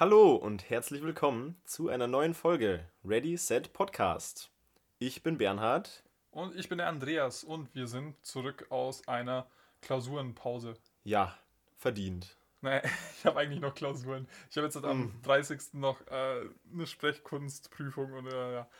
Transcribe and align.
Hallo 0.00 0.34
und 0.34 0.70
herzlich 0.70 1.02
willkommen 1.02 1.60
zu 1.66 1.90
einer 1.90 2.06
neuen 2.06 2.32
Folge 2.32 2.86
Ready 3.04 3.36
Set 3.36 3.74
Podcast. 3.74 4.50
Ich 4.98 5.22
bin 5.22 5.36
Bernhard. 5.36 6.02
Und 6.30 6.56
ich 6.56 6.70
bin 6.70 6.78
der 6.78 6.88
Andreas 6.88 7.44
und 7.44 7.74
wir 7.74 7.86
sind 7.86 8.16
zurück 8.24 8.64
aus 8.70 9.06
einer 9.06 9.46
Klausurenpause. 9.82 10.72
Ja, 11.04 11.36
verdient. 11.76 12.34
Naja, 12.62 12.80
ich 13.18 13.26
habe 13.26 13.40
eigentlich 13.40 13.60
noch 13.60 13.74
Klausuren. 13.74 14.26
Ich 14.50 14.56
habe 14.56 14.64
jetzt 14.68 14.76
am 14.82 15.00
Mm. 15.08 15.22
30. 15.22 15.74
noch 15.74 16.00
äh, 16.06 16.48
eine 16.72 16.86
Sprechkunstprüfung 16.86 18.14
und 18.14 18.26
äh, 18.32 18.54
ja, 18.54 18.70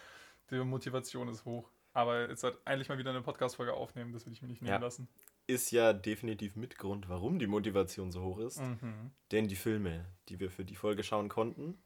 die 0.51 0.57
Motivation 0.65 1.29
ist 1.29 1.45
hoch. 1.45 1.69
Aber 1.93 2.31
jetzt 2.31 2.45
halt 2.45 2.57
eigentlich 2.65 2.89
mal 2.89 2.97
wieder 2.97 3.11
eine 3.11 3.21
Podcast-Folge 3.21 3.75
aufnehmen, 3.75 4.15
das 4.15 4.25
will 4.25 4.33
ich 4.33 4.41
mir 4.41 4.49
nicht 4.49 4.63
nehmen 4.63 4.73
Ja. 4.73 4.79
lassen. 4.79 5.07
Ist 5.51 5.73
ja 5.73 5.93
definitiv 5.93 6.57
Mitgrund, 6.57 7.09
warum 7.09 7.39
die 7.39 7.47
Motivation 7.47 8.13
so 8.13 8.23
hoch 8.23 8.39
ist. 8.39 8.61
Mhm. 8.61 9.11
Denn 9.33 9.49
die 9.49 9.57
Filme, 9.57 10.07
die 10.29 10.39
wir 10.39 10.51
für 10.51 10.65
die 10.65 10.77
Folge 10.77 11.03
schauen 11.03 11.29
konnten, 11.29 11.77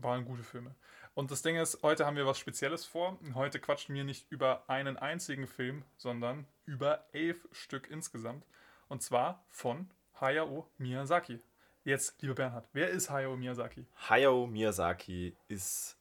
Waren 0.00 0.24
gute 0.24 0.44
Filme. 0.44 0.76
Und 1.14 1.32
das 1.32 1.42
Ding 1.42 1.56
ist, 1.56 1.82
heute 1.82 2.06
haben 2.06 2.16
wir 2.16 2.24
was 2.24 2.38
Spezielles 2.38 2.84
vor. 2.84 3.18
Heute 3.34 3.58
quatschen 3.58 3.96
wir 3.96 4.04
nicht 4.04 4.30
über 4.30 4.70
einen 4.70 4.96
einzigen 4.96 5.48
Film, 5.48 5.82
sondern 5.96 6.46
über 6.66 7.04
elf 7.12 7.48
Stück 7.50 7.90
insgesamt. 7.90 8.46
Und 8.86 9.02
zwar 9.02 9.44
von 9.50 9.90
Hayao 10.20 10.70
Miyazaki. 10.78 11.40
Jetzt, 11.82 12.22
lieber 12.22 12.34
Bernhard, 12.34 12.68
wer 12.72 12.90
ist 12.90 13.10
Hayao 13.10 13.36
Miyazaki? 13.36 13.86
Hayao 14.08 14.46
Miyazaki 14.46 15.36
ist 15.48 15.98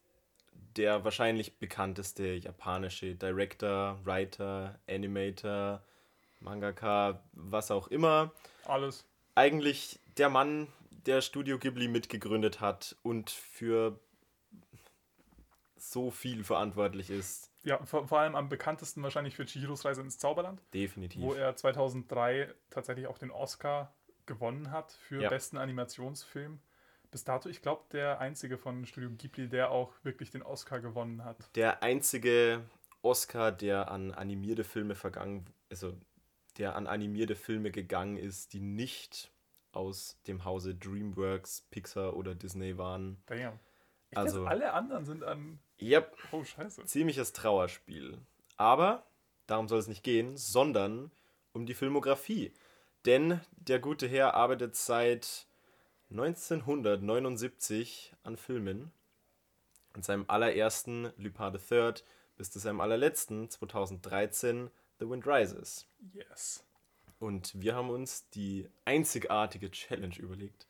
der 0.75 1.03
wahrscheinlich 1.03 1.57
bekannteste 1.57 2.35
japanische 2.35 3.15
Director, 3.15 3.99
Writer, 4.05 4.79
Animator, 4.87 5.83
Mangaka, 6.39 7.23
was 7.33 7.71
auch 7.71 7.87
immer. 7.87 8.31
Alles. 8.65 9.05
Eigentlich 9.35 9.99
der 10.17 10.29
Mann, 10.29 10.67
der 11.05 11.21
Studio 11.21 11.57
Ghibli 11.59 11.87
mitgegründet 11.87 12.59
hat 12.61 12.95
und 13.03 13.29
für 13.29 13.99
so 15.77 16.11
viel 16.11 16.43
verantwortlich 16.43 17.09
ist. 17.09 17.51
Ja, 17.63 17.83
vor, 17.85 18.07
vor 18.07 18.19
allem 18.19 18.35
am 18.35 18.49
bekanntesten 18.49 19.03
wahrscheinlich 19.03 19.35
für 19.35 19.45
Chihiros 19.45 19.85
Reise 19.85 20.01
ins 20.01 20.17
Zauberland, 20.17 20.61
Definitiv. 20.73 21.21
wo 21.21 21.33
er 21.33 21.55
2003 21.55 22.53
tatsächlich 22.69 23.07
auch 23.07 23.17
den 23.17 23.31
Oscar 23.31 23.93
gewonnen 24.25 24.71
hat 24.71 24.91
für 24.91 25.21
Ja. 25.21 25.29
besten 25.29 25.57
Animationsfilm. 25.57 26.59
Bis 27.11 27.23
dato, 27.23 27.47
ich 27.47 27.61
glaube, 27.61 27.85
der 27.91 28.19
einzige 28.19 28.57
von 28.57 28.85
Studio 28.85 29.09
Ghibli, 29.11 29.47
der 29.47 29.71
auch 29.71 29.93
wirklich 30.03 30.29
den 30.31 30.43
Oscar 30.43 30.79
gewonnen 30.79 31.23
hat. 31.23 31.37
der 31.55 31.81
einzige 31.83 32.65
Oscar, 33.01 33.51
der 33.51 33.89
an 33.91 34.11
animierte 34.11 34.63
Filme 34.65 34.95
vergangen, 34.95 35.45
also 35.69 35.93
der 36.57 36.75
an 36.75 36.87
animierte 36.87 37.35
Filme 37.35 37.71
gegangen 37.71 38.17
ist, 38.17 38.53
die 38.53 38.59
nicht 38.59 39.31
aus 39.71 40.17
dem 40.27 40.43
Hause 40.45 40.75
DreamWorks, 40.75 41.61
Pixar 41.69 42.15
oder 42.15 42.33
Disney 42.35 42.77
waren. 42.77 43.17
Damn. 43.27 43.59
Ich 44.09 44.17
Also- 44.17 44.39
also, 44.39 44.47
alle 44.47 44.73
anderen 44.73 45.05
sind 45.05 45.23
an. 45.23 45.59
Yep, 45.81 46.17
Oh, 46.31 46.43
scheiße. 46.43 46.85
ziemliches 46.85 47.33
Trauerspiel. 47.33 48.17
Aber 48.55 49.05
darum 49.45 49.67
soll 49.67 49.79
es 49.79 49.87
nicht 49.87 50.03
gehen, 50.03 50.37
sondern 50.37 51.11
um 51.53 51.65
die 51.65 51.73
Filmografie. 51.75 52.51
Denn 53.05 53.39
der 53.51 53.79
gute 53.79 54.07
Herr 54.07 54.33
arbeitet 54.33 54.75
seit 54.75 55.45
1979 56.09 58.13
an 58.23 58.37
Filmen. 58.37 58.91
An 59.93 60.03
seinem 60.03 60.25
allerersten 60.27 61.11
Lupin 61.17 61.53
III 61.53 61.93
bis 62.37 62.51
zu 62.51 62.59
seinem 62.59 62.81
allerletzten 62.81 63.49
2013 63.49 64.69
The 64.99 65.09
Wind 65.09 65.25
Rises. 65.27 65.85
Yes. 66.13 66.63
Und 67.19 67.51
wir 67.59 67.75
haben 67.75 67.89
uns 67.89 68.29
die 68.29 68.67
einzigartige 68.85 69.71
Challenge 69.71 70.15
überlegt. 70.17 70.67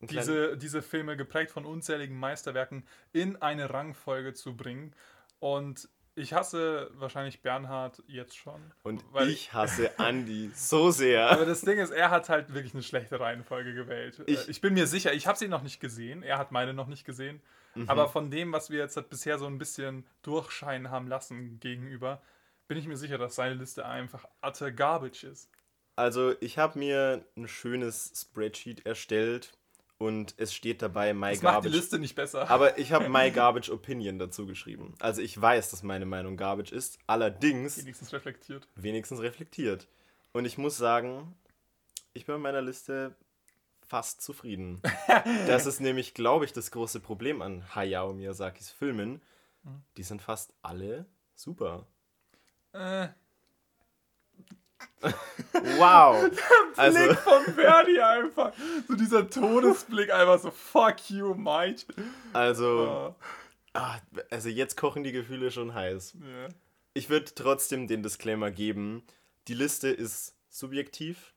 Diese, 0.00 0.56
diese 0.56 0.80
Filme, 0.80 1.16
geprägt 1.16 1.50
von 1.50 1.64
unzähligen 1.66 2.16
Meisterwerken, 2.18 2.84
in 3.12 3.36
eine 3.42 3.70
Rangfolge 3.70 4.32
zu 4.32 4.56
bringen. 4.56 4.94
Und 5.40 5.88
ich 6.14 6.32
hasse 6.32 6.90
wahrscheinlich 6.94 7.42
Bernhard 7.42 8.02
jetzt 8.06 8.36
schon. 8.36 8.60
und 8.84 9.04
ich 9.26 9.52
hasse 9.52 9.90
Andy 9.98 10.50
so 10.54 10.90
sehr. 10.90 11.30
Aber 11.30 11.46
das 11.46 11.62
Ding 11.62 11.78
ist, 11.78 11.90
er 11.90 12.10
hat 12.10 12.28
halt 12.28 12.54
wirklich 12.54 12.74
eine 12.74 12.82
schlechte 12.84 13.18
Reihenfolge 13.20 13.74
gewählt. 13.74 14.22
Ich- 14.26 14.40
Ich, 14.42 14.48
ich 14.48 14.60
bin 14.60 14.74
mir 14.74 14.86
sicher, 14.86 15.12
ich 15.12 15.26
habe 15.26 15.38
sie 15.38 15.48
noch 15.48 15.62
nicht 15.62 15.80
gesehen. 15.80 16.22
Er 16.22 16.38
hat 16.38 16.52
meine 16.52 16.74
noch 16.74 16.86
nicht 16.86 17.04
gesehen. 17.04 17.40
Mhm. 17.74 17.88
Aber 17.88 18.08
von 18.08 18.30
dem, 18.30 18.52
was 18.52 18.70
wir 18.70 18.78
jetzt 18.78 18.96
halt 18.96 19.10
bisher 19.10 19.38
so 19.38 19.46
ein 19.46 19.58
bisschen 19.58 20.06
durchscheinen 20.22 20.90
haben 20.90 21.08
lassen 21.08 21.58
gegenüber, 21.60 22.22
bin 22.68 22.78
ich 22.78 22.86
mir 22.86 22.96
sicher, 22.96 23.18
dass 23.18 23.34
seine 23.34 23.54
Liste 23.54 23.86
einfach 23.86 24.26
utter 24.42 24.70
garbage 24.70 25.24
ist. 25.24 25.50
Also 25.96 26.34
ich 26.40 26.58
habe 26.58 26.78
mir 26.78 27.24
ein 27.36 27.48
schönes 27.48 28.12
Spreadsheet 28.14 28.86
erstellt 28.86 29.58
und 29.96 30.34
es 30.36 30.54
steht 30.54 30.80
dabei 30.80 31.12
My 31.12 31.32
Das 31.32 31.42
macht 31.42 31.52
die 31.52 31.54
Garbage. 31.54 31.74
Liste 31.74 31.98
nicht 31.98 32.14
besser. 32.14 32.48
Aber 32.48 32.78
ich 32.78 32.92
habe 32.92 33.08
My 33.08 33.32
Garbage 33.32 33.70
Opinion 33.70 34.18
dazu 34.18 34.46
geschrieben. 34.46 34.94
Also 35.00 35.22
ich 35.22 35.40
weiß, 35.40 35.70
dass 35.70 35.82
meine 35.82 36.06
Meinung 36.06 36.36
Garbage 36.36 36.70
ist, 36.70 36.98
allerdings 37.08 37.78
wenigstens 37.78 38.12
reflektiert. 38.12 38.68
wenigstens 38.76 39.20
reflektiert. 39.20 39.88
Und 40.32 40.44
ich 40.44 40.56
muss 40.56 40.76
sagen, 40.76 41.34
ich 42.12 42.26
bin 42.26 42.36
mit 42.36 42.42
meiner 42.42 42.62
Liste 42.62 43.16
fast 43.80 44.20
zufrieden. 44.20 44.80
das 45.48 45.66
ist 45.66 45.80
nämlich, 45.80 46.14
glaube 46.14 46.44
ich, 46.44 46.52
das 46.52 46.70
große 46.70 47.00
Problem 47.00 47.42
an 47.42 47.74
Hayao 47.74 48.12
Miyazakis 48.12 48.70
Filmen. 48.70 49.20
Mhm. 49.64 49.82
Die 49.96 50.02
sind 50.04 50.22
fast 50.22 50.52
alle 50.62 51.06
super. 51.34 51.86
Äh, 52.72 53.08
Wow! 55.78 56.30
Also, 56.76 56.98
Blick 56.98 57.18
von 57.18 57.42
Verdi 57.54 58.00
einfach. 58.00 58.52
So 58.86 58.94
dieser 58.94 59.28
Todesblick 59.28 60.12
einfach 60.12 60.38
so, 60.38 60.50
fuck 60.52 61.10
you, 61.10 61.34
Mike. 61.34 61.84
also, 62.32 63.14
Oh, 63.74 63.80
also 64.30 64.48
jetzt 64.48 64.76
kochen 64.76 65.02
die 65.04 65.10
Gefühle 65.12 65.50
schon 65.50 65.74
heiß. 65.74 66.14
ja. 66.20 66.48
Ich 66.94 67.10
würde 67.10 67.32
trotzdem 67.34 67.86
den 67.86 68.02
Disclaimer 68.02 68.50
geben. 68.50 69.04
Die 69.46 69.54
Liste 69.54 69.88
ist 69.88 70.34
subjektiv. 70.48 71.32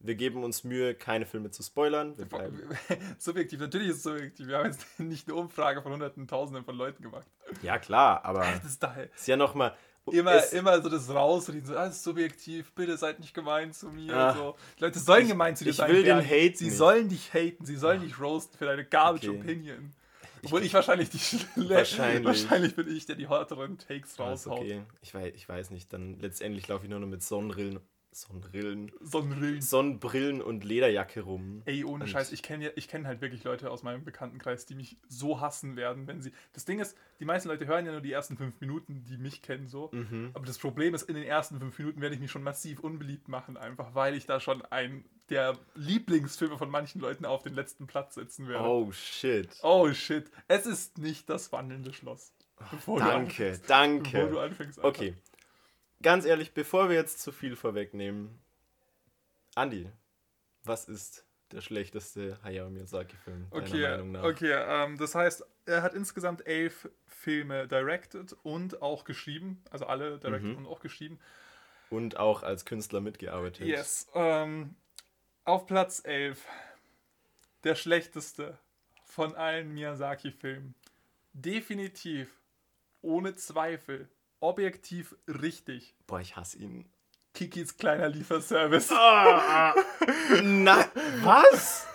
Wir 0.00 0.14
geben 0.14 0.44
uns 0.44 0.64
Mühe, 0.64 0.94
keine 0.94 1.24
Filme 1.26 1.50
zu 1.50 1.62
spoilern. 1.62 2.14
Subjektiv, 3.18 3.60
natürlich 3.60 3.88
ist 3.88 3.96
es 3.96 4.02
subjektiv. 4.04 4.46
Wir 4.46 4.58
haben 4.58 4.66
jetzt 4.66 4.86
nicht 5.00 5.28
eine 5.28 5.36
Umfrage 5.36 5.82
von 5.82 5.92
hunderten, 5.92 6.28
tausenden 6.28 6.64
von 6.64 6.76
Leuten 6.76 7.02
gemacht. 7.02 7.26
Ja, 7.62 7.78
klar, 7.78 8.24
aber 8.24 8.40
Das 8.40 8.64
ist 8.64 8.82
daher. 8.82 9.12
ist 9.12 9.26
ja 9.28 9.36
nochmal. 9.36 9.74
Immer, 10.12 10.34
es, 10.34 10.52
immer 10.52 10.80
so 10.82 10.88
das 10.88 11.08
Rausreden, 11.08 11.66
so, 11.66 11.76
ah, 11.76 11.86
das 11.86 11.96
ist 11.96 12.04
subjektiv, 12.04 12.72
bitte 12.72 12.96
seid 12.96 13.20
nicht 13.20 13.34
gemein 13.34 13.72
zu 13.72 13.88
mir. 13.90 14.14
Ah. 14.16 14.34
so. 14.34 14.56
Die 14.78 14.84
Leute 14.84 14.98
sollen 14.98 15.22
Ich- 15.22 15.28
gemein 15.28 15.56
zu 15.56 15.64
dir 15.64 15.70
ich 15.70 15.76
sein. 15.76 15.90
will 15.90 16.02
den. 16.02 16.18
Hate 16.18 16.56
Sie 16.56 16.64
nicht. 16.66 16.76
sollen 16.76 17.08
dich 17.08 17.32
haten, 17.34 17.64
sie 17.64 17.76
sollen 17.76 18.00
dich 18.00 18.18
roasten 18.20 18.56
für 18.58 18.64
deine 18.66 18.84
garbage 18.84 19.28
Okay. 19.28 19.38
Opinion. 19.40 19.92
Obwohl 20.44 20.62
ich, 20.62 20.72
wahrscheinlich 20.72 21.10
die 21.10 21.18
schle- 21.18 21.46
Wahrscheinlich. 21.68 22.24
wahrscheinlich 22.24 22.76
bin 22.76 22.88
ich, 22.96 23.06
der 23.06 23.16
die 23.16 23.28
härteren 23.28 23.76
Takes 23.76 24.18
Ah, 24.20 24.24
raushaut. 24.30 24.60
okay. 24.60 24.82
Ich 25.02 25.12
weiß, 25.12 25.32
ich 25.34 25.48
weiß 25.48 25.70
nicht. 25.70 25.92
Dann 25.92 26.18
letztendlich 26.20 26.68
laufe 26.68 26.84
ich 26.84 26.90
nur 26.90 27.00
noch 27.00 27.08
mit 27.08 27.22
Sonnenbrillen, 28.10 28.90
Sonnenbrillen. 29.00 29.60
Sonnenbrillen 29.62 30.42
und 30.42 30.64
Lederjacke 30.64 31.20
rum. 31.20 31.62
Ey, 31.66 31.84
ohne 31.84 32.04
Und- 32.04 32.10
Scheiß, 32.10 32.32
ich 32.32 32.42
kenne 32.42 32.64
ja, 32.66 32.70
ich 32.74 32.88
kenn 32.88 33.06
halt 33.06 33.20
wirklich 33.20 33.44
Leute 33.44 33.70
aus 33.70 33.82
meinem 33.82 34.04
Bekanntenkreis, 34.04 34.66
die 34.66 34.74
mich 34.74 34.96
so 35.08 35.40
hassen 35.40 35.76
werden, 35.76 36.06
wenn 36.06 36.20
sie. 36.22 36.32
Das 36.52 36.64
Ding 36.64 36.80
ist, 36.80 36.96
die 37.20 37.24
meisten 37.24 37.48
Leute 37.48 37.66
hören 37.66 37.86
ja 37.86 37.92
nur 37.92 38.00
die 38.00 38.12
ersten 38.12 38.36
fünf 38.36 38.60
Minuten, 38.60 39.04
die 39.04 39.18
mich 39.18 39.42
kennen 39.42 39.68
so. 39.68 39.90
Mhm. 39.92 40.30
Aber 40.34 40.46
das 40.46 40.58
Problem 40.58 40.94
ist, 40.94 41.02
in 41.08 41.14
den 41.14 41.24
ersten 41.24 41.58
fünf 41.60 41.78
Minuten 41.78 42.00
werde 42.00 42.14
ich 42.14 42.20
mich 42.20 42.30
schon 42.30 42.42
massiv 42.42 42.80
unbeliebt 42.80 43.28
machen, 43.28 43.56
einfach 43.56 43.94
weil 43.94 44.14
ich 44.14 44.26
da 44.26 44.40
schon 44.40 44.62
ein 44.62 45.04
der 45.30 45.58
Lieblingsfilme 45.74 46.56
von 46.56 46.70
manchen 46.70 47.00
Leuten 47.02 47.26
auf 47.26 47.42
den 47.42 47.54
letzten 47.54 47.86
Platz 47.86 48.14
setzen 48.14 48.48
werde. 48.48 48.64
Oh 48.66 48.90
shit. 48.92 49.48
Oh, 49.62 49.92
shit. 49.92 50.30
Es 50.48 50.64
ist 50.64 50.96
nicht 50.98 51.28
das 51.28 51.52
wandelnde 51.52 51.92
Schloss. 51.92 52.32
Bevor 52.70 52.98
du 52.98 53.04
Danke, 53.04 53.50
Bevor 53.60 53.60
du 53.60 53.66
danke. 54.34 54.40
anfängst. 54.40 54.78
Alter. 54.78 54.88
Okay. 54.88 55.14
Ganz 56.02 56.24
ehrlich, 56.24 56.54
bevor 56.54 56.88
wir 56.88 56.96
jetzt 56.96 57.20
zu 57.20 57.32
viel 57.32 57.56
vorwegnehmen. 57.56 58.38
Andi, 59.54 59.90
was 60.62 60.84
ist 60.88 61.24
der 61.50 61.60
schlechteste 61.60 62.38
Hayao 62.42 62.70
Miyazaki-Film 62.70 63.48
deiner 63.50 63.62
Okay, 63.64 63.82
Meinung 63.90 64.12
nach? 64.12 64.22
okay 64.22 64.52
ähm, 64.52 64.98
das 64.98 65.14
heißt, 65.14 65.44
er 65.66 65.82
hat 65.82 65.94
insgesamt 65.94 66.46
elf 66.46 66.88
Filme 67.06 67.66
directed 67.66 68.36
und 68.42 68.80
auch 68.82 69.04
geschrieben. 69.04 69.62
Also 69.70 69.86
alle 69.86 70.18
directed 70.18 70.50
Mhm. 70.50 70.56
und 70.58 70.66
auch 70.66 70.80
geschrieben. 70.80 71.18
Und 71.90 72.18
auch 72.18 72.42
als 72.42 72.64
Künstler 72.66 73.00
mitgearbeitet. 73.00 73.66
Yes. 73.66 74.08
Ähm, 74.14 74.74
auf 75.44 75.66
Platz 75.66 76.02
11. 76.04 76.44
Der 77.64 77.74
schlechteste 77.74 78.58
von 79.04 79.34
allen 79.34 79.72
Miyazaki-Filmen. 79.72 80.74
Definitiv, 81.32 82.28
ohne 83.00 83.34
Zweifel, 83.34 84.08
objektiv 84.40 85.16
richtig. 85.26 85.94
Boah, 86.06 86.20
ich 86.20 86.36
hasse 86.36 86.58
ihn. 86.58 86.88
Kikis 87.34 87.76
kleiner 87.76 88.08
Lieferservice. 88.08 88.90
Ah, 88.92 89.74
na, 90.42 90.88
was? 91.22 91.86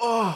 Oh, 0.00 0.32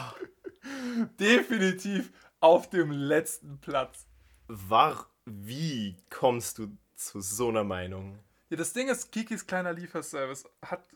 Definitiv 1.18 2.12
auf 2.40 2.70
dem 2.70 2.90
letzten 2.90 3.60
Platz. 3.60 4.06
war, 4.48 5.06
wie 5.24 5.96
kommst 6.10 6.58
du 6.58 6.76
zu 6.94 7.20
so 7.20 7.48
einer 7.48 7.64
Meinung? 7.64 8.18
Ja, 8.50 8.56
das 8.56 8.72
Ding 8.72 8.88
ist, 8.88 9.12
Kikis 9.12 9.46
kleiner 9.46 9.72
Lieferservice 9.72 10.44
hat 10.64 10.86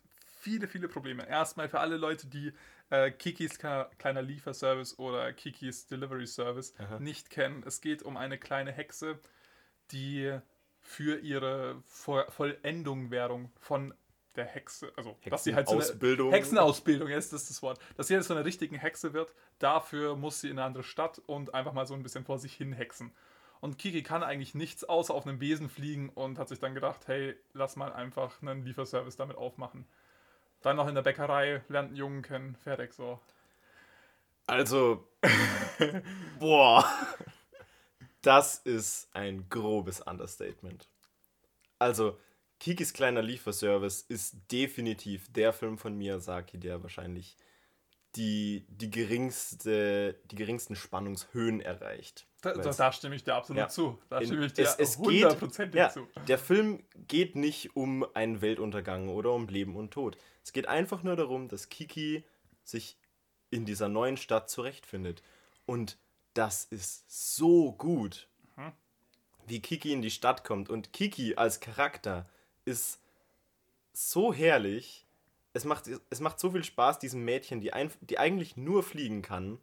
viele, 0.41 0.69
viele 0.69 0.89
Probleme. 0.89 1.27
Erstmal 1.27 1.69
für 1.69 1.81
alle 1.81 1.97
Leute, 1.97 2.27
die 2.27 2.53
äh, 2.91 3.11
Kikis 3.11 3.59
kleiner 3.59 4.23
Lieferservice 4.23 4.99
oder 4.99 5.33
Kikis 5.33 5.87
Delivery 5.87 6.27
Service 6.27 6.75
Aha. 6.79 6.99
nicht 7.01 7.31
kennen. 7.31 7.63
Es 7.67 7.81
geht 7.81 8.03
um 8.03 8.17
eine 8.17 8.39
kleine 8.39 8.73
Hexe, 8.73 9.19
die 9.93 10.39
für 10.81 11.19
ihre 11.19 11.83
Vollendung 11.85 13.11
Währung 13.11 13.51
von 13.59 13.95
der 14.37 14.45
Hexe, 14.45 14.93
also 14.97 15.17
dass 15.29 15.45
sie 15.45 15.55
halt 15.55 15.69
so 15.69 15.81
eine 15.81 16.33
Hexenausbildung 16.33 17.09
ist, 17.09 17.33
das 17.33 17.43
ist 17.43 17.51
das 17.51 17.63
Wort, 17.63 17.81
dass 17.97 18.09
sie 18.09 18.15
jetzt 18.15 18.25
halt 18.25 18.29
so 18.29 18.35
eine 18.35 18.45
richtigen 18.45 18.77
Hexe 18.77 19.13
wird. 19.13 19.35
Dafür 19.59 20.15
muss 20.17 20.41
sie 20.41 20.49
in 20.49 20.59
eine 20.59 20.67
andere 20.67 20.85
Stadt 20.85 21.21
und 21.27 21.55
einfach 21.55 21.73
mal 21.73 21.87
so 21.87 21.95
ein 21.95 22.03
bisschen 22.03 22.25
vor 22.25 22.39
sich 22.39 22.53
hin 22.53 22.73
hexen. 22.73 23.13
Und 23.61 23.79
Kiki 23.79 24.03
kann 24.03 24.23
eigentlich 24.23 24.55
nichts 24.55 24.85
außer 24.85 25.15
auf 25.15 25.27
einem 25.27 25.39
Besen 25.39 25.69
fliegen 25.69 26.11
und 26.11 26.39
hat 26.39 26.49
sich 26.49 26.61
dann 26.61 26.75
gedacht, 26.75 27.09
hey, 27.09 27.37
lass 27.55 27.77
mal 27.77 27.93
einfach 27.93 28.43
einen 28.43 28.63
Lieferservice 28.63 29.17
damit 29.17 29.37
aufmachen. 29.37 29.87
Dann 30.61 30.77
noch 30.77 30.89
in 30.89 30.95
der 30.95 31.03
Bäckerei, 31.03 31.63
lernt 31.69 31.89
einen 31.89 31.97
Jungen 31.97 32.23
kennen, 32.23 32.57
fertig 32.57 32.93
so. 32.93 33.19
Also, 34.47 35.09
boah, 36.39 36.85
das 38.27 38.59
ist 38.59 39.09
ein 39.13 39.49
grobes 39.49 40.01
Understatement. 40.01 40.89
Also, 41.79 42.19
Kikis 42.59 42.93
kleiner 42.93 43.23
Lieferservice 43.23 44.03
ist 44.03 44.37
definitiv 44.51 45.33
der 45.33 45.53
Film 45.53 45.79
von 45.79 45.97
Miyazaki, 45.97 46.59
der 46.59 46.83
wahrscheinlich 46.83 47.37
die, 48.17 48.67
die, 48.69 48.91
geringste, 48.91 50.19
die 50.31 50.37
geringsten 50.37 50.75
Spannungshöhen 50.75 51.61
erreicht. 51.61 52.27
Da, 52.41 52.55
da, 52.55 52.71
da 52.71 52.93
stimme 52.93 53.15
ich 53.15 53.25
dir 53.25 53.35
absolut 53.35 53.59
ja. 53.59 53.69
zu. 53.69 53.99
Da 54.09 54.23
stimme 54.23 54.47
ich 54.47 54.55
dir 54.55 54.67
hundertprozentig 54.67 55.79
ja, 55.79 55.91
zu. 55.91 56.09
Der 56.27 56.39
Film 56.39 56.83
geht 57.09 57.37
nicht 57.37 57.77
um 57.77 58.07
einen 58.15 58.41
Weltuntergang 58.41 59.09
oder 59.09 59.33
um 59.33 59.49
Leben 59.49 59.77
und 59.77 59.91
Tod. 59.91 60.17
Es 60.43 60.53
geht 60.53 60.67
einfach 60.67 61.03
nur 61.03 61.17
darum, 61.17 61.49
dass 61.49 61.69
Kiki 61.69 62.25
sich 62.65 62.99
in 63.51 63.65
dieser 63.67 63.89
neuen 63.89 64.17
Stadt 64.17 64.49
zurechtfindet. 64.49 65.23
Und 65.67 65.99
das 66.37 66.65
ist 66.65 67.05
so 67.09 67.73
gut, 67.73 68.29
mhm. 68.57 68.73
wie 69.47 69.61
Kiki 69.61 69.93
in 69.93 70.03
die 70.03 70.11
Stadt 70.11 70.45
kommt. 70.45 70.69
Und 70.69 70.93
Kiki 70.93 71.37
als 71.37 71.61
Charakter 71.61 72.29
ist 72.65 73.01
so 73.93 74.33
herrlich. 74.33 75.07
Es 75.53 75.65
macht, 75.65 75.89
es 76.11 76.21
macht 76.21 76.39
so 76.39 76.51
viel 76.51 76.65
Spaß, 76.65 76.99
diesem 76.99 77.25
Mädchen, 77.25 77.61
die, 77.61 77.73
ein, 77.73 77.91
die 78.03 78.19
eigentlich 78.19 78.59
nur 78.59 78.83
fliegen 78.83 79.23
kann, 79.23 79.59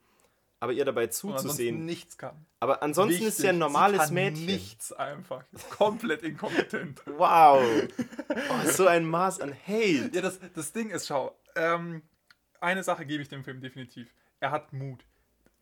aber 0.59 0.73
ihr 0.73 0.85
dabei 0.85 1.07
zuzusehen. 1.07 1.85
nichts 1.85 2.17
kann. 2.17 2.45
Aber 2.59 2.81
ansonsten 2.81 3.11
Wichtig, 3.11 3.27
ist 3.27 3.37
sie 3.37 3.49
ein 3.49 3.59
normales 3.59 4.07
sie 4.07 4.13
Mädchen. 4.13 4.45
Nichts 4.45 4.91
einfach. 4.93 5.43
Komplett 5.69 6.23
inkompetent. 6.23 7.03
wow. 7.17 7.61
Oh, 8.29 8.69
so 8.69 8.87
ein 8.87 9.05
Maß 9.05 9.41
an 9.41 9.53
Hate. 9.53 10.09
Ja, 10.13 10.21
das, 10.21 10.39
das 10.55 10.71
Ding 10.71 10.89
ist, 10.89 11.05
schau, 11.05 11.37
ähm, 11.55 12.01
eine 12.59 12.81
Sache 12.81 13.05
gebe 13.05 13.21
ich 13.21 13.29
dem 13.29 13.43
Film 13.43 13.61
definitiv. 13.61 14.15
Er 14.39 14.49
hat 14.49 14.73
Mut. 14.73 15.05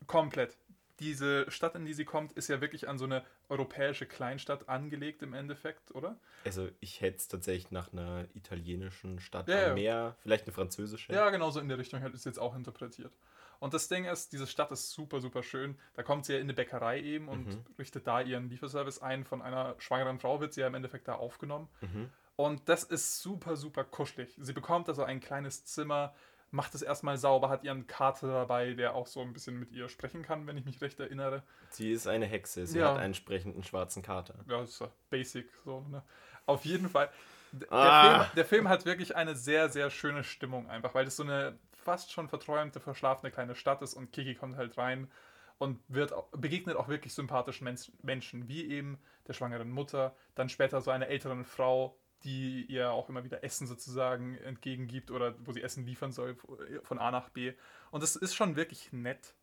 Komplett. 0.08 0.58
Diese 1.02 1.50
Stadt, 1.50 1.76
in 1.76 1.84
die 1.86 1.94
sie 1.94 2.06
kommt, 2.06 2.32
ist 2.34 2.48
ja 2.48 2.62
wirklich 2.62 2.88
an 2.88 2.98
so 2.98 3.06
eine 3.06 3.24
europäische 3.50 4.06
Kleinstadt 4.06 4.70
angelegt 4.70 5.22
im 5.24 5.34
Endeffekt, 5.34 5.94
oder? 5.94 6.18
Also 6.46 6.70
ich 6.80 7.02
hätte 7.02 7.18
es 7.18 7.28
tatsächlich 7.28 7.72
nach 7.72 7.92
einer 7.92 8.26
italienischen 8.36 9.20
Stadt 9.20 9.50
ja, 9.50 9.70
am 9.70 9.74
Meer, 9.74 10.16
vielleicht 10.22 10.46
eine 10.46 10.54
französische. 10.54 11.12
Ja, 11.12 11.30
genau 11.32 11.50
so 11.50 11.60
in 11.60 11.68
der 11.68 11.78
Richtung 11.78 12.06
ich 12.06 12.14
es 12.14 12.24
jetzt 12.24 12.40
auch 12.40 12.56
interpretiert. 12.56 13.12
Und 13.60 13.76
das 13.76 13.88
Ding 13.88 14.06
ist, 14.06 14.34
diese 14.34 14.48
Stadt 14.48 14.72
ist 14.72 14.92
super, 14.92 15.22
super 15.22 15.44
schön. 15.44 15.78
Da 15.94 16.02
kommt 16.02 16.26
sie 16.26 16.34
ja 16.34 16.40
in 16.40 16.46
eine 16.46 16.54
Bäckerei 16.54 17.00
eben 17.00 17.28
und 17.28 17.48
mhm. 17.48 17.66
richtet 17.78 18.08
da 18.08 18.20
ihren 18.20 18.50
Lieferservice 18.50 19.04
ein. 19.04 19.24
Von 19.24 19.42
einer 19.44 19.76
schwangeren 19.78 20.20
Frau 20.20 20.40
wird 20.40 20.54
sie 20.54 20.62
ja 20.62 20.68
im 20.68 20.74
Endeffekt 20.74 21.08
da 21.08 21.14
aufgenommen. 21.14 21.70
Mhm. 21.82 22.10
Und 22.36 22.68
das 22.68 22.84
ist 22.84 23.22
super, 23.22 23.56
super 23.56 23.84
kuschelig. 23.84 24.36
Sie 24.40 24.54
bekommt 24.54 24.90
also 24.90 25.04
ein 25.04 25.20
kleines 25.20 25.64
Zimmer, 25.66 26.16
macht 26.52 26.76
es 26.76 26.82
erstmal 26.82 27.18
sauber, 27.18 27.50
hat 27.50 27.64
ihren 27.64 27.88
Kater 27.88 28.28
dabei, 28.28 28.74
der 28.74 28.94
auch 28.94 29.08
so 29.08 29.22
ein 29.22 29.34
bisschen 29.34 29.60
mit 29.60 29.72
ihr 29.72 29.90
sprechen 29.90 30.22
kann, 30.22 30.46
wenn 30.48 30.58
ich 30.58 30.66
mich 30.66 30.82
recht 30.82 31.00
erinnere. 31.00 31.44
Sie 31.70 31.92
ist 31.92 32.08
eine 32.08 32.26
Hexe, 32.26 32.68
sie 32.68 32.80
ja. 32.80 32.90
hat 32.90 32.96
einen 32.96 33.06
entsprechenden 33.06 33.64
schwarzen 33.64 34.04
Kater. 34.04 34.36
Ja, 34.48 34.60
das 34.60 34.72
ist 34.72 34.82
ja 34.82 34.90
basic 35.10 35.50
so, 35.64 35.86
ne? 35.90 36.04
Auf 36.46 36.66
jeden 36.66 36.90
Fall. 36.90 37.10
Der, 37.54 37.72
ah. 37.72 38.02
Film, 38.02 38.32
der 38.36 38.46
Film 38.46 38.70
hat 38.70 38.86
wirklich 38.86 39.16
eine 39.16 39.36
sehr, 39.36 39.70
sehr 39.70 39.90
schöne 39.90 40.24
Stimmung 40.24 40.70
einfach, 40.70 40.94
weil 40.94 41.06
das 41.06 41.16
so 41.16 41.24
eine 41.24 41.58
fast 41.72 42.12
schon 42.12 42.28
verträumte, 42.30 42.80
verschlafene 42.80 43.32
kleine 43.32 43.56
Stadt 43.56 43.82
ist 43.82 43.94
und 43.94 44.12
Kiki 44.12 44.36
kommt 44.36 44.58
halt 44.58 44.78
rein 44.78 45.10
und 45.58 45.80
wird 45.88 46.14
begegnet 46.32 46.76
auch 46.76 46.88
wirklich 46.88 47.14
sympathischen 47.14 47.68
Menschen, 48.02 48.48
wie 48.48 48.66
eben 48.70 49.00
der 49.28 49.34
schwangeren 49.34 49.70
Mutter, 49.70 50.16
dann 50.36 50.50
später 50.50 50.82
so 50.82 50.92
einer 50.92 51.08
älteren 51.08 51.46
Frau, 51.46 51.98
die 52.24 52.66
ihr 52.66 52.92
auch 52.92 53.10
immer 53.10 53.24
wieder 53.24 53.44
Essen 53.44 53.68
sozusagen 53.68 54.38
entgegengibt 54.38 55.12
oder 55.12 55.36
wo 55.46 55.52
sie 55.52 55.62
Essen 55.62 55.86
liefern 55.86 56.12
soll 56.12 56.36
von 56.84 57.00
A 57.00 57.12
nach 57.12 57.30
B. 57.30 57.54
Und 57.92 58.04
das 58.04 58.16
ist 58.16 58.36
schon 58.36 58.56
wirklich 58.56 58.94
nett. 58.94 59.34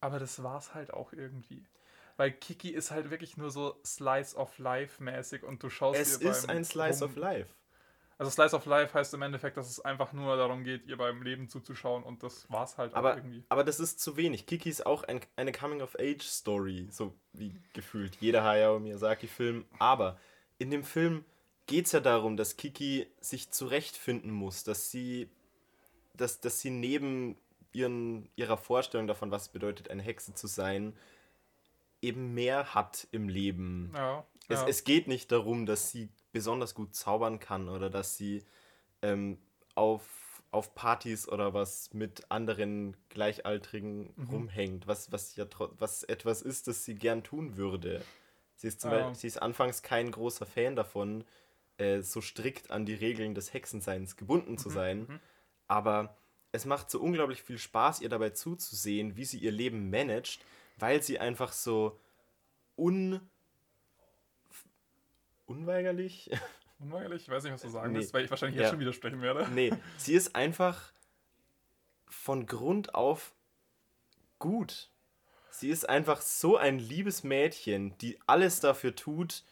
Aber 0.00 0.18
das 0.18 0.42
war 0.42 0.58
es 0.58 0.74
halt 0.74 0.92
auch 0.92 1.12
irgendwie. 1.12 1.64
Weil 2.16 2.30
Kiki 2.30 2.70
ist 2.70 2.90
halt 2.90 3.10
wirklich 3.10 3.36
nur 3.36 3.50
so 3.50 3.80
Slice 3.84 4.36
of 4.36 4.58
Life 4.58 5.02
mäßig 5.02 5.42
und 5.42 5.62
du 5.62 5.70
schaust 5.70 6.00
Es 6.00 6.16
ist 6.16 6.48
ein 6.48 6.64
Slice 6.64 7.02
Rum 7.02 7.10
of 7.10 7.16
Life. 7.16 7.48
Also 8.16 8.30
Slice 8.30 8.54
of 8.54 8.64
Life 8.66 8.94
heißt 8.94 9.12
im 9.14 9.22
Endeffekt, 9.22 9.56
dass 9.56 9.68
es 9.68 9.80
einfach 9.80 10.12
nur 10.12 10.36
darum 10.36 10.62
geht, 10.62 10.86
ihr 10.86 10.96
beim 10.96 11.22
Leben 11.22 11.48
zuzuschauen 11.48 12.04
und 12.04 12.22
das 12.22 12.48
war's 12.50 12.78
halt 12.78 12.94
aber, 12.94 13.16
irgendwie. 13.16 13.44
Aber 13.48 13.64
das 13.64 13.80
ist 13.80 13.98
zu 13.98 14.16
wenig. 14.16 14.46
Kiki 14.46 14.68
ist 14.68 14.86
auch 14.86 15.02
ein, 15.02 15.20
eine 15.34 15.50
Coming-of-Age-Story, 15.50 16.88
so 16.90 17.12
wie 17.32 17.60
gefühlt 17.72 18.16
jeder 18.20 18.44
Hayao 18.44 18.78
Miyazaki-Film. 18.78 19.64
Aber 19.80 20.16
in 20.58 20.70
dem 20.70 20.84
Film 20.84 21.24
geht 21.66 21.86
es 21.86 21.92
ja 21.92 22.00
darum, 22.00 22.36
dass 22.36 22.56
Kiki 22.56 23.06
sich 23.20 23.50
zurechtfinden 23.50 24.30
muss, 24.30 24.64
dass 24.64 24.90
sie, 24.90 25.30
dass, 26.14 26.40
dass 26.40 26.60
sie 26.60 26.70
neben 26.70 27.36
ihren, 27.72 28.28
ihrer 28.36 28.56
Vorstellung 28.56 29.06
davon, 29.06 29.30
was 29.30 29.42
es 29.42 29.48
bedeutet, 29.48 29.90
eine 29.90 30.02
Hexe 30.02 30.34
zu 30.34 30.46
sein, 30.46 30.96
eben 32.00 32.34
mehr 32.34 32.74
hat 32.74 33.08
im 33.10 33.28
Leben. 33.28 33.92
Ja, 33.94 34.24
es, 34.48 34.60
ja. 34.60 34.68
es 34.68 34.84
geht 34.84 35.08
nicht 35.08 35.32
darum, 35.32 35.66
dass 35.66 35.90
sie 35.90 36.10
besonders 36.32 36.74
gut 36.74 36.94
zaubern 36.94 37.40
kann 37.40 37.68
oder 37.68 37.88
dass 37.88 38.16
sie 38.16 38.44
ähm, 39.02 39.38
auf, 39.74 40.42
auf 40.50 40.74
Partys 40.74 41.28
oder 41.28 41.54
was 41.54 41.94
mit 41.94 42.30
anderen 42.30 42.96
Gleichaltrigen 43.08 44.12
mhm. 44.16 44.28
rumhängt, 44.30 44.86
was, 44.86 45.10
was 45.12 45.34
ja 45.36 45.46
was 45.78 46.02
etwas 46.02 46.42
ist, 46.42 46.68
das 46.68 46.84
sie 46.84 46.94
gern 46.94 47.24
tun 47.24 47.56
würde. 47.56 48.04
Sie 48.56 48.68
ist, 48.68 48.80
zum 48.80 48.90
ja. 48.90 48.98
Beispiel, 48.98 49.14
sie 49.14 49.26
ist 49.26 49.42
anfangs 49.42 49.82
kein 49.82 50.10
großer 50.10 50.46
Fan 50.46 50.76
davon, 50.76 51.24
äh, 51.78 52.02
so 52.02 52.20
strikt 52.20 52.70
an 52.70 52.86
die 52.86 52.94
Regeln 52.94 53.34
des 53.34 53.52
Hexenseins 53.52 54.16
gebunden 54.16 54.58
zu 54.58 54.68
mhm. 54.68 54.74
sein, 54.74 54.98
mhm. 55.00 55.20
aber 55.66 56.16
es 56.52 56.64
macht 56.64 56.90
so 56.90 57.00
unglaublich 57.00 57.42
viel 57.42 57.58
Spaß, 57.58 58.00
ihr 58.00 58.08
dabei 58.08 58.30
zuzusehen, 58.30 59.16
wie 59.16 59.24
sie 59.24 59.38
ihr 59.38 59.50
Leben 59.50 59.90
managt, 59.90 60.44
weil 60.78 61.02
sie 61.02 61.18
einfach 61.18 61.52
so 61.52 61.98
un 62.76 63.20
unweigerlich. 65.46 66.30
Unweigerlich? 66.80 67.22
Ich 67.22 67.28
weiß 67.28 67.44
nicht, 67.44 67.52
was 67.52 67.62
du 67.62 67.68
sagen 67.68 67.92
nee. 67.92 67.98
willst, 67.98 68.12
weil 68.12 68.24
ich 68.24 68.30
wahrscheinlich 68.30 68.60
jetzt 68.60 68.70
schon 68.70 68.80
widersprechen 68.80 69.22
werde. 69.22 69.48
Nee, 69.52 69.72
sie 69.96 70.14
ist 70.14 70.34
einfach 70.34 70.92
von 72.08 72.46
Grund 72.46 72.94
auf 72.94 73.32
gut. 74.38 74.90
Sie 75.50 75.70
ist 75.70 75.88
einfach 75.88 76.20
so 76.20 76.56
ein 76.56 76.78
liebes 76.78 77.22
Mädchen, 77.22 77.96
die 77.98 78.18
alles 78.26 78.60
dafür 78.60 78.94
tut, 78.96 79.44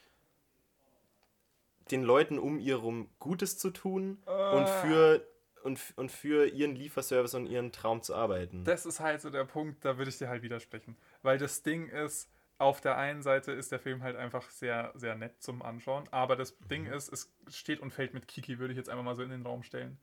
den 1.92 2.02
Leuten 2.02 2.38
um 2.38 2.58
ihr 2.58 2.76
rum 2.76 3.10
Gutes 3.18 3.58
zu 3.58 3.70
tun 3.70 4.22
uh. 4.26 4.56
und 4.56 4.68
für 4.68 5.26
und, 5.62 5.80
und 5.94 6.10
für 6.10 6.48
ihren 6.48 6.74
Lieferservice 6.74 7.34
und 7.34 7.46
ihren 7.46 7.70
Traum 7.70 8.02
zu 8.02 8.16
arbeiten. 8.16 8.64
Das 8.64 8.84
ist 8.84 8.98
halt 8.98 9.20
so 9.20 9.30
der 9.30 9.44
Punkt, 9.44 9.84
da 9.84 9.96
würde 9.96 10.08
ich 10.08 10.18
dir 10.18 10.28
halt 10.28 10.42
widersprechen. 10.42 10.96
Weil 11.22 11.38
das 11.38 11.62
Ding 11.62 11.88
ist, 11.88 12.28
auf 12.58 12.80
der 12.80 12.96
einen 12.96 13.22
Seite 13.22 13.52
ist 13.52 13.70
der 13.70 13.78
Film 13.78 14.02
halt 14.02 14.16
einfach 14.16 14.50
sehr, 14.50 14.92
sehr 14.96 15.14
nett 15.14 15.40
zum 15.40 15.62
Anschauen, 15.62 16.08
aber 16.10 16.34
das 16.34 16.58
mhm. 16.58 16.68
Ding 16.68 16.86
ist, 16.86 17.12
es 17.12 17.32
steht 17.48 17.78
und 17.78 17.92
fällt 17.92 18.12
mit 18.12 18.26
Kiki, 18.26 18.58
würde 18.58 18.72
ich 18.72 18.78
jetzt 18.78 18.88
einfach 18.88 19.04
mal 19.04 19.14
so 19.14 19.22
in 19.22 19.30
den 19.30 19.46
Raum 19.46 19.62
stellen. 19.62 19.98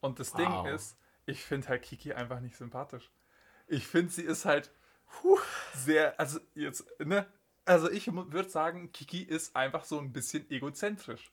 Und 0.00 0.18
das 0.18 0.32
wow. 0.32 0.38
Ding 0.38 0.74
ist, 0.74 0.96
ich 1.26 1.42
finde 1.44 1.68
halt 1.68 1.82
Kiki 1.82 2.14
einfach 2.14 2.40
nicht 2.40 2.56
sympathisch. 2.56 3.10
Ich 3.66 3.86
finde, 3.86 4.10
sie 4.10 4.22
ist 4.22 4.46
halt 4.46 4.72
puh, 5.06 5.38
sehr, 5.74 6.18
also 6.18 6.40
jetzt, 6.54 6.86
ne? 7.00 7.26
Also 7.64 7.90
ich 7.90 8.12
würde 8.12 8.48
sagen, 8.48 8.90
Kiki 8.92 9.22
ist 9.22 9.54
einfach 9.54 9.84
so 9.84 9.98
ein 9.98 10.12
bisschen 10.12 10.50
egozentrisch. 10.50 11.32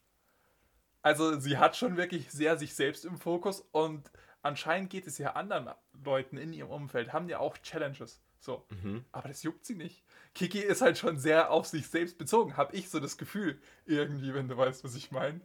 Also 1.02 1.40
sie 1.40 1.58
hat 1.58 1.76
schon 1.76 1.98
wirklich 1.98 2.32
sehr 2.32 2.58
sich 2.58 2.76
selbst 2.76 3.06
im 3.06 3.18
Fokus 3.18 3.62
und 3.72 4.12
anscheinend 4.42 4.90
geht 4.90 5.08
es 5.08 5.18
ja 5.18 5.34
anderen 5.34 5.70
Leuten 6.04 6.38
in 6.38 6.54
ihrem 6.54 6.70
Umfeld, 6.70 7.14
haben 7.14 7.30
ja 7.30 7.40
auch 7.40 7.58
Challenges. 7.58 8.22
So. 8.40 8.66
Mhm. 8.70 9.06
Aber 9.12 9.28
das 9.28 9.44
juckt 9.44 9.66
sie 9.66 9.76
nicht. 9.76 10.04
Kiki 10.34 10.60
ist 10.60 10.82
halt 10.82 10.98
schon 10.98 11.18
sehr 11.18 11.52
auf 11.52 11.68
sich 11.68 11.88
selbst 11.88 12.18
bezogen, 12.18 12.58
habe 12.58 12.76
ich 12.76 12.90
so 12.90 13.00
das 13.00 13.18
Gefühl, 13.18 13.60
irgendwie, 13.86 14.34
wenn 14.34 14.48
du 14.48 14.58
weißt, 14.58 14.84
was 14.84 14.96
ich 14.96 15.12
meine. 15.12 15.42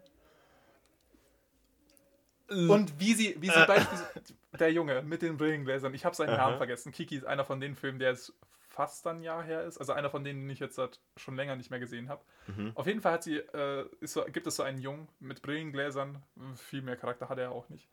Und 2.48 3.00
wie 3.00 3.14
sie, 3.14 3.36
wie 3.40 3.48
sie 3.48 3.62
äh. 3.62 3.66
beispielsweise, 3.66 4.34
der 4.58 4.72
Junge 4.72 5.02
mit 5.02 5.22
den 5.22 5.36
Brillengläsern, 5.36 5.94
ich 5.94 6.04
habe 6.04 6.14
seinen 6.14 6.36
Namen 6.36 6.58
vergessen. 6.58 6.92
Kiki 6.92 7.16
ist 7.16 7.24
einer 7.24 7.44
von 7.44 7.58
den 7.58 7.74
Filmen, 7.74 7.98
der 7.98 8.12
ist 8.12 8.34
fast 8.74 9.06
ein 9.06 9.22
Jahr 9.22 9.42
her 9.42 9.62
ist. 9.62 9.78
Also 9.78 9.92
einer 9.92 10.10
von 10.10 10.24
denen, 10.24 10.40
den 10.40 10.50
ich 10.50 10.58
jetzt 10.58 10.76
seit 10.76 11.00
schon 11.16 11.36
länger 11.36 11.54
nicht 11.56 11.70
mehr 11.70 11.78
gesehen 11.78 12.08
habe. 12.08 12.24
Mhm. 12.48 12.72
Auf 12.74 12.86
jeden 12.86 13.00
Fall 13.00 13.12
hat 13.12 13.22
sie, 13.22 13.36
äh, 13.36 13.88
so, 14.00 14.24
gibt 14.24 14.46
es 14.46 14.56
so 14.56 14.62
einen 14.62 14.78
Jungen 14.78 15.08
mit 15.20 15.42
Brillengläsern. 15.42 16.22
Viel 16.56 16.82
mehr 16.82 16.96
Charakter 16.96 17.28
hat 17.28 17.38
er 17.38 17.52
auch 17.52 17.68
nicht. 17.68 17.88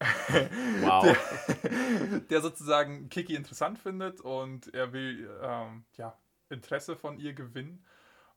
Wow. 0.80 1.04
Der, 1.62 2.20
der 2.20 2.40
sozusagen 2.40 3.08
Kiki 3.08 3.34
interessant 3.34 3.78
findet 3.78 4.20
und 4.20 4.72
er 4.74 4.92
will 4.92 5.28
ähm, 5.42 5.84
ja, 5.96 6.16
Interesse 6.50 6.96
von 6.96 7.18
ihr 7.18 7.32
gewinnen 7.32 7.84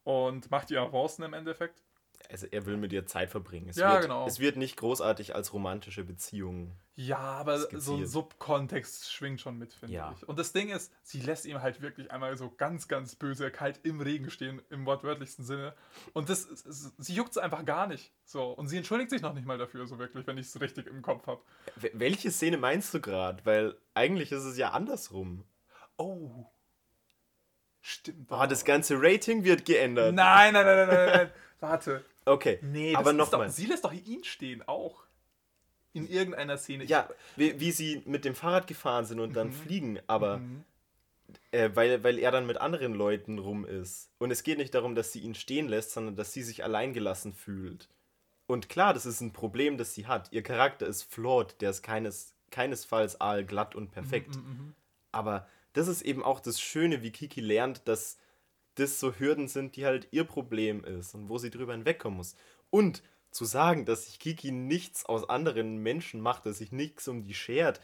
und 0.03 0.49
macht 0.51 0.71
ihr 0.71 0.81
Avancen 0.81 1.25
im 1.25 1.33
Endeffekt. 1.33 1.83
Also 2.27 2.45
er 2.51 2.65
will 2.67 2.77
mit 2.77 2.93
ihr 2.93 3.05
Zeit 3.07 3.29
verbringen. 3.29 3.69
Es 3.69 3.77
Ja, 3.77 3.93
wird, 3.93 4.01
genau. 4.03 4.27
Es 4.27 4.39
wird 4.39 4.55
nicht 4.57 4.77
großartig 4.77 5.33
als 5.33 5.51
romantische 5.53 6.03
Beziehung. 6.03 6.75
Ja, 6.95 7.17
aber 7.17 7.57
so 7.57 7.65
ein 7.67 7.69
Skizziert. 7.79 8.09
Subkontext 8.09 9.11
schwingt 9.11 9.41
schon 9.41 9.57
mit, 9.57 9.73
finde 9.73 9.95
Ja. 9.95 10.13
ich. 10.15 10.27
Und 10.27 10.37
das 10.37 10.51
Ding 10.51 10.69
ist, 10.69 10.91
sie 11.01 11.21
lässt 11.21 11.45
ihm 11.45 11.61
halt 11.61 11.81
wirklich 11.81 12.11
einmal 12.11 12.37
so 12.37 12.49
ganz, 12.51 12.87
ganz 12.87 13.15
böse 13.15 13.49
kalt 13.49 13.79
im 13.83 14.01
Regen 14.01 14.29
stehen, 14.29 14.61
im 14.69 14.85
wortwörtlichsten 14.85 15.43
Sinne. 15.45 15.73
Und 16.13 16.29
das, 16.29 16.47
sie 16.97 17.13
juckt 17.15 17.31
es 17.31 17.37
einfach 17.37 17.65
gar 17.65 17.87
nicht. 17.87 18.11
So. 18.25 18.51
Und 18.51 18.67
sie 18.67 18.77
entschuldigt 18.77 19.09
sich 19.09 19.21
noch 19.21 19.33
nicht 19.33 19.47
mal 19.47 19.57
dafür, 19.57 19.87
so 19.87 19.97
wirklich, 19.97 20.27
wenn 20.27 20.37
ich 20.37 20.47
es 20.47 20.59
richtig 20.61 20.85
im 20.87 21.01
Kopf 21.01 21.25
habe. 21.25 21.41
Wel- 21.79 21.91
Welche 21.93 22.29
Szene 22.31 22.57
meinst 22.57 22.93
du 22.93 22.99
gerade? 23.01 23.43
Weil 23.45 23.75
eigentlich 23.95 24.31
ist 24.31 24.43
es 24.43 24.57
ja 24.57 24.71
andersrum. 24.71 25.45
Oh. 25.97 26.45
Stimmt. 27.81 28.27
Oh, 28.29 28.45
das 28.47 28.65
ganze 28.65 28.95
Rating 29.01 29.43
wird 29.45 29.65
geändert. 29.65 30.13
Nein, 30.13 30.53
nein, 30.53 30.65
nein, 30.65 30.87
nein, 30.87 30.87
nein, 30.89 31.09
nein. 31.17 31.31
Warte. 31.61 32.05
Okay, 32.25 32.59
Nee, 32.61 32.95
aber 32.95 33.11
doch, 33.13 33.31
nochmal. 33.31 33.49
sie 33.49 33.65
lässt 33.65 33.83
doch 33.85 33.93
ihn 33.93 34.23
stehen, 34.23 34.61
auch. 34.67 35.03
In 35.93 36.07
irgendeiner 36.07 36.57
Szene. 36.57 36.83
Ja, 36.85 37.09
wie, 37.35 37.59
wie 37.59 37.71
sie 37.71 38.03
mit 38.05 38.23
dem 38.23 38.35
Fahrrad 38.35 38.67
gefahren 38.67 39.05
sind 39.05 39.19
und 39.19 39.35
dann 39.35 39.47
Mhm. 39.47 39.53
fliegen, 39.53 39.99
aber 40.05 40.37
Mhm. 40.37 40.63
äh, 41.51 41.69
weil, 41.73 42.03
weil 42.03 42.19
er 42.19 42.31
dann 42.31 42.45
mit 42.45 42.57
anderen 42.57 42.93
Leuten 42.93 43.39
rum 43.39 43.65
ist. 43.65 44.11
Und 44.19 44.29
es 44.31 44.43
geht 44.43 44.59
nicht 44.59 44.73
darum, 44.75 44.93
dass 44.95 45.11
sie 45.11 45.19
ihn 45.21 45.33
stehen 45.35 45.67
lässt, 45.67 45.91
sondern 45.91 46.15
dass 46.15 46.31
sie 46.33 46.43
sich 46.43 46.63
alleingelassen 46.63 47.33
fühlt. 47.33 47.89
Und 48.45 48.69
klar, 48.69 48.93
das 48.93 49.05
ist 49.07 49.21
ein 49.21 49.33
Problem, 49.33 49.77
das 49.77 49.93
sie 49.95 50.05
hat. 50.07 50.31
Ihr 50.31 50.43
Charakter 50.43 50.85
ist 50.87 51.03
flawed, 51.03 51.59
der 51.61 51.71
ist 51.71 51.81
keines, 51.83 52.33
keinesfalls 52.51 53.19
aalglatt 53.21 53.73
und 53.75 53.91
perfekt. 53.91 54.35
Mhm, 54.35 54.41
mhm. 54.43 54.75
Aber 55.11 55.47
das 55.73 55.87
ist 55.87 56.01
eben 56.03 56.23
auch 56.23 56.39
das 56.39 56.59
Schöne, 56.61 57.01
wie 57.03 57.11
Kiki 57.11 57.41
lernt, 57.41 57.87
dass 57.87 58.17
das 58.79 58.99
so 58.99 59.13
Hürden 59.13 59.47
sind, 59.47 59.75
die 59.75 59.85
halt 59.85 60.07
ihr 60.11 60.23
Problem 60.23 60.83
ist 60.83 61.13
und 61.15 61.29
wo 61.29 61.37
sie 61.37 61.49
drüber 61.49 61.73
hinwegkommen 61.73 62.17
muss. 62.17 62.35
Und 62.69 63.03
zu 63.31 63.45
sagen, 63.45 63.85
dass 63.85 64.05
sich 64.05 64.19
Kiki 64.19 64.51
nichts 64.51 65.05
aus 65.05 65.29
anderen 65.29 65.77
Menschen 65.77 66.21
macht, 66.21 66.45
dass 66.45 66.57
sich 66.57 66.71
nichts 66.71 67.07
um 67.07 67.23
die 67.23 67.33
schert. 67.33 67.79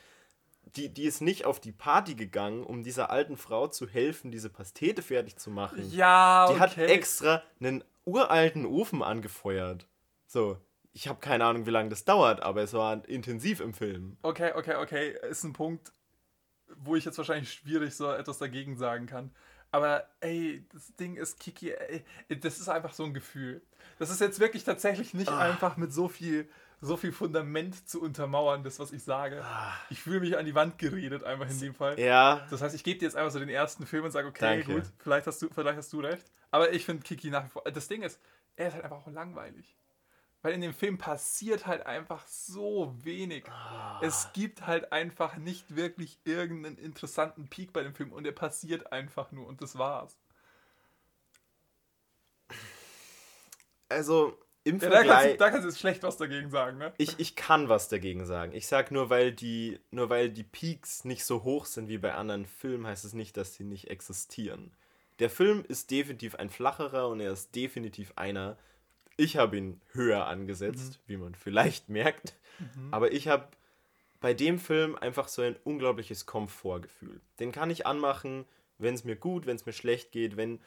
Die, 0.76 0.90
die 0.90 1.04
ist 1.04 1.22
nicht 1.22 1.46
auf 1.46 1.60
die 1.60 1.72
Party 1.72 2.16
gegangen, 2.16 2.64
um 2.64 2.84
dieser 2.84 3.12
alten 3.12 3.38
Frau 3.38 3.68
zu 3.68 3.88
helfen, 3.88 4.32
diese 4.32 4.50
Pastete 4.50 5.04
fertig 5.04 5.38
zu 5.38 5.52
machen. 5.52 5.92
Ja, 5.92 6.46
okay. 6.46 6.54
Die 6.54 6.60
hat 6.60 6.78
extra 6.78 7.44
einen 7.60 7.84
uralten 8.04 8.66
Ofen 8.66 9.04
angefeuert. 9.04 9.88
So, 10.26 10.58
ich 10.94 11.08
habe 11.08 11.20
keine 11.20 11.46
Ahnung, 11.46 11.68
wie 11.68 11.72
lange 11.72 11.90
das 11.90 12.06
dauert, 12.06 12.42
aber 12.42 12.64
es 12.64 12.74
war 12.74 13.08
intensiv 13.08 13.60
im 13.60 13.74
Film. 13.74 14.18
Okay, 14.24 14.54
okay, 14.56 14.76
okay. 14.76 15.16
Ist 15.30 15.44
ein 15.44 15.54
Punkt, 15.54 15.92
wo 16.78 16.96
ich 16.96 17.06
jetzt 17.06 17.18
wahrscheinlich 17.18 17.52
schwierig 17.52 17.96
so 17.96 18.12
etwas 18.12 18.40
dagegen 18.40 18.78
sagen 18.78 19.06
kann. 19.06 19.32
Aber 19.76 20.08
ey, 20.22 20.66
das 20.72 20.96
Ding 20.96 21.18
ist, 21.18 21.38
Kiki, 21.38 21.72
ey, 21.74 22.06
das 22.40 22.60
ist 22.60 22.70
einfach 22.70 22.94
so 22.94 23.04
ein 23.04 23.14
Gefühl. 23.14 23.62
Das 24.00 24.10
ist 24.10 24.22
jetzt 24.22 24.40
wirklich 24.40 24.64
tatsächlich 24.64 25.14
nicht 25.14 25.30
Ah. 25.30 25.40
einfach 25.40 25.76
mit 25.76 25.92
so 25.92 26.08
viel, 26.08 26.48
so 26.80 26.96
viel 26.96 27.12
Fundament 27.12 27.90
zu 27.90 28.02
untermauern, 28.02 28.64
das, 28.64 28.80
was 28.80 28.94
ich 28.94 29.04
sage. 29.04 29.44
Ich 29.90 30.02
fühle 30.02 30.22
mich 30.22 30.38
an 30.38 30.46
die 30.46 30.56
Wand 30.56 30.78
geredet, 30.78 31.26
einfach 31.26 31.50
in 31.50 31.60
dem 31.60 31.74
Fall. 31.76 32.00
Ja, 32.00 32.48
Das 32.50 32.62
heißt, 32.62 32.74
ich 32.74 32.86
gebe 32.86 33.00
dir 33.00 33.06
jetzt 33.06 33.18
einfach 33.18 33.32
so 33.32 33.40
den 33.40 33.50
ersten 33.50 33.86
Film 33.86 34.06
und 34.06 34.12
sage, 34.12 34.30
okay, 34.30 34.60
Danke. 34.64 34.76
gut, 34.76 34.84
vielleicht 35.00 35.28
hast, 35.28 35.42
du, 35.42 35.50
vielleicht 35.54 35.78
hast 35.78 35.92
du 35.92 36.00
recht. 36.00 36.32
Aber 36.52 36.72
ich 36.72 36.86
finde 36.86 37.04
Kiki 37.04 37.30
nach 37.30 37.44
wie 37.44 37.50
vor. 37.50 37.64
Das 37.66 37.90
Ding 37.90 38.02
ist, 38.02 38.18
er 38.56 38.70
ist 38.70 38.76
halt 38.76 38.86
einfach 38.86 38.98
auch 39.06 39.08
langweilig. 39.12 39.76
Weil 40.46 40.54
in 40.54 40.62
dem 40.62 40.76
Film 40.76 41.00
passiert 41.00 41.66
halt 41.66 41.88
einfach 41.88 42.28
so 42.28 42.94
wenig. 43.02 43.46
Es 44.04 44.30
gibt 44.32 44.68
halt 44.68 44.92
einfach 44.92 45.38
nicht 45.38 45.76
wirklich 45.76 46.20
irgendeinen 46.24 46.78
interessanten 46.78 47.48
Peak 47.48 47.74
bei 47.74 47.82
dem 47.82 47.96
Film 47.96 48.14
und 48.14 48.28
er 48.28 48.32
passiert 48.32 48.92
einfach 48.92 49.32
nur 49.32 49.48
und 49.48 49.64
das 49.64 49.76
war's. 49.80 50.16
also 53.90 54.38
im 54.64 54.80
Ja, 54.80 54.90
da, 54.92 55.04
kannst 55.04 55.08
Vergleich. 55.08 55.32
du, 55.32 55.38
da 55.38 55.50
kannst 55.50 55.64
du 55.64 55.70
jetzt 55.70 55.80
schlecht 55.80 56.04
was 56.04 56.18
dagegen 56.18 56.52
sagen, 56.52 56.78
ne? 56.78 56.94
Ich, 57.00 57.20
ich 57.20 57.36
kann 57.36 57.68
was 57.68 57.90
dagegen 57.90 58.24
sagen. 58.28 58.54
Ich 58.54 58.68
sag 58.68 58.92
nur, 58.92 59.10
weil 59.10 59.32
die, 59.32 59.80
nur 59.90 60.12
weil 60.12 60.30
die 60.30 60.44
Peaks 60.44 61.06
nicht 61.06 61.26
so 61.26 61.42
hoch 61.42 61.66
sind 61.66 61.88
wie 61.88 61.98
bei 61.98 62.14
anderen 62.14 62.46
Filmen, 62.46 62.86
heißt 62.86 63.04
es 63.04 63.14
nicht, 63.14 63.36
dass 63.36 63.56
sie 63.56 63.64
nicht 63.64 63.90
existieren. 63.90 64.76
Der 65.18 65.32
Film 65.32 65.66
ist 65.68 65.90
definitiv 65.90 66.36
ein 66.36 66.52
flacherer 66.52 67.08
und 67.08 67.20
er 67.20 67.32
ist 67.32 67.56
definitiv 67.56 68.14
einer. 68.16 68.60
Ich 69.18 69.38
habe 69.38 69.58
ihn 69.58 69.82
höher 69.92 70.28
angesetzt, 70.28 71.00
wie 71.08 71.18
man 71.18 71.36
vielleicht 71.36 71.90
merkt. 71.90 72.36
Aber 72.92 73.12
ich 73.12 73.28
habe 73.28 73.48
bei 74.20 74.34
dem 74.34 74.60
Film 74.60 74.96
einfach 74.96 75.28
so 75.28 75.42
ein 75.42 75.56
unglaubliches 75.64 76.26
Komfortgefühl. 76.26 77.22
Den 77.40 77.52
kann 77.52 77.70
ich 77.70 77.86
anmachen, 77.86 78.46
wenn 78.78 78.96
es 78.96 79.04
mir 79.04 79.16
gut, 79.16 79.46
wenn 79.46 79.56
es 79.56 79.66
mir 79.66 79.74
schlecht 79.74 80.12
geht, 80.12 80.38
wenn. 80.38 80.60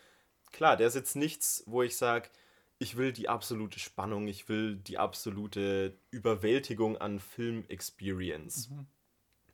Klar, 0.51 0.77
der 0.79 0.87
ist 0.87 0.95
jetzt 0.95 1.15
nichts, 1.15 1.63
wo 1.67 1.83
ich 1.83 1.97
sage, 1.97 2.31
ich 2.79 2.97
will 2.97 3.13
die 3.13 3.29
absolute 3.29 3.79
Spannung, 3.79 4.29
ich 4.29 4.49
will 4.49 4.77
die 4.77 4.97
absolute 4.97 5.99
Überwältigung 6.11 6.97
an 6.97 7.21
Film-Experience. 7.21 8.71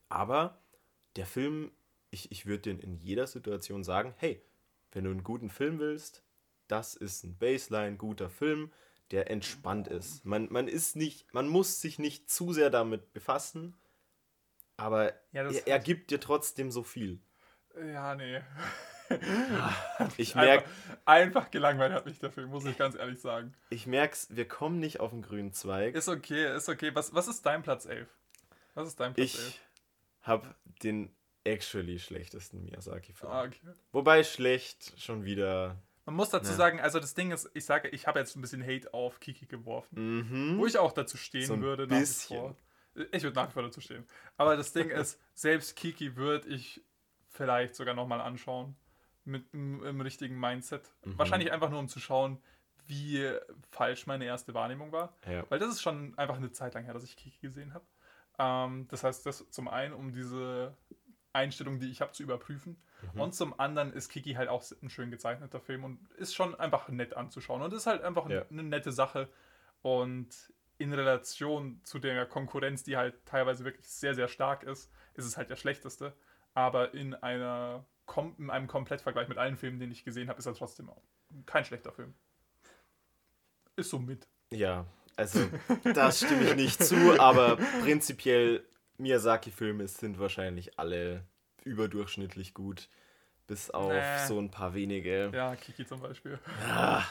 Aber 0.09 0.59
der 1.17 1.27
Film, 1.27 1.73
ich, 2.11 2.31
ich 2.31 2.47
würde 2.47 2.63
den 2.63 2.79
in 2.79 2.97
jeder 2.97 3.27
Situation 3.27 3.83
sagen, 3.83 4.15
hey, 4.19 4.41
wenn 4.93 5.05
du 5.05 5.11
einen 5.11 5.25
guten 5.25 5.51
Film 5.51 5.79
willst, 5.79 6.24
das 6.69 6.95
ist 6.95 7.25
ein 7.25 7.37
Baseline, 7.39 7.97
guter 7.97 8.31
Film, 8.31 8.73
der 9.11 9.31
entspannt 9.31 9.89
ist. 9.89 10.25
Man, 10.25 10.49
man 10.51 10.69
ist 10.69 10.97
nicht, 10.97 11.33
man 11.33 11.49
muss 11.49 11.81
sich 11.81 11.99
nicht 11.99 12.31
zu 12.31 12.53
sehr 12.53 12.71
damit 12.71 13.13
befassen, 13.13 13.77
aber 14.77 15.13
Ja, 15.33 15.45
er, 15.51 15.67
er 15.67 15.79
gibt 15.79 16.11
dir 16.11 16.21
trotzdem 16.21 16.71
so 16.71 16.83
viel. 16.83 17.21
Ja, 17.77 18.15
nee. 18.15 18.41
Ich 20.17 20.35
merke, 20.35 20.65
Einfach, 20.65 20.71
einfach 21.05 21.51
gelangweilt 21.51 21.93
hat 21.93 22.07
mich 22.07 22.19
der 22.19 22.31
Film, 22.31 22.49
muss 22.49 22.65
ich 22.65 22.79
ganz 22.79 22.95
ehrlich 22.95 23.21
sagen. 23.21 23.55
ich 23.69 23.87
merk's, 23.87 24.29
wir 24.31 24.49
kommen 24.49 24.81
nicht 24.81 24.99
auf 25.01 25.11
den 25.11 25.21
grünen 25.21 25.53
Zweig. 25.53 25.95
Ist 25.95 26.09
okay, 26.09 26.57
ist 26.57 26.69
okay. 26.71 26.91
Was, 26.95 27.13
was 27.15 27.29
ist 27.29 27.45
dein 27.45 27.63
Platz 27.63 27.85
11? 27.85 28.09
Was 28.73 28.89
ist 28.89 28.99
dein 28.99 29.13
Platz 29.13 29.35
11? 29.35 29.49
Ich 29.49 29.61
habe 30.23 30.55
den 30.83 31.15
actually 31.45 31.99
schlechtesten 31.99 32.63
Miyazaki-Film. 32.65 33.31
Ah, 33.31 33.45
okay. 33.45 33.61
Wobei 33.93 34.25
schlecht 34.25 34.99
schon 34.99 35.25
wieder. 35.25 35.77
Man 36.07 36.17
muss 36.17 36.31
dazu 36.31 36.51
Ja. 36.51 36.57
sagen, 36.57 36.81
also 36.81 37.01
das 37.01 37.15
Ding 37.15 37.31
ist, 37.31 37.51
ich 37.55 37.65
sage, 37.65 37.89
ich 37.89 38.07
habe 38.07 38.19
jetzt 38.19 38.37
ein 38.37 38.41
bisschen 38.43 38.63
Hate 38.63 38.93
auf 38.93 39.21
Kiki 39.21 39.47
geworfen. 39.47 40.55
Mhm. 40.55 40.59
Wo 40.59 40.67
ich 40.67 40.77
auch 40.79 40.93
dazu 40.93 41.17
stehen 41.17 41.47
So 41.47 41.61
würde, 41.61 41.87
nach 41.87 41.97
wie 41.97 42.01
bisschen. 42.01 42.39
vor. 42.39 42.57
Ich 43.13 43.23
würde 43.23 43.35
nach 43.37 43.49
wie 43.49 43.53
vor 43.53 43.63
dazu 43.63 43.81
stehen. 43.81 44.07
Aber 44.37 44.57
das 44.57 44.73
Ding 44.73 44.91
ist, 44.91 45.21
selbst 45.35 45.77
Kiki 45.77 46.17
würde 46.17 46.49
ich 46.49 46.83
vielleicht 47.31 47.75
sogar 47.75 47.95
nochmal 47.95 48.21
anschauen. 48.21 48.77
Mit 49.27 49.51
dem 49.55 49.83
im 49.83 50.01
richtigen 50.03 50.39
Mindset. 50.39 50.93
Mhm. 51.05 51.17
Wahrscheinlich 51.19 51.51
einfach 51.51 51.71
nur, 51.71 51.79
um 51.79 51.89
zu 51.89 51.99
schauen, 51.99 52.43
wie 52.87 53.27
falsch 53.71 54.07
meine 54.07 54.27
erste 54.27 54.53
Wahrnehmung 54.53 54.93
war. 54.93 55.17
Ja. 55.27 55.45
Weil 55.51 55.59
das 55.59 55.71
ist 55.71 55.81
schon 55.81 56.13
einfach 56.19 56.37
eine 56.37 56.53
Zeit 56.53 56.75
lang 56.75 56.85
her, 56.85 56.93
dass 56.93 57.05
ich 57.05 57.17
Kiki 57.17 57.39
gesehen 57.41 57.73
habe. 57.73 57.87
Ähm, 58.39 58.87
das 58.89 59.03
heißt, 59.03 59.25
das 59.25 59.49
zum 59.51 59.69
einen, 59.69 59.95
um 59.95 60.13
diese 60.13 60.77
Einstellung, 61.35 61.81
die 61.81 61.91
ich 61.91 62.01
habe, 62.01 62.13
zu 62.13 62.23
überprüfen. 62.23 62.77
Mhm. 63.15 63.21
Und 63.21 63.35
zum 63.35 63.59
anderen 63.59 63.93
ist 63.93 64.09
Kiki 64.09 64.35
halt 64.35 64.49
auch 64.49 64.65
ein 64.83 64.91
schön 64.91 65.11
gezeichneter 65.11 65.61
Film 65.61 65.85
und 65.85 65.99
ist 66.15 66.35
schon 66.35 66.55
einfach 66.55 66.89
nett 66.89 67.15
anzuschauen. 67.15 67.63
Und 67.63 67.73
ist 67.73 67.87
halt 67.87 68.03
einfach 68.03 68.29
Ja. 68.29 68.45
eine 68.51 68.63
nette 68.63 68.93
Sache. 68.93 69.29
Und 69.83 70.29
in 70.79 70.93
Relation 70.93 71.81
zu 71.85 71.99
der 71.99 72.27
Konkurrenz, 72.27 72.83
die 72.83 72.97
halt 72.97 73.15
teilweise 73.27 73.65
wirklich 73.65 73.87
sehr, 73.89 74.15
sehr 74.15 74.29
stark 74.29 74.63
ist, 74.65 74.91
ist 75.15 75.25
es 75.25 75.37
halt 75.37 75.51
der 75.51 75.57
schlechteste. 75.57 76.15
Aber 76.55 76.95
in, 76.95 77.15
einer, 77.15 77.85
in 78.39 78.51
einem 78.51 78.67
Komplettvergleich 78.67 79.29
mit 79.29 79.39
allen 79.39 79.57
Filmen, 79.57 79.79
den 79.79 79.91
ich 79.91 80.05
gesehen 80.05 80.29
habe, 80.29 80.39
ist 80.39 80.47
er 80.47 80.55
trotzdem 80.55 80.89
auch 80.89 81.03
kein 81.47 81.65
schlechter 81.65 81.93
Film. 81.93 82.15
Ist 83.77 83.91
so 83.91 83.99
mit. 83.99 84.29
Ja, 84.53 84.87
also 85.17 85.49
das 85.95 86.19
stimme 86.21 86.45
ich 86.45 86.57
nicht 86.57 86.83
zu, 86.83 87.19
aber 87.21 87.57
prinzipiell 87.83 88.65
Miyazaki-Filme 88.99 89.87
sind 89.89 90.19
wahrscheinlich 90.19 90.79
alle 90.79 91.25
überdurchschnittlich 91.65 92.55
gut. 92.55 92.89
Bis 93.47 93.71
auf 93.71 93.93
Nee. 93.93 94.27
so 94.27 94.39
ein 94.39 94.51
paar 94.51 94.73
wenige. 94.73 95.31
Ja, 95.35 95.55
Kiki 95.57 95.87
zum 95.87 96.01
Beispiel. 96.01 96.39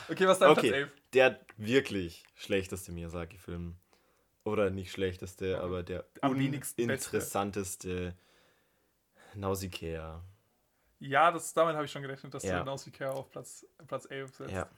Okay, 0.10 0.26
was 0.26 0.38
ist 0.38 0.42
dein 0.42 0.54
Platz 0.54 0.58
Okay, 0.58 0.72
11? 0.72 0.92
der 1.14 1.40
wirklich 1.58 2.24
schlechteste 2.36 2.92
Miyazaki-Film. 2.92 3.76
Oder 4.44 4.70
nicht 4.72 4.92
schlechteste, 4.92 5.62
aber 5.62 5.84
der 5.84 6.06
Am 6.22 6.38
wenigsten 6.38 6.88
beste. 6.88 7.12
uninteressanteste 7.12 8.16
Nausicaa. 9.36 10.24
Ja, 11.00 11.32
das, 11.32 11.54
damit 11.54 11.76
habe 11.76 11.86
ich 11.86 11.92
schon 11.92 12.02
gerechnet, 12.02 12.34
dass 12.34 12.44
Ja. 12.44 12.60
du 12.60 12.66
Nausicaa 12.66 13.12
auf 13.12 13.30
Platz, 13.30 13.66
Platz 13.88 14.06
11 14.10 14.36
setzt. 14.36 14.52
Ja. 14.52 14.70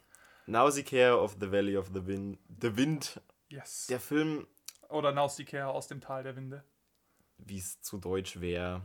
Nausicaa 0.48 1.16
of 1.16 1.38
the 1.40 1.52
Valley 1.52 1.78
of 1.78 1.88
the 1.94 2.06
Wind. 2.06 2.38
The 2.62 2.76
Wind. 2.78 3.22
Yes. 3.50 3.88
Der 3.88 4.00
Film, 4.00 4.46
Oder 4.90 5.12
Nausicaa 5.12 5.68
aus 5.68 5.88
dem 5.88 6.00
Tal 6.02 6.24
der 6.24 6.36
Winde. 6.36 6.64
Wie 7.38 7.58
es 7.60 7.82
zu 7.82 7.98
Deutsch 7.98 8.40
wäre. 8.42 8.82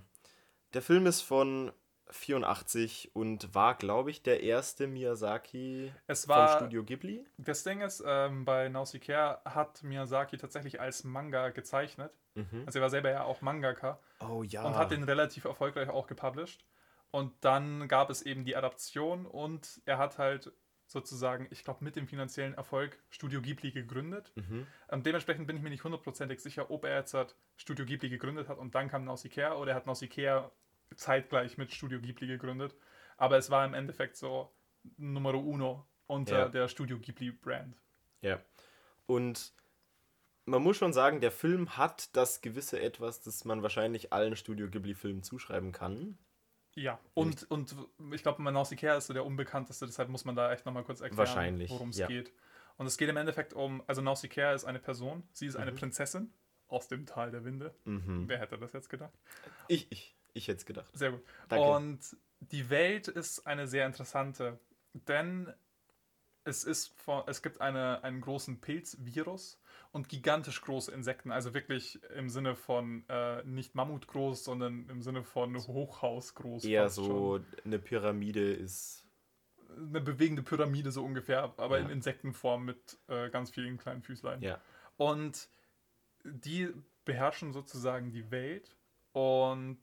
Der 0.74 0.82
Film 0.82 1.06
ist 1.06 1.22
von 1.22 1.72
84 2.10 3.14
und 3.14 3.54
war, 3.54 3.74
glaube 3.76 4.10
ich, 4.10 4.22
der 4.22 4.42
erste 4.42 4.86
Miyazaki 4.86 5.92
Es 6.06 6.28
war- 6.28 6.48
vom 6.48 6.56
Studio 6.58 6.84
Ghibli. 6.84 7.24
Das 7.38 7.62
Ding 7.64 7.80
ist, 7.80 8.02
ähm, 8.06 8.44
bei 8.44 8.68
Nausicaa 8.68 9.40
hat 9.44 9.82
Miyazaki 9.82 10.36
tatsächlich 10.36 10.80
als 10.80 11.04
Manga 11.04 11.50
gezeichnet. 11.50 12.12
Mhm. 12.34 12.64
Also 12.66 12.78
er 12.78 12.82
war 12.82 12.90
selber 12.90 13.10
ja 13.10 13.24
auch 13.24 13.40
Mangaka 13.40 13.98
Oh 14.20 14.42
ja. 14.42 14.64
und 14.64 14.76
hat 14.76 14.90
den 14.90 15.02
relativ 15.04 15.44
erfolgreich 15.44 15.88
auch 15.88 16.06
gepublished. 16.06 16.64
Und 17.10 17.32
dann 17.44 17.88
gab 17.88 18.08
es 18.10 18.22
eben 18.22 18.44
die 18.44 18.54
Adaption 18.54 19.26
und 19.26 19.80
er 19.84 19.98
hat 19.98 20.18
halt 20.18 20.52
sozusagen, 20.90 21.46
ich 21.50 21.62
glaube, 21.62 21.84
mit 21.84 21.94
dem 21.94 22.08
finanziellen 22.08 22.54
Erfolg 22.54 22.98
Studio 23.10 23.40
Ghibli 23.40 23.70
gegründet. 23.70 24.32
mhm. 24.34 24.66
Und 24.88 25.06
dementsprechend 25.06 25.46
bin 25.46 25.56
ich 25.56 25.62
mir 25.62 25.70
nicht 25.70 25.84
hundertprozentig 25.84 26.40
sicher, 26.40 26.70
ob 26.70 26.84
er 26.84 26.96
jetzt 26.96 27.14
halt 27.14 27.36
Studio 27.56 27.86
Ghibli 27.86 28.08
gegründet 28.08 28.48
hat 28.48 28.58
und 28.58 28.74
dann 28.74 28.88
kam 28.88 29.04
Nausicaa 29.04 29.54
oder 29.54 29.70
er 29.72 29.76
hat 29.76 29.86
Nausicaa 29.86 30.50
zeitgleich 30.96 31.56
mit 31.58 31.72
Studio 31.72 32.00
Ghibli 32.00 32.26
gegründet. 32.26 32.74
Aber 33.16 33.38
es 33.38 33.50
war 33.50 33.64
im 33.64 33.74
Endeffekt 33.74 34.16
so 34.16 34.52
Numero 34.96 35.38
Uno 35.38 35.86
unter 36.06 36.38
Ja. 36.40 36.48
der 36.48 36.66
Studio 36.66 36.98
Ghibli 36.98 37.30
Brand. 37.30 37.80
Ja. 38.20 38.40
Und 39.06 39.52
man 40.44 40.62
muss 40.62 40.76
schon 40.76 40.92
sagen, 40.92 41.20
der 41.20 41.30
Film 41.30 41.76
hat 41.76 42.16
das 42.16 42.40
gewisse 42.40 42.80
Etwas, 42.80 43.20
das 43.22 43.44
man 43.44 43.62
wahrscheinlich 43.62 44.12
allen 44.12 44.34
Studio 44.34 44.68
Ghibli-Filmen 44.68 45.22
zuschreiben 45.22 45.70
kann. 45.70 46.18
Ja, 46.74 47.00
und, 47.14 47.50
und 47.50 47.74
ich 48.12 48.22
glaube, 48.22 48.42
Nausicaa 48.42 48.96
ist 48.96 49.08
so 49.08 49.12
der 49.12 49.24
unbekannteste, 49.24 49.86
deshalb 49.86 50.08
muss 50.08 50.24
man 50.24 50.36
da 50.36 50.52
echt 50.52 50.66
nochmal 50.66 50.84
kurz 50.84 51.00
erklären, 51.00 51.64
worum 51.68 51.90
es 51.90 51.98
ja. 51.98 52.06
geht. 52.06 52.32
Und 52.76 52.86
es 52.86 52.96
geht 52.96 53.08
im 53.08 53.16
Endeffekt 53.16 53.52
um, 53.52 53.82
also 53.86 54.00
Nausicaa 54.00 54.52
ist 54.52 54.64
eine 54.64 54.78
Person, 54.78 55.22
sie 55.32 55.46
ist 55.46 55.56
eine 55.56 55.72
Mhm. 55.72 55.76
Prinzessin 55.76 56.32
aus 56.68 56.88
dem 56.88 57.04
Tal 57.06 57.30
der 57.30 57.44
Winde. 57.44 57.74
Mhm. 57.84 58.28
Wer 58.28 58.38
hätte 58.38 58.56
das 58.56 58.72
jetzt 58.72 58.88
gedacht? 58.88 59.12
Ich, 59.68 59.90
ich, 59.90 60.16
ich 60.32 60.48
hätte 60.48 60.58
es 60.58 60.64
gedacht. 60.66 60.90
Sehr 60.96 61.10
gut. 61.10 61.22
Danke. 61.48 61.66
Und 61.66 62.16
die 62.40 62.70
Welt 62.70 63.08
ist 63.08 63.46
eine 63.46 63.66
sehr 63.66 63.84
interessante, 63.84 64.58
denn 64.92 65.52
es, 66.44 66.64
ist 66.64 66.88
von, 67.00 67.22
es 67.26 67.42
gibt 67.42 67.60
eine, 67.60 68.02
einen 68.04 68.20
großen 68.20 68.60
Pilzvirus 68.60 69.60
und 69.92 70.08
gigantisch 70.08 70.60
große 70.62 70.92
Insekten. 70.92 71.32
Also 71.32 71.52
wirklich 71.54 72.00
im 72.16 72.28
Sinne 72.28 72.54
von 72.56 73.04
äh, 73.08 73.42
nicht 73.44 73.74
Mammutgroß, 73.74 74.44
sondern 74.44 74.88
im 74.88 75.02
Sinne 75.02 75.22
von 75.24 75.56
Hochhaus 75.56 76.34
groß. 76.34 76.64
Eher 76.64 76.84
fast 76.84 76.96
schon. 76.96 77.06
so, 77.06 77.40
eine 77.64 77.78
Pyramide 77.78 78.52
ist. 78.52 79.04
eine 79.76 80.00
bewegende 80.00 80.42
Pyramide 80.42 80.90
so 80.92 81.04
ungefähr, 81.04 81.52
aber 81.56 81.78
Ja. 81.78 81.84
in 81.84 81.90
Insektenform 81.90 82.64
mit 82.64 82.98
äh, 83.08 83.30
ganz 83.30 83.50
vielen 83.50 83.78
kleinen 83.78 84.02
Füßlein. 84.02 84.42
Ja. 84.42 84.60
Und 84.96 85.48
die 86.24 86.68
beherrschen 87.04 87.52
sozusagen 87.52 88.10
die 88.12 88.30
Welt 88.30 88.76
und 89.12 89.78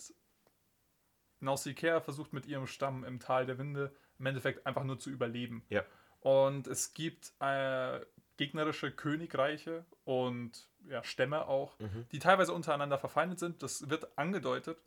Nausicaa 1.39 1.99
versucht 2.01 2.33
mit 2.33 2.45
ihrem 2.45 2.67
Stamm 2.67 3.03
im 3.03 3.19
Tal 3.19 3.45
der 3.45 3.57
Winde 3.57 3.93
im 4.19 4.25
Endeffekt 4.25 4.65
einfach 4.65 4.83
nur 4.83 4.97
zu 4.97 5.09
überleben. 5.09 5.63
Ja. 5.69 5.83
Und 6.21 6.67
es 6.67 6.93
gibt 6.93 7.33
äh, 7.39 7.99
gegnerische 8.37 8.91
Königreiche 8.91 9.85
und 10.03 10.67
ja, 10.89 11.03
Stämme 11.03 11.47
auch, 11.47 11.77
Mhm. 11.79 12.05
die 12.11 12.19
teilweise 12.19 12.53
untereinander 12.53 12.97
verfeindet 12.97 13.39
sind. 13.39 13.63
Das 13.63 13.89
wird 13.89 14.17
angedeutet. 14.17 14.77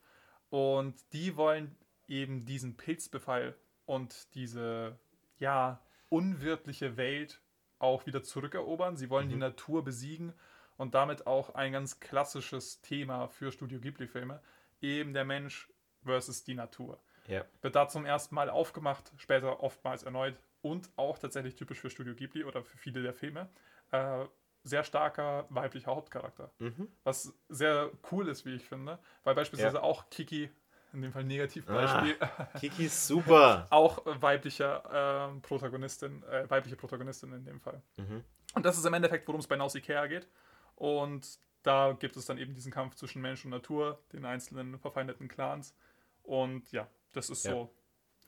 Und 0.51 0.95
die 1.13 1.37
wollen 1.37 1.77
eben 2.09 2.45
diesen 2.45 2.77
Pilzbefall 2.77 3.55
und 3.87 4.35
diese, 4.35 4.99
ja, 5.39 5.81
unwirtliche 6.09 6.97
Welt 6.97 7.41
auch 7.79 8.07
wieder 8.07 8.23
zurückerobern. 8.23 8.97
Sie 8.97 9.11
wollen 9.11 9.29
die 9.29 9.35
Mhm. 9.37 9.41
Natur 9.43 9.85
besiegen 9.85 10.33
und 10.77 10.95
damit 10.95 11.27
auch 11.27 11.55
ein 11.55 11.73
ganz 11.73 12.01
klassisches 12.01 12.81
Thema 12.83 13.29
für 13.29 13.53
Studio 13.53 13.79
Ghibli-Filme, 13.81 14.41
eben 14.81 15.13
der 15.15 15.25
Mensch 15.25 15.71
versus 16.05 16.43
die 16.45 16.55
Natur. 16.55 16.99
Ja. 17.29 17.45
Wird 17.63 17.77
da 17.77 17.89
zum 17.89 18.07
ersten 18.07 18.35
Mal 18.35 18.51
aufgemacht, 18.51 19.13
später 19.19 19.63
oftmals 19.63 20.03
erneut 20.03 20.37
und 20.62 20.90
auch 20.97 21.19
tatsächlich 21.19 21.57
typisch 21.57 21.81
für 21.81 21.90
Studio 21.90 22.14
Ghibli 22.14 22.45
oder 22.45 22.62
für 22.64 22.76
viele 22.79 23.02
der 23.02 23.14
Filme. 23.14 23.49
Äh, 23.93 24.26
sehr 24.62 24.85
starker 24.85 25.47
weiblicher 25.49 25.90
Hauptcharakter. 25.95 26.50
Mhm. 26.59 26.88
Was 27.02 27.33
sehr 27.49 27.90
cool 28.12 28.29
ist, 28.29 28.45
wie 28.45 28.55
ich 28.55 28.64
finde, 28.67 28.99
weil 29.25 29.35
beispielsweise 29.35 29.83
auch 29.83 30.11
Kiki, 30.11 30.50
in 30.93 31.00
dem 31.02 31.12
Fall 31.12 31.25
Negativbeispiel, 31.25 32.17
Kiki 32.61 32.85
ist 32.85 33.07
super. 33.07 33.67
auch 33.71 34.02
weiblicher 34.05 35.29
ähm, 35.31 35.40
Protagonistin, 35.40 36.23
äh, 36.25 36.49
weibliche 36.51 36.77
Protagonistin 36.77 37.33
in 37.33 37.44
dem 37.44 37.59
Fall. 37.61 37.81
Mhm. 37.96 38.23
Und 38.55 38.66
das 38.66 38.77
ist 38.77 38.85
im 38.85 38.92
Endeffekt, 38.92 39.27
worum 39.29 39.40
es 39.40 39.46
bei 39.46 39.57
Nausicaa 39.57 40.07
geht. 40.09 40.29
Und 40.75 41.38
da 41.62 41.92
gibt 41.92 42.16
es 42.16 42.27
dann 42.27 42.37
eben 42.38 42.55
diesen 42.55 42.73
Kampf 42.73 42.96
zwischen 42.96 43.23
Mensch 43.23 43.44
und 43.44 43.51
Natur, 43.53 44.03
den 44.12 44.25
einzelnen 44.27 44.79
verfeindeten 44.79 45.29
Clans. 45.29 45.75
Und 46.23 46.70
ja, 46.73 46.87
das 47.12 47.31
ist 47.31 47.44
Ja. 47.44 47.53
so 47.53 47.75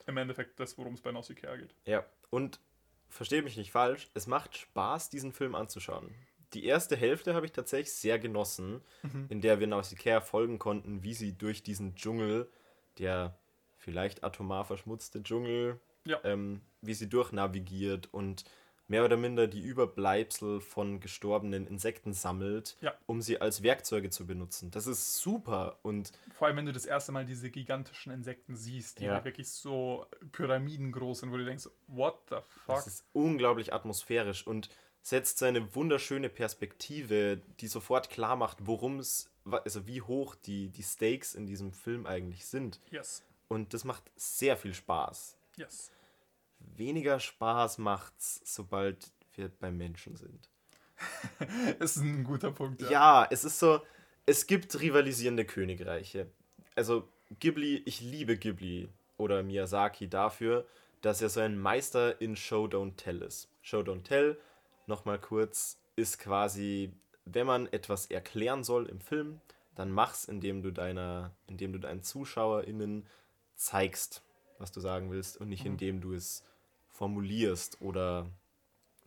im 0.07 0.17
Endeffekt 0.17 0.59
das, 0.61 0.79
worum 0.79 0.95
es 0.95 1.01
bei 1.03 1.13
Nausicaa 1.13 1.57
geht. 1.57 1.75
Ja, 1.85 2.05
und 2.33 2.59
verstehe 3.11 3.43
mich 3.43 3.57
nicht 3.59 3.71
falsch, 3.73 4.09
es 4.15 4.27
macht 4.27 4.57
Spaß, 4.57 5.11
diesen 5.11 5.33
Film 5.33 5.55
anzuschauen. 5.55 6.15
Die 6.55 6.65
erste 6.65 6.97
Hälfte 6.97 7.35
habe 7.35 7.47
ich 7.47 7.53
tatsächlich 7.53 7.93
sehr 7.93 8.19
genossen, 8.19 8.81
Mhm. 9.03 9.27
in 9.29 9.41
der 9.43 9.61
wir 9.61 9.67
Nausicaa 9.67 10.21
folgen 10.21 10.59
konnten, 10.59 11.03
wie 11.03 11.15
sie 11.15 11.33
durch 11.37 11.63
diesen 11.63 11.95
Dschungel, 11.95 12.51
der 12.99 13.39
vielleicht 13.77 14.25
atomar 14.25 14.65
verschmutzte 14.65 15.23
Dschungel, 15.23 15.79
Ja. 16.07 16.21
ähm, 16.25 16.63
wie 16.81 16.95
sie 16.95 17.09
durchnavigiert 17.09 18.09
und 18.13 18.45
mehr 18.89 19.05
oder 19.05 19.17
minder 19.17 19.47
die 19.47 19.61
Überbleibsel 19.61 20.61
von 20.61 21.01
gestorbenen 21.01 21.67
Insekten 21.67 22.13
sammelt, 22.13 22.77
Ja. 22.81 22.95
um 23.07 23.23
sie 23.23 23.41
als 23.41 23.63
Werkzeuge 23.63 24.11
zu 24.11 24.27
benutzen. 24.27 24.71
Das 24.71 24.87
ist 24.87 25.19
super 25.19 25.79
und 25.83 26.13
Vor 26.35 26.49
allem, 26.49 26.57
wenn 26.59 26.67
du 26.67 26.73
das 26.73 26.85
erste 26.87 27.13
Mal 27.13 27.25
diese 27.25 27.51
gigantischen 27.51 28.13
Insekten 28.13 28.57
siehst, 28.57 29.01
die 29.01 29.05
Ja. 29.05 29.15
halt 29.15 29.25
wirklich 29.25 29.49
so 29.51 30.07
pyramidengroß 30.33 31.21
sind, 31.21 31.33
wo 31.33 31.37
du 31.37 31.45
denkst, 31.45 31.69
what 31.87 32.19
the 32.29 32.37
fuck? 32.67 32.79
Es 32.79 32.87
ist 32.87 33.05
unglaublich 33.13 33.73
atmosphärisch 33.73 34.47
und 34.47 34.69
setzt 35.03 35.39
so 35.39 35.47
eine 35.47 35.75
wunderschöne 35.75 36.29
Perspektive, 36.29 37.41
die 37.61 37.67
sofort 37.69 38.11
klar 38.11 38.37
macht, 38.37 38.59
worum 38.67 38.99
es, 38.99 39.31
also 39.45 39.87
wie 39.87 40.03
hoch 40.03 40.35
die, 40.35 40.69
die 40.69 40.83
Stakes 40.83 41.35
in 41.35 41.47
diesem 41.47 41.73
Film 41.73 42.07
eigentlich 42.07 42.45
sind. 42.47 42.81
Yes, 42.91 43.25
Und 43.49 43.75
das 43.75 43.85
macht 43.85 44.05
sehr 44.17 44.57
viel 44.57 44.75
Spaß. 44.75 45.37
yes. 45.57 45.91
Weniger 46.77 47.21
Spaß 47.21 47.79
macht's, 47.79 48.41
sobald 48.45 49.13
wir 49.35 49.49
beim 49.49 49.77
Menschen 49.77 50.17
sind. 50.17 50.49
ist 51.81 51.97
ein 51.97 52.25
guter 52.25 52.53
Punkt, 52.53 52.83
ja. 52.83 52.91
Ja, 52.91 53.29
es 53.31 53.45
ist 53.45 53.59
so, 53.59 53.81
es 54.27 54.47
gibt 54.47 54.81
rivalisierende 54.81 55.45
Königreiche. 55.45 56.31
Also 56.75 57.09
Ghibli, 57.41 57.83
ich 57.85 58.01
liebe 58.01 58.37
Ghibli 58.37 58.89
oder 59.17 59.43
Miyazaki 59.43 60.09
dafür, 60.09 60.67
dass 61.01 61.21
er 61.21 61.29
so 61.29 61.41
ein 61.41 61.59
Meister 61.59 62.21
in 62.21 62.37
Show 62.37 62.67
Don't 62.67 62.97
Tell 62.97 63.23
ist. 63.23 63.49
Show 63.63 63.81
Don't 63.81 64.05
Tell, 64.05 64.39
nochmal 64.87 65.19
kurz, 65.19 65.79
ist 65.97 66.19
quasi, 66.19 66.93
wenn 67.25 67.47
man 67.47 67.67
etwas 67.73 68.07
erklären 68.07 68.65
soll 68.65 68.87
im 68.87 69.01
Film, 69.01 69.41
dann 69.75 69.91
mach's, 69.91 70.27
indem 70.27 70.63
du 70.63 70.71
deiner, 70.71 71.33
indem 71.47 71.73
du 71.73 71.79
deinen 71.79 72.03
ZuschauerInnen 72.03 73.07
zeigst, 73.57 74.23
was 74.59 74.71
du 74.73 74.81
sagen 74.81 75.11
willst 75.11 75.37
und 75.39 75.49
nicht 75.49 75.65
Mhm. 75.65 75.73
indem 75.73 76.01
du 76.01 76.13
es 76.15 76.45
formulierst 77.03 77.81
oder 77.81 78.31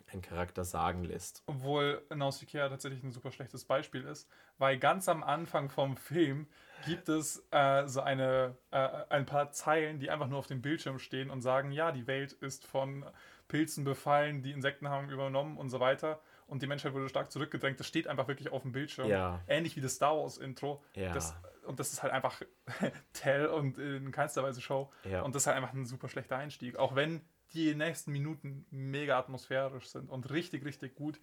einen 0.08 0.22
Charakter 0.22 0.66
sagen 0.66 1.06
lässt. 1.06 1.44
Obwohl 1.46 2.06
Nausicaa 2.14 2.68
tatsächlich 2.68 3.02
ein 3.04 3.14
super 3.14 3.32
schlechtes 3.32 3.64
Beispiel 3.64 4.04
ist, 4.04 4.30
weil 4.58 4.78
ganz 4.78 5.08
am 5.08 5.24
Anfang 5.24 5.70
vom 5.70 5.96
Film 5.96 6.48
gibt 6.86 7.08
es 7.08 7.48
äh, 7.52 7.88
so 7.88 8.02
eine, 8.02 8.58
äh, 8.72 8.90
ein 9.08 9.26
paar 9.26 9.54
Zeilen, 9.54 10.00
die 10.00 10.10
einfach 10.10 10.28
nur 10.28 10.40
auf 10.40 10.48
dem 10.48 10.62
Bildschirm 10.62 11.00
stehen 11.00 11.30
und 11.30 11.40
sagen, 11.40 11.72
ja, 11.72 11.94
die 11.94 12.06
Welt 12.06 12.34
ist 12.34 12.68
von 12.68 13.06
Pilzen 13.48 13.86
befallen, 13.86 14.42
die 14.42 14.52
Insekten 14.52 14.90
haben 14.90 15.10
übernommen 15.10 15.56
und 15.56 15.70
so 15.70 15.80
weiter 15.80 16.20
und 16.48 16.62
die 16.62 16.68
Menschheit 16.68 16.94
wurde 16.94 17.08
stark 17.08 17.32
zurückgedrängt. 17.32 17.80
Das 17.80 17.88
steht 17.88 18.08
einfach 18.08 18.28
wirklich 18.28 18.52
auf 18.52 18.64
dem 18.64 18.74
Bildschirm. 18.74 19.08
Ja. 19.08 19.40
Ähnlich 19.48 19.78
wie 19.78 19.82
das 19.82 19.96
Star 19.96 20.18
Wars 20.18 20.38
Intro. 20.38 20.84
Ja. 20.96 21.14
Das, 21.14 21.34
und 21.66 21.80
das 21.80 21.94
ist 21.94 22.04
halt 22.04 22.12
einfach 22.12 22.42
Tell 23.14 23.48
und 23.48 23.78
in 23.78 24.12
keinster 24.12 24.44
Weise 24.44 24.60
Show. 24.60 24.92
Ja. 25.06 25.22
Und 25.22 25.34
das 25.34 25.44
ist 25.44 25.48
halt 25.48 25.56
einfach 25.56 25.74
ein 25.74 25.86
super 25.86 26.10
schlechter 26.10 26.36
Einstieg. 26.36 26.78
Auch 26.78 26.96
wenn 26.96 27.22
die 27.56 27.74
nächsten 27.76 28.12
Minuten 28.12 28.66
mega 28.70 29.18
atmosphärisch 29.18 29.88
sind 29.88 30.10
und 30.10 30.30
richtig, 30.30 30.64
richtig 30.66 30.96
gut. 30.96 31.20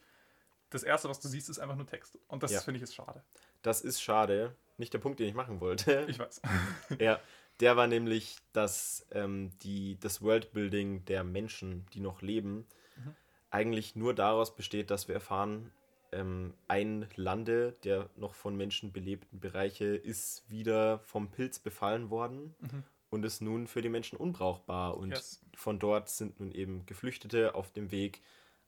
Das 0.70 0.82
erste, 0.82 1.08
was 1.08 1.20
du 1.20 1.28
siehst, 1.28 1.50
ist 1.50 1.58
einfach 1.58 1.76
nur 1.76 1.86
Text. 1.86 2.18
Und 2.28 2.42
das 2.42 2.52
Ja. 2.52 2.60
finde 2.60 2.78
ich 2.78 2.82
ist 2.82 2.94
schade. 2.94 3.22
Das 3.62 3.82
ist 3.82 4.00
schade. 4.02 4.56
Nicht 4.78 4.94
der 4.94 4.98
Punkt, 5.00 5.20
den 5.20 5.28
ich 5.28 5.34
machen 5.34 5.60
wollte. 5.60 6.06
Ich 6.08 6.18
weiß. 6.18 6.40
ja, 6.98 7.20
der 7.60 7.76
war 7.76 7.86
nämlich, 7.86 8.38
dass 8.54 9.06
ähm, 9.12 9.50
die, 9.62 9.98
das 10.00 10.22
Worldbuilding 10.22 11.04
der 11.04 11.24
Menschen, 11.24 11.86
die 11.92 12.00
noch 12.00 12.22
leben, 12.22 12.66
Mhm. 12.96 13.14
eigentlich 13.50 13.96
nur 13.96 14.14
daraus 14.14 14.54
besteht, 14.54 14.90
dass 14.90 15.08
wir 15.08 15.14
erfahren, 15.14 15.70
ähm, 16.12 16.52
ein 16.68 17.06
Lande 17.16 17.72
der 17.84 18.10
noch 18.16 18.34
von 18.34 18.54
Menschen 18.56 18.92
belebten 18.92 19.40
Bereiche 19.40 19.84
ist 19.96 20.48
wieder 20.50 20.98
vom 21.00 21.30
Pilz 21.30 21.58
befallen 21.58 22.10
worden 22.10 22.54
Mhm. 22.60 22.84
Und 23.12 23.24
ist 23.24 23.42
nun 23.42 23.66
für 23.66 23.82
die 23.82 23.90
Menschen 23.90 24.16
unbrauchbar. 24.16 24.96
Und 24.96 25.10
Yes. 25.10 25.40
von 25.54 25.78
dort 25.78 26.08
sind 26.08 26.40
nun 26.40 26.50
eben 26.50 26.86
Geflüchtete 26.86 27.54
auf 27.54 27.70
dem 27.70 27.90
Weg, 27.90 28.22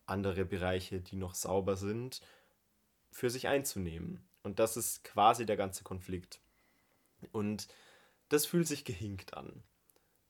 andere 0.06 0.44
Bereiche, 0.44 1.00
die 1.00 1.16
noch 1.16 1.34
sauber 1.34 1.76
sind, 1.76 2.20
für 3.10 3.30
sich 3.30 3.48
einzunehmen. 3.48 4.20
Und 4.42 4.58
das 4.58 4.76
ist 4.76 5.02
quasi 5.02 5.46
der 5.46 5.56
ganze 5.56 5.82
Konflikt. 5.82 6.40
Und 7.32 7.68
das 8.28 8.44
fühlt 8.44 8.66
sich 8.68 8.84
gehinkt 8.84 9.34
an. 9.34 9.62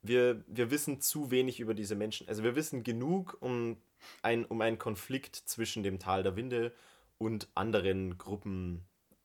wir, 0.03 0.45
wir 0.47 0.71
wissen 0.71 1.01
zu 1.01 1.31
wenig 1.33 1.59
über 1.59 1.75
diese 1.75 1.97
Menschen. 1.97 2.29
Also 2.29 2.45
wir 2.45 2.55
wissen 2.55 2.85
genug, 2.85 3.37
um, 3.41 3.77
ein, 4.23 4.45
um 4.45 4.61
einen 4.61 4.79
Konflikt 4.79 5.35
zwischen 5.35 5.83
dem 5.83 5.99
Tal 5.99 6.23
der 6.23 6.37
Winde 6.37 6.73
und 7.19 7.49
anderen 7.55 8.17
Gruppen 8.19 8.85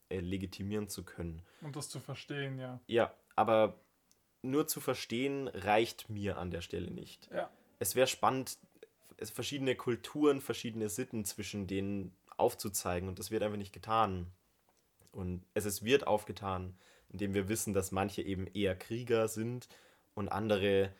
äh, 0.09 0.19
legitimieren 0.21 0.87
zu 0.89 1.03
können. 1.03 1.43
Und 1.61 1.75
das 1.75 1.89
zu 1.89 1.99
verstehen, 1.99 2.57
ja. 2.57 2.79
Ja, 2.87 3.13
aber 3.35 3.75
nur 4.41 4.67
zu 4.67 4.79
verstehen 4.79 5.47
reicht 5.47 6.09
mir 6.09 6.37
an 6.37 6.51
der 6.51 6.61
Stelle 6.61 6.91
nicht. 6.91 7.29
Ja. 7.31 7.49
Es 7.79 7.95
wäre 7.95 8.07
spannend, 8.07 8.57
es 9.17 9.29
verschiedene 9.29 9.75
Kulturen, 9.75 10.41
verschiedene 10.41 10.89
Sitten 10.89 11.25
zwischen 11.25 11.67
denen 11.67 12.15
aufzuzeigen 12.37 13.09
und 13.09 13.19
das 13.19 13.31
wird 13.31 13.43
einfach 13.43 13.57
nicht 13.57 13.73
getan. 13.73 14.27
Und 15.11 15.43
es 15.53 15.65
ist, 15.65 15.83
wird 15.83 16.07
aufgetan, 16.07 16.77
indem 17.09 17.33
wir 17.33 17.49
wissen, 17.49 17.73
dass 17.73 17.91
manche 17.91 18.21
eben 18.21 18.47
eher 18.47 18.75
Krieger 18.75 19.27
sind 19.27 19.67
und 20.13 20.29
andere 20.29 20.93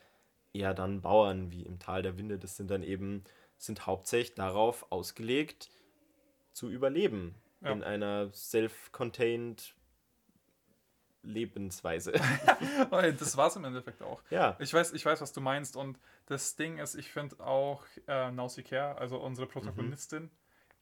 eher 0.53 0.73
dann 0.73 1.01
Bauern, 1.01 1.51
wie 1.51 1.63
im 1.63 1.79
Tal 1.79 2.01
der 2.01 2.17
Winde. 2.17 2.39
Das 2.39 2.57
sind 2.57 2.71
dann 2.71 2.83
eben, 2.83 3.23
sind 3.57 3.85
hauptsächlich 3.85 4.35
darauf 4.35 4.91
ausgelegt, 4.91 5.69
zu 6.51 6.69
überleben. 6.69 7.35
Ja. 7.61 7.71
In 7.71 7.83
einer 7.83 8.31
self-contained 8.33 9.75
Lebensweise. 11.29 12.11
das 12.91 13.37
war 13.37 13.47
es 13.47 13.55
im 13.55 13.63
Endeffekt 13.65 14.01
auch. 14.01 14.21
ja. 14.29 14.55
Ich 14.59 14.73
weiß, 14.73 14.93
ich 14.93 15.05
weiß, 15.05 15.21
was 15.21 15.31
du 15.33 15.41
meinst. 15.41 15.75
Und 15.75 15.99
das 16.25 16.55
Ding 16.55 16.77
ist, 16.79 16.95
ich 16.95 17.11
finde 17.11 17.39
auch 17.39 17.83
äh, 18.07 18.31
Nausicaa, 18.31 18.93
also 18.93 19.17
unsere 19.17 19.47
Protagonistin, 19.47 20.29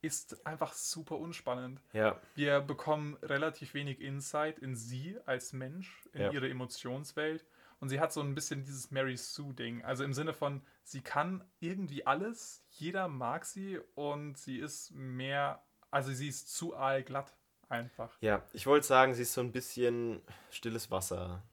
ist 0.01 0.45
einfach 0.45 0.73
super 0.73 1.17
unspannend. 1.17 1.81
Ja. 1.93 2.19
Wir 2.35 2.61
bekommen 2.61 3.17
relativ 3.23 3.73
wenig 3.73 3.99
Insight 3.99 4.59
in 4.59 4.75
sie 4.75 5.17
als 5.25 5.53
Mensch, 5.53 6.03
in 6.13 6.21
Ja. 6.21 6.31
ihre 6.31 6.49
Emotionswelt. 6.49 7.45
Und 7.79 7.89
sie 7.89 7.99
hat 7.99 8.11
so 8.11 8.21
ein 8.21 8.33
bisschen 8.33 8.63
dieses 8.63 8.89
Mary 8.89 9.17
Sue-Ding. 9.17 9.83
Also 9.83 10.03
im 10.03 10.13
Sinne 10.13 10.33
von, 10.33 10.61
sie 10.83 11.01
kann 11.01 11.43
irgendwie 11.59 12.05
alles, 12.07 12.63
jeder 12.71 13.07
mag 13.07 13.45
sie 13.45 13.79
und 13.95 14.37
sie 14.37 14.57
ist 14.57 14.91
mehr, 14.91 15.63
also 15.91 16.11
sie 16.11 16.27
ist 16.27 16.55
zu 16.55 16.75
allglatt 16.75 17.35
einfach. 17.69 18.15
Ja, 18.21 18.43
ich 18.53 18.65
wollte 18.67 18.85
sagen, 18.85 19.13
sie 19.13 19.23
ist 19.23 19.33
so 19.33 19.41
ein 19.41 19.51
bisschen 19.51 20.21
stilles 20.51 20.91
Wasser. 20.91 21.43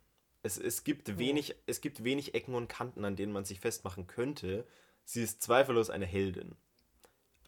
Es, 0.43 0.59
es, 0.59 0.85
gibt 0.85 1.19
wenig, 1.19 1.57
es 1.67 1.81
gibt 1.81 2.05
wenig 2.05 2.35
Ecken 2.35 2.55
und 2.55 2.69
Kanten, 2.69 3.05
an 3.05 3.17
denen 3.17 3.33
man 3.33 3.45
sich 3.45 3.61
festmachen 3.61 4.07
könnte. 4.07 4.67
Sie 5.05 5.23
ist 5.23 5.43
zweifellos 5.43 5.91
eine 5.91 6.07
Heldin. 6.07 6.57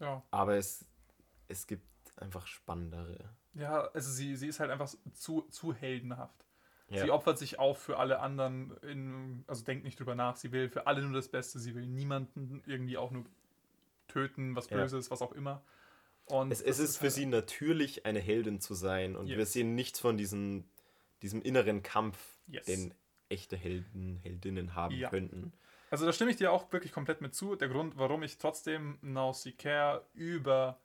Ja. 0.01 0.23
Aber 0.31 0.57
es, 0.57 0.85
es 1.49 1.67
gibt 1.67 1.87
einfach 2.17 2.47
spannendere. 2.47 3.31
Ja, 3.55 3.89
also 3.93 4.11
sie, 4.11 4.37
sie 4.37 4.49
ist 4.49 4.61
halt 4.61 4.71
einfach 4.71 4.93
zu, 5.13 5.43
zu 5.43 5.75
heldenhaft. 5.75 6.45
Ja. 6.89 7.05
Sie 7.05 7.11
opfert 7.11 7.39
sich 7.39 7.59
auf 7.59 7.79
für 7.79 7.99
alle 7.99 8.21
anderen, 8.21 8.77
in, 8.83 9.45
also 9.47 9.65
denkt 9.65 9.85
nicht 9.85 9.99
drüber 9.99 10.15
nach, 10.15 10.37
sie 10.37 10.53
will 10.53 10.69
für 10.69 10.87
alle 10.87 11.03
nur 11.03 11.13
das 11.13 11.29
Beste, 11.29 11.59
sie 11.59 11.75
will 11.75 11.87
niemanden 11.87 12.63
irgendwie 12.67 12.97
auch 12.97 13.11
nur 13.11 13.25
töten, 14.09 14.55
was 14.55 14.71
Ja. 14.71 14.77
Böses, 14.77 15.11
was 15.11 15.21
auch 15.21 15.33
immer. 15.33 15.63
Und 16.27 16.51
Es, 16.53 16.61
es 16.61 16.79
das 16.79 16.91
ist 16.91 16.97
für 16.99 17.05
halt- 17.05 17.13
sie 17.15 17.27
natürlich, 17.27 18.05
eine 18.07 18.19
Heldin 18.21 18.61
zu 18.61 18.75
sein. 18.75 19.17
Und 19.17 19.29
wir 19.29 19.37
Yes. 19.39 19.53
sehen 19.53 19.75
nichts 19.75 20.01
von 20.01 20.17
diesem, 20.17 20.65
diesem 21.23 21.41
inneren 21.43 21.83
Kampf, 21.83 22.19
Yes. 22.49 22.67
den 22.67 22.95
echte 23.29 23.57
Helden, 23.57 24.17
Heldinnen 24.23 24.75
haben 24.75 24.95
Ja. 24.95 25.09
könnten. 25.09 25.53
Also 25.91 26.05
da 26.05 26.13
stimme 26.13 26.31
ich 26.33 26.37
dir 26.37 26.51
auch 26.53 26.73
wirklich 26.73 26.93
komplett 26.93 27.21
mit 27.21 27.35
zu. 27.35 27.55
Der 27.57 27.69
Grund, 27.69 27.97
warum 27.97 28.23
ich 28.25 28.39
trotzdem 28.39 28.99
Nausicaa 29.03 30.03
über 30.15 30.79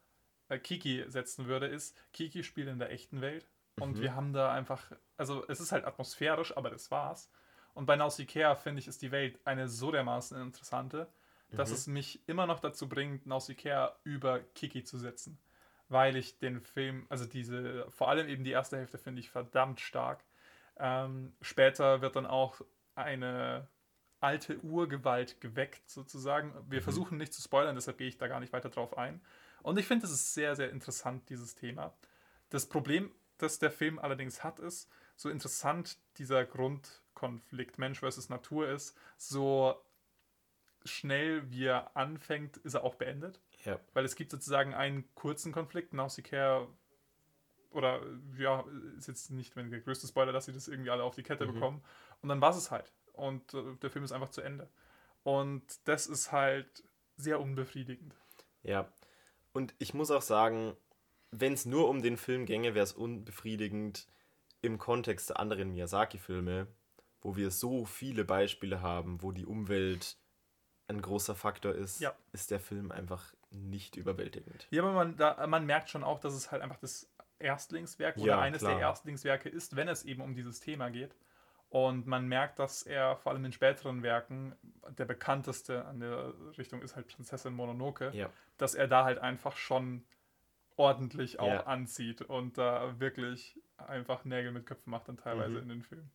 äh, 0.49 0.59
Kiki 0.59 1.05
setzen 1.07 1.47
würde, 1.47 1.67
ist, 1.67 1.95
Kiki 2.11 2.43
spielt 2.43 2.67
in 2.67 2.77
der 2.77 2.91
echten 2.91 3.21
Welt 3.21 3.47
und 3.79 3.95
Mhm. 3.97 4.01
wir 4.01 4.15
haben 4.15 4.33
da 4.33 4.51
einfach, 4.51 4.91
also 5.15 5.45
es 5.47 5.59
ist 5.61 5.71
halt 5.71 5.85
atmosphärisch, 5.85 6.55
aber 6.57 6.69
das 6.69 6.91
war's. 6.91 7.31
Und 7.73 7.85
bei 7.85 7.95
Nausicaa, 7.95 8.55
finde 8.55 8.79
ich, 8.81 8.87
ist 8.89 9.01
die 9.01 9.11
Welt 9.11 9.39
eine 9.45 9.69
so 9.69 9.91
dermaßen 9.91 10.39
interessante, 10.41 11.07
dass 11.55 11.69
Mhm. 11.69 11.75
es 11.75 11.87
mich 11.87 12.27
immer 12.27 12.47
noch 12.47 12.59
dazu 12.59 12.87
bringt, 12.87 13.25
Nausicaa 13.25 13.95
über 14.03 14.39
Kiki 14.39 14.83
zu 14.83 14.97
setzen. 14.97 15.37
Weil 15.89 16.15
ich 16.15 16.37
den 16.37 16.61
Film, 16.61 17.05
also 17.09 17.25
diese, 17.25 17.85
vor 17.91 18.09
allem 18.09 18.29
eben 18.29 18.43
die 18.43 18.51
erste 18.51 18.77
Hälfte 18.77 18.97
finde 18.97 19.19
ich 19.19 19.29
verdammt 19.29 19.81
stark. 19.81 20.23
Ähm, 20.77 21.33
später 21.41 22.01
wird 22.01 22.15
dann 22.15 22.25
auch 22.25 22.61
eine 22.95 23.67
alte 24.21 24.59
Urgewalt 24.63 25.41
geweckt, 25.41 25.89
sozusagen. 25.89 26.53
Wir 26.69 26.79
Mhm. 26.79 26.83
versuchen 26.83 27.17
nicht 27.17 27.33
zu 27.33 27.41
spoilern, 27.41 27.75
deshalb 27.75 27.97
gehe 27.97 28.07
ich 28.07 28.17
da 28.17 28.27
gar 28.27 28.39
nicht 28.39 28.53
weiter 28.53 28.69
drauf 28.69 28.97
ein. 28.97 29.21
Und 29.63 29.77
ich 29.77 29.85
finde, 29.87 30.05
es 30.05 30.11
ist 30.11 30.33
sehr, 30.33 30.55
sehr 30.55 30.69
interessant, 30.69 31.27
dieses 31.29 31.55
Thema. 31.55 31.93
Das 32.49 32.67
Problem, 32.67 33.11
das 33.37 33.59
der 33.59 33.71
Film 33.71 33.99
allerdings 33.99 34.43
hat, 34.43 34.59
ist, 34.59 34.89
so 35.15 35.29
interessant 35.29 35.97
dieser 36.17 36.45
Grundkonflikt 36.45 37.77
Mensch 37.77 37.99
versus 37.99 38.29
Natur 38.29 38.69
ist, 38.69 38.95
so 39.17 39.75
schnell 40.85 41.49
wie 41.51 41.65
er 41.65 41.95
anfängt, 41.95 42.57
ist 42.57 42.73
er 42.73 42.83
auch 42.83 42.95
beendet. 42.95 43.39
Ja. 43.65 43.79
Weil 43.93 44.05
es 44.05 44.15
gibt 44.15 44.31
sozusagen 44.31 44.73
einen 44.73 45.13
kurzen 45.15 45.51
Konflikt, 45.51 45.93
Nausicaa 45.93 46.67
oder 47.71 48.01
ja, 48.37 48.65
ist 48.97 49.07
jetzt 49.07 49.31
nicht 49.31 49.55
der 49.55 49.63
größte 49.79 50.07
Spoiler, 50.07 50.31
dass 50.31 50.45
sie 50.45 50.53
das 50.53 50.67
irgendwie 50.67 50.89
alle 50.89 51.03
auf 51.03 51.15
die 51.15 51.23
Kette 51.23 51.45
Mhm. 51.47 51.53
bekommen. 51.53 51.83
Und 52.21 52.29
dann 52.29 52.41
war 52.41 52.55
es 52.55 52.71
halt. 52.71 52.91
Und 53.13 53.53
äh, 53.53 53.75
der 53.81 53.89
Film 53.89 54.03
ist 54.03 54.11
einfach 54.11 54.29
zu 54.29 54.41
Ende. 54.41 54.69
Und 55.23 55.63
das 55.87 56.07
ist 56.07 56.31
halt 56.31 56.83
sehr 57.17 57.39
unbefriedigend. 57.39 58.15
Ja. 58.63 58.91
Und 59.53 59.73
ich 59.79 59.93
muss 59.93 60.11
auch 60.11 60.21
sagen, 60.21 60.75
wenn 61.31 61.53
es 61.53 61.65
nur 61.65 61.87
um 61.89 62.01
den 62.01 62.17
Film 62.17 62.45
ginge, 62.45 62.73
wäre 62.73 62.83
es 62.83 62.93
unbefriedigend 62.93 64.07
im 64.61 64.77
Kontext 64.77 65.29
der 65.29 65.39
anderen 65.39 65.71
Miyazaki-Filme, 65.71 66.67
wo 67.21 67.35
wir 67.35 67.51
so 67.51 67.85
viele 67.85 68.25
Beispiele 68.25 68.81
haben, 68.81 69.21
wo 69.21 69.31
die 69.31 69.45
Umwelt 69.45 70.17
ein 70.91 71.01
großer 71.01 71.35
Faktor 71.35 71.73
ist, 71.73 71.99
Ja. 71.99 72.13
ist 72.33 72.51
der 72.51 72.59
Film 72.59 72.91
einfach 72.91 73.33
nicht 73.49 73.95
überwältigend. 73.97 74.67
Ja, 74.69 74.83
aber 74.83 74.93
man, 74.93 75.17
da, 75.17 75.45
man 75.47 75.65
merkt 75.65 75.89
schon 75.89 76.03
auch, 76.03 76.19
dass 76.19 76.33
es 76.33 76.51
halt 76.51 76.61
einfach 76.61 76.77
das 76.79 77.09
Erstlingswerk 77.39 78.17
oder 78.17 78.25
Ja, 78.27 78.39
eines 78.39 78.59
klar. 78.59 78.73
der 78.73 78.81
Erstlingswerke 78.81 79.49
ist, 79.49 79.75
wenn 79.75 79.87
es 79.87 80.03
eben 80.05 80.21
um 80.21 80.35
dieses 80.35 80.59
Thema 80.59 80.89
geht. 80.89 81.15
Und 81.69 82.05
man 82.05 82.27
merkt, 82.27 82.59
dass 82.59 82.83
er 82.83 83.15
vor 83.15 83.31
allem 83.31 83.45
in 83.45 83.53
späteren 83.53 84.03
Werken, 84.03 84.53
der 84.97 85.05
bekannteste 85.05 85.85
an 85.85 86.01
der 86.01 86.33
Richtung 86.57 86.81
ist 86.81 86.95
halt 86.97 87.07
Prinzessin 87.07 87.53
Mononoke, 87.53 88.11
Ja. 88.13 88.29
dass 88.57 88.75
er 88.75 88.87
da 88.87 89.05
halt 89.05 89.19
einfach 89.19 89.55
schon 89.55 90.03
ordentlich 90.75 91.39
auch 91.39 91.47
Ja. 91.47 91.63
anzieht 91.63 92.21
und 92.21 92.57
da 92.57 92.99
wirklich 92.99 93.59
einfach 93.77 94.25
Nägel 94.25 94.51
mit 94.51 94.65
Köpfen 94.65 94.91
macht 94.91 95.07
dann 95.07 95.17
teilweise 95.17 95.55
Mhm. 95.57 95.61
in 95.63 95.69
den 95.69 95.81
Filmen. 95.83 96.11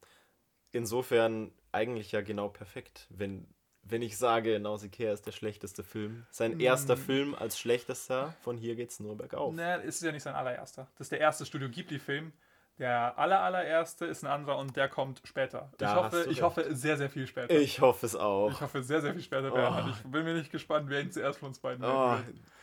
Insofern 0.72 1.52
eigentlich 1.72 2.12
ja 2.12 2.20
genau 2.20 2.48
perfekt, 2.48 3.06
wenn, 3.10 3.46
wenn 3.88 4.02
ich 4.02 4.16
sage, 4.18 4.58
Nausicaa 4.60 5.12
ist 5.12 5.26
der 5.26 5.32
schlechteste 5.32 5.82
Film. 5.84 6.26
Sein 6.30 6.56
Mm. 6.56 6.60
erster 6.60 6.96
Film 6.96 7.34
als 7.34 7.58
schlechtester, 7.58 8.34
von 8.42 8.56
hier 8.56 8.74
geht's 8.76 9.00
nur 9.00 9.16
bergauf. 9.16 9.54
Ne, 9.54 9.76
ist 9.82 10.02
ja 10.02 10.12
nicht 10.12 10.22
sein 10.22 10.34
allererster. 10.34 10.88
Das 10.98 11.06
ist 11.06 11.12
der 11.12 11.20
erste 11.20 11.46
Studio 11.46 11.68
Ghibli-Film. 11.68 12.32
Der 12.78 13.18
aller, 13.18 13.40
allererste 13.40 14.04
ist 14.04 14.22
ein 14.22 14.26
anderer 14.30 14.58
und 14.58 14.76
der 14.76 14.90
kommt 14.90 15.22
später. 15.24 15.70
Da 15.78 15.90
ich 15.90 15.96
hoffe, 15.96 16.26
ich 16.30 16.42
hoffe 16.42 16.74
sehr, 16.76 16.98
sehr 16.98 17.08
viel 17.08 17.26
später. 17.26 17.54
Ich 17.54 17.80
hoffe 17.80 18.04
es 18.04 18.14
auch. 18.14 18.50
Ich 18.50 18.60
hoffe 18.60 18.82
sehr, 18.82 19.00
sehr 19.00 19.14
viel 19.14 19.22
später, 19.22 19.50
Oh. 19.50 19.88
Ich 19.90 20.02
bin 20.10 20.24
mir 20.24 20.34
nicht 20.34 20.52
gespannt, 20.52 20.90
wer 20.90 21.00
ihn 21.00 21.10
zuerst 21.10 21.38
von 21.38 21.48
uns 21.48 21.58
beiden 21.58 21.82
Oh, 21.82 22.16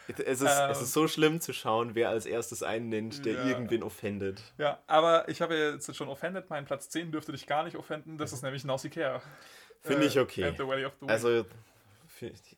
es, 0.07 0.41
ist, 0.41 0.41
Ähm. 0.43 0.69
es 0.69 0.81
ist 0.83 0.93
so 0.93 1.07
schlimm 1.07 1.41
zu 1.41 1.51
schauen, 1.51 1.95
wer 1.95 2.09
als 2.09 2.27
erstes 2.27 2.61
einen 2.61 2.89
nennt, 2.89 3.25
der 3.25 3.33
Ja. 3.33 3.45
irgendwen 3.45 3.81
offendet. 3.81 4.43
Ja, 4.59 4.77
aber 4.85 5.27
ich 5.29 5.41
habe 5.41 5.55
jetzt 5.55 5.95
schon 5.95 6.09
offended. 6.09 6.47
Mein 6.47 6.65
Platz 6.65 6.89
10 6.89 7.11
dürfte 7.11 7.31
dich 7.31 7.47
gar 7.47 7.63
nicht 7.63 7.75
offenden. 7.77 8.19
Das 8.19 8.33
ist 8.33 8.43
nämlich 8.43 8.63
Nausicaa. 8.65 9.19
Finde 9.83 10.05
ich 10.05 10.17
okay. 10.19 10.55
Also, 11.07 11.45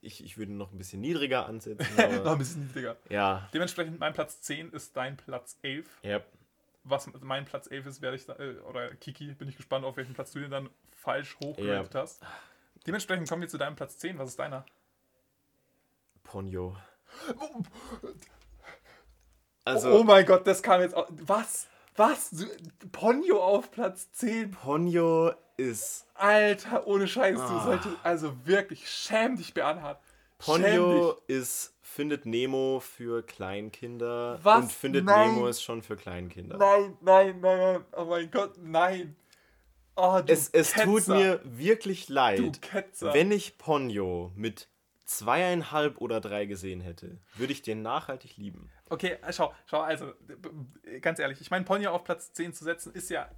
ich, 0.02 0.24
ich 0.24 0.38
würde 0.38 0.52
noch 0.52 0.70
ein 0.72 0.78
bisschen 0.78 1.00
niedriger 1.00 1.46
ansetzen. 1.46 1.86
noch 2.24 2.32
ein 2.32 2.38
bisschen 2.38 2.66
niedriger. 2.66 2.96
ja, 3.08 3.48
Dementsprechend 3.52 3.98
mein 3.98 4.12
Platz 4.12 4.40
10 4.42 4.72
ist 4.72 4.96
dein 4.96 5.16
Platz 5.16 5.58
11. 5.62 5.86
ja. 6.02 6.20
Was 6.88 7.10
mein 7.20 7.44
Platz 7.46 7.68
11 7.68 7.86
ist, 7.86 8.00
werde 8.00 8.16
ich 8.16 8.26
da, 8.26 8.36
äh, 8.38 8.58
oder 8.60 8.94
Kiki, 8.94 9.32
bin 9.32 9.48
ich 9.48 9.56
gespannt, 9.56 9.84
auf 9.84 9.96
welchen 9.96 10.14
Platz 10.14 10.30
du 10.30 10.38
den 10.38 10.52
dann 10.52 10.70
falsch 10.94 11.36
hochgeratet 11.42 11.96
hast. 11.96 12.22
Dementsprechend 12.86 13.28
kommen 13.28 13.42
wir 13.42 13.48
zu 13.48 13.58
deinem 13.58 13.74
Platz 13.74 13.98
10. 13.98 14.18
Was 14.20 14.28
ist 14.28 14.38
deiner? 14.38 14.64
Ponyo. 16.22 16.76
Also, 17.26 17.62
Also, 19.64 19.98
oh 19.98 20.04
mein 20.04 20.24
Gott, 20.24 20.46
das 20.46 20.62
kam 20.62 20.80
jetzt. 20.80 20.94
Auch, 20.94 21.08
was? 21.10 21.66
Was? 21.96 22.30
Du- 22.30 22.46
Ponyo 22.92 23.42
auf 23.42 23.70
Platz 23.70 24.10
10? 24.12 24.50
Ponyo 24.50 25.32
ist. 25.56 26.06
Alter, 26.14 26.86
ohne 26.86 27.08
Scheiß, 27.08 27.36
du 27.36 27.42
Ah. 27.42 27.64
solltest. 27.64 27.96
Also 28.02 28.34
wirklich, 28.44 28.90
schäm 28.90 29.36
dich, 29.36 29.54
Bernhard. 29.54 30.00
Ponyo 30.38 31.12
ist 31.26 31.72
Findet 31.80 32.26
Nemo 32.26 32.80
für 32.80 33.22
Kleinkinder. 33.22 34.38
Was? 34.42 34.64
Und 34.64 34.72
Findet 34.72 35.04
Nein. 35.06 35.34
Nemo 35.34 35.46
ist 35.46 35.62
schon 35.62 35.82
für 35.82 35.96
Kleinkinder. 35.96 36.58
Nein, 36.58 36.96
nein, 37.00 37.40
nein, 37.40 37.58
nein. 37.58 37.84
Oh 37.96 38.04
mein 38.04 38.30
Gott, 38.30 38.52
nein. 38.62 39.16
Oh, 39.94 40.20
du 40.24 40.30
Es, 40.30 40.50
es 40.50 40.72
tut 40.74 41.08
mir 41.08 41.40
wirklich 41.44 42.06
Du 42.08 42.12
leid. 42.12 42.60
Wenn 43.00 43.32
ich 43.32 43.56
Ponyo 43.56 44.30
mit 44.36 44.68
zweieinhalb 45.06 46.00
oder 46.00 46.20
drei 46.20 46.46
gesehen 46.46 46.80
hätte, 46.80 47.18
würde 47.34 47.52
ich 47.52 47.62
den 47.62 47.82
nachhaltig 47.82 48.36
lieben. 48.36 48.70
Okay, 48.90 49.16
schau, 49.30 49.54
schau, 49.66 49.80
also, 49.80 50.12
ganz 51.00 51.18
ehrlich, 51.18 51.40
ich 51.40 51.50
meine, 51.50 51.64
Ponyo 51.64 51.90
auf 51.92 52.04
Platz 52.04 52.32
10 52.32 52.52
zu 52.52 52.64
setzen, 52.64 52.92
ist 52.92 53.08
ja 53.08 53.30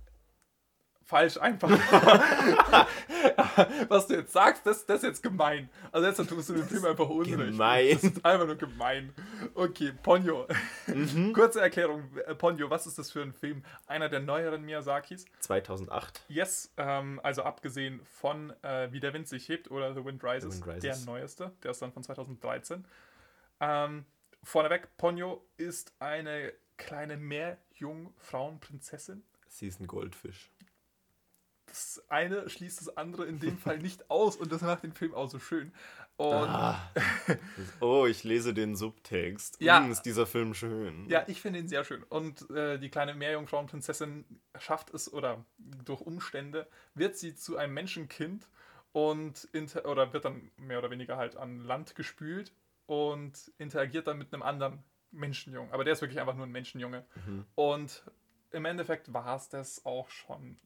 falsch 1.09 1.39
einfach. 1.39 1.71
Was 3.89 4.07
du 4.09 4.15
jetzt 4.15 4.33
sagst, 4.33 4.67
das, 4.67 4.85
das 4.85 4.99
ist 4.99 5.05
jetzt 5.05 5.23
gemein. 5.23 5.71
Also 5.91 6.07
jetzt 6.07 6.19
tust 6.29 6.51
du 6.51 6.55
dem 6.55 6.69
Film 6.69 6.85
einfach 6.85 7.09
Unrecht. 7.09 7.39
Gemein. 7.39 7.89
Das 7.95 8.05
ist 8.05 8.23
einfach 8.25 8.47
nur 8.47 8.57
gemein. 8.57 9.15
Okay, 9.55 9.93
Ponyo. 10.03 10.47
Mhm. 10.87 11.33
Kurze 11.33 11.63
Erklärung. 11.63 12.11
Äh, 12.27 12.35
Ponyo, 12.35 12.69
was 12.69 12.87
ist 12.87 12.99
das 12.99 13.11
für 13.11 13.23
ein 13.23 13.33
Film? 13.33 13.65
Einer 13.87 14.11
der 14.11 14.21
neueren 14.21 14.63
Miyazakis. 14.65 15.25
2008. 15.41 16.21
Yes, 16.29 16.75
ähm, 16.77 17.21
also 17.23 17.43
abgesehen 17.43 18.03
von 18.05 18.53
äh, 18.63 18.93
Wie 18.93 19.01
der 19.01 19.15
Wind 19.15 19.29
sich 19.29 19.49
hebt 19.49 19.71
oder 19.71 19.95
The 19.95 20.05
Wind 20.05 20.23
Rises, 20.23 20.57
The 20.57 20.67
Wind 20.67 20.75
Rises. 20.77 20.83
der 20.83 20.99
neueste, 21.07 21.53
der 21.63 21.71
ist 21.71 21.81
dann 21.81 21.93
von 21.93 22.03
2013. 22.03 22.85
Ähm, 23.61 24.05
vorneweg, 24.43 24.95
Ponyo 24.99 25.43
ist 25.57 25.95
eine 26.01 26.53
kleine 26.77 27.17
Meerjungfrauenprinzessin. 27.17 29.25
Sie 29.49 29.67
ist 29.67 29.81
ein 29.81 29.87
Goldfisch. 29.87 30.51
Das 31.69 32.03
eine 32.09 32.49
schließt 32.49 32.81
das 32.81 32.97
andere 32.97 33.27
in 33.27 33.39
dem 33.39 33.59
Fall 33.59 33.79
nicht 33.79 34.11
aus 34.11 34.37
und 34.37 34.51
das 34.51 34.63
macht 34.63 34.83
den 34.83 34.93
Film 34.93 35.15
auch 35.15 35.31
so 35.31 35.39
schön. 35.39 35.73
Ah. 36.19 36.91
oh, 37.81 38.07
ich 38.07 38.25
lese 38.25 38.53
den 38.53 38.75
Subtext. 38.75 39.61
Ja. 39.61 39.81
Mm, 39.81 39.93
ist 39.93 40.03
dieser 40.03 40.27
Film 40.27 40.53
schön. 40.53 41.09
ja, 41.09 41.25
ich 41.29 41.41
finde 41.41 41.61
ihn 41.61 41.69
sehr 41.69 41.85
schön. 41.85 42.03
Und 42.03 42.51
äh, 42.51 42.79
die 42.79 42.89
kleine 42.89 43.15
Meerjungfrauenprinzessin 43.15 44.25
schafft 44.59 44.93
es 44.93 45.13
oder 45.13 45.45
durch 45.59 46.01
Umstände 46.01 46.67
wird 46.95 47.17
sie 47.17 47.37
zu 47.37 47.57
einem 47.57 47.75
Menschenkind 47.75 48.49
und 48.93 49.45
inter 49.53 49.87
oder 49.87 50.13
wird 50.13 50.25
dann 50.25 50.51
mehr 50.57 50.79
oder 50.79 50.91
weniger 50.91 51.17
halt 51.17 51.37
an 51.37 51.61
Land 51.61 51.95
gespült 51.95 52.53
und 52.87 53.53
interagiert 53.59 54.09
dann 54.09 54.19
mit 54.19 54.33
einem 54.33 54.43
anderen 54.43 54.83
Menschenjungen. 55.13 55.73
Aber 55.73 55.85
der 55.85 55.93
ist 55.93 56.01
wirklich 56.01 56.21
einfach 56.21 56.35
nur 56.35 56.47
ein 56.47 56.53
Menschenjunge. 56.53 57.05
Mhm. 57.27 57.45
Und 57.55 58.03
im 58.51 58.65
Endeffekt 58.65 59.13
war 59.13 59.37
es 59.37 59.49
das 59.49 59.85
auch 59.87 60.09
schon. 60.09 60.59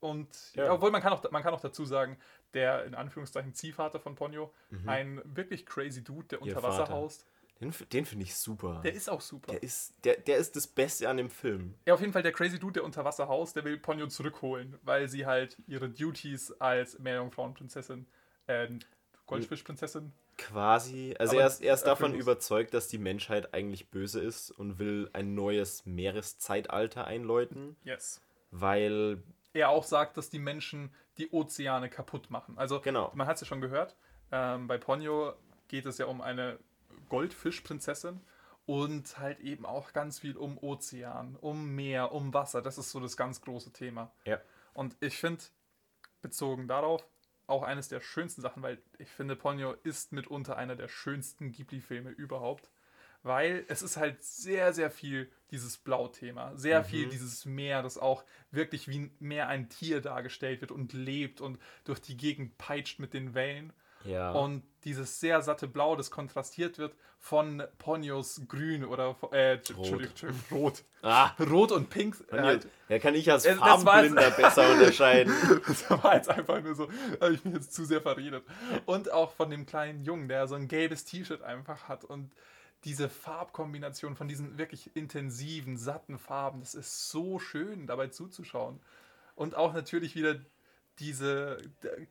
Und 0.00 0.28
Ja. 0.54 0.72
obwohl 0.72 0.90
man 0.90 1.02
kann, 1.02 1.12
auch, 1.12 1.28
man 1.30 1.42
kann 1.42 1.52
auch 1.54 1.60
dazu 1.60 1.84
sagen, 1.84 2.16
der 2.54 2.84
in 2.84 2.94
Anführungszeichen 2.94 3.52
Ziehvater 3.54 3.98
von 4.00 4.14
Ponyo, 4.14 4.52
Mhm. 4.70 4.88
ein 4.88 5.22
wirklich 5.24 5.66
crazy 5.66 6.02
Dude, 6.04 6.28
der 6.28 6.38
Ihr 6.38 6.42
unter 6.44 6.62
Wasser 6.62 6.78
Vater. 6.86 6.92
haust, 6.94 7.26
Den, 7.60 7.74
den 7.92 8.06
finde 8.06 8.22
ich 8.24 8.36
super. 8.36 8.80
der 8.84 8.92
ist 8.94 9.10
auch 9.10 9.20
super. 9.20 9.50
der, 9.52 9.62
ist, 9.62 9.92
der, 10.04 10.16
der 10.18 10.36
ist 10.38 10.54
das 10.54 10.66
Beste 10.68 11.08
an 11.08 11.16
dem 11.16 11.28
Film. 11.30 11.74
Ja, 11.86 11.94
auf 11.94 12.00
jeden 12.00 12.12
Fall 12.12 12.22
der 12.22 12.32
crazy 12.32 12.58
Dude, 12.60 12.74
der 12.74 12.84
unter 12.84 13.04
Wasser 13.04 13.26
haust, 13.28 13.56
der 13.56 13.64
will 13.64 13.76
Ponyo 13.78 14.06
zurückholen, 14.06 14.78
weil 14.82 15.08
sie 15.08 15.26
halt 15.26 15.58
ihre 15.66 15.88
Duties 15.90 16.52
als 16.60 16.98
Meerjungfrauenprinzessin, 17.00 18.06
äh, 18.46 18.68
Goldfischprinzessin, 19.26 20.12
Quasi. 20.38 21.16
Also 21.18 21.36
er 21.36 21.48
ist, 21.48 21.60
er 21.60 21.74
ist 21.74 21.82
davon 21.82 22.14
überzeugt, 22.14 22.72
dass 22.72 22.86
die 22.86 22.96
Menschheit 22.98 23.52
eigentlich 23.54 23.90
böse 23.90 24.20
ist 24.20 24.52
und 24.52 24.78
will 24.78 25.10
ein 25.12 25.34
neues 25.34 25.84
Meereszeitalter 25.84 27.04
einläuten, 27.08 27.74
yes. 27.82 28.22
weil 28.52 29.20
Er 29.52 29.70
auch 29.70 29.84
sagt, 29.84 30.16
dass 30.16 30.30
die 30.30 30.38
Menschen 30.38 30.92
die 31.16 31.30
Ozeane 31.30 31.88
kaputt 31.88 32.30
machen. 32.30 32.56
Also, 32.58 32.80
Genau. 32.80 33.10
man 33.14 33.26
hat 33.26 33.36
es 33.36 33.42
ja 33.42 33.46
schon 33.46 33.60
gehört, 33.60 33.96
ähm, 34.30 34.66
bei 34.68 34.78
Ponyo 34.78 35.34
geht 35.68 35.86
es 35.86 35.98
ja 35.98 36.06
um 36.06 36.20
eine 36.20 36.58
Goldfischprinzessin 37.08 38.20
und 38.66 39.18
halt 39.18 39.40
eben 39.40 39.64
auch 39.64 39.92
ganz 39.92 40.18
viel 40.18 40.36
um 40.36 40.58
Ozean, 40.58 41.36
um 41.40 41.74
Meer, 41.74 42.12
um 42.12 42.34
Wasser. 42.34 42.60
Das 42.62 42.78
ist 42.78 42.90
so 42.90 43.00
das 43.00 43.16
ganz 43.16 43.40
große 43.40 43.72
Thema. 43.72 44.12
Ja. 44.24 44.40
Und 44.74 44.96
ich 45.00 45.16
finde, 45.16 45.42
bezogen 46.20 46.68
darauf, 46.68 47.06
auch 47.46 47.62
eines 47.62 47.88
der 47.88 48.00
schönsten 48.00 48.42
Sachen, 48.42 48.62
weil 48.62 48.82
ich 48.98 49.08
finde, 49.08 49.34
Ponyo 49.34 49.72
ist 49.82 50.12
mitunter 50.12 50.56
einer 50.56 50.76
der 50.76 50.88
schönsten 50.88 51.50
Ghibli-Filme 51.50 52.10
überhaupt. 52.10 52.70
Weil 53.22 53.64
es 53.68 53.82
ist 53.82 53.96
halt 53.96 54.22
sehr, 54.22 54.72
sehr 54.72 54.90
viel 54.90 55.30
dieses 55.50 55.76
Blau-Thema. 55.78 56.52
Sehr 56.56 56.84
viel 56.84 57.08
dieses 57.08 57.44
Meer, 57.46 57.82
das 57.82 57.98
auch 57.98 58.24
wirklich 58.50 58.86
wie 58.88 59.10
mehr 59.18 59.48
ein 59.48 59.68
Tier 59.68 60.00
dargestellt 60.00 60.60
wird 60.60 60.70
und 60.70 60.92
lebt 60.92 61.40
und 61.40 61.58
durch 61.84 62.00
die 62.00 62.16
Gegend 62.16 62.56
peitscht 62.58 62.98
mit 63.00 63.14
den 63.14 63.34
Wellen. 63.34 63.72
ja. 64.04 64.30
Und 64.32 64.62
dieses 64.84 65.20
sehr 65.20 65.42
satte 65.42 65.66
Blau, 65.66 65.96
das 65.96 66.10
kontrastiert 66.10 66.78
wird 66.78 66.94
von 67.18 67.64
Ponyos 67.78 68.42
Grün 68.46 68.84
oder 68.84 69.16
äh, 69.32 69.54
Entschuldigung, 69.54 70.02
Entschuldigung, 70.04 70.42
Rot. 70.52 70.84
ah, 71.02 71.32
Rot 71.40 71.72
und 71.72 71.90
Pink. 71.90 72.16
äh, 72.30 72.60
ja, 72.88 72.98
kann 73.00 73.16
ich 73.16 73.30
als 73.30 73.44
Äh, 73.44 73.56
Farbenblinder 73.56 74.30
besser 74.30 74.70
unterscheiden. 74.70 75.34
Das 75.66 75.90
war 75.90 76.14
jetzt 76.14 76.28
einfach 76.30 76.62
nur 76.62 76.76
so, 76.76 76.88
habe 77.20 77.34
ich 77.34 77.44
mich 77.44 77.54
jetzt 77.54 77.74
zu 77.74 77.84
sehr 77.84 78.00
verredet. 78.00 78.44
Und 78.86 79.10
auch 79.10 79.32
von 79.32 79.50
dem 79.50 79.66
kleinen 79.66 80.02
Jungen, 80.04 80.28
der 80.28 80.46
so 80.46 80.54
ein 80.54 80.68
gelbes 80.68 81.04
T-Shirt 81.04 81.42
einfach 81.42 81.88
hat 81.88 82.04
und 82.04 82.30
diese 82.84 83.08
Farbkombination 83.08 84.16
von 84.16 84.28
diesen 84.28 84.58
wirklich 84.58 84.94
intensiven, 84.96 85.76
satten 85.76 86.18
Farben, 86.18 86.60
das 86.60 86.74
ist 86.74 87.10
so 87.10 87.38
schön 87.38 87.86
dabei 87.86 88.08
zuzuschauen. 88.08 88.80
Und 89.34 89.54
auch 89.54 89.72
natürlich 89.72 90.14
wieder 90.14 90.40
diese, 90.98 91.58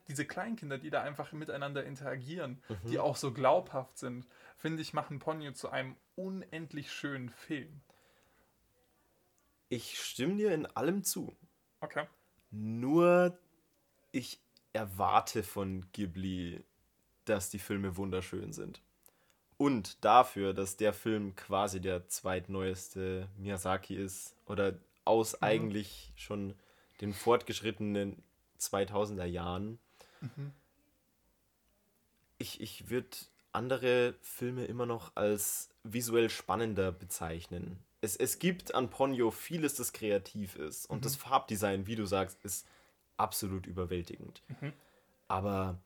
diese 0.08 0.26
Kleinkinder, 0.26 0.78
die 0.78 0.90
da 0.90 1.02
einfach 1.02 1.32
miteinander 1.34 1.84
interagieren, 1.84 2.62
die 2.88 3.00
auch 3.00 3.16
so 3.16 3.34
glaubhaft 3.34 3.98
sind, 3.98 4.26
finde 4.58 4.82
ich, 4.82 4.94
machen 4.94 5.20
Ponyo 5.20 5.52
zu 5.52 5.70
einem 5.70 5.96
unendlich 6.16 6.92
schönen 6.92 7.30
Film. 7.30 7.82
Ich 9.70 10.00
stimme 10.00 10.38
dir 10.38 10.54
in 10.54 10.66
allem 10.66 11.04
zu. 11.04 11.36
Okay. 11.82 12.06
Nur 12.52 13.38
ich 14.12 14.42
erwarte 14.72 15.44
von 15.44 15.86
Ghibli, 15.92 16.64
dass 17.26 17.50
die 17.50 17.60
Filme 17.60 17.98
wunderschön 17.98 18.54
sind. 18.54 18.82
Und 19.58 20.04
dafür, 20.06 20.54
dass 20.54 20.78
der 20.78 20.94
Film 20.94 21.36
quasi 21.36 21.82
der 21.82 22.08
zweitneueste 22.08 23.28
Miyazaki 23.38 23.96
ist 23.96 24.36
oder 24.46 24.76
aus 25.04 25.42
eigentlich 25.42 26.12
schon 26.16 26.54
den 27.02 27.14
fortgeschrittenen 27.14 28.22
2000er 28.60 29.26
Jahren. 29.26 29.80
Ich, 32.38 32.62
ich 32.62 32.90
würde 32.90 33.10
andere 33.52 34.14
Filme 34.22 34.66
immer 34.66 34.86
noch 34.86 35.16
als 35.16 35.70
visuell 35.84 36.30
spannender 36.30 36.92
bezeichnen. 36.92 37.80
Es, 38.02 38.16
es 38.16 38.38
gibt 38.38 38.76
an 38.76 38.90
Ponyo 38.90 39.32
vieles, 39.32 39.76
das 39.76 39.92
kreativ 39.92 40.56
ist. 40.56 40.88
Und 40.88 41.04
das 41.06 41.16
Farbdesign, 41.16 41.88
wie 41.88 41.96
du 41.96 42.06
sagst, 42.06 42.38
ist 42.44 42.68
absolut 43.18 43.66
überwältigend. 43.66 44.44
Aber 45.28 45.80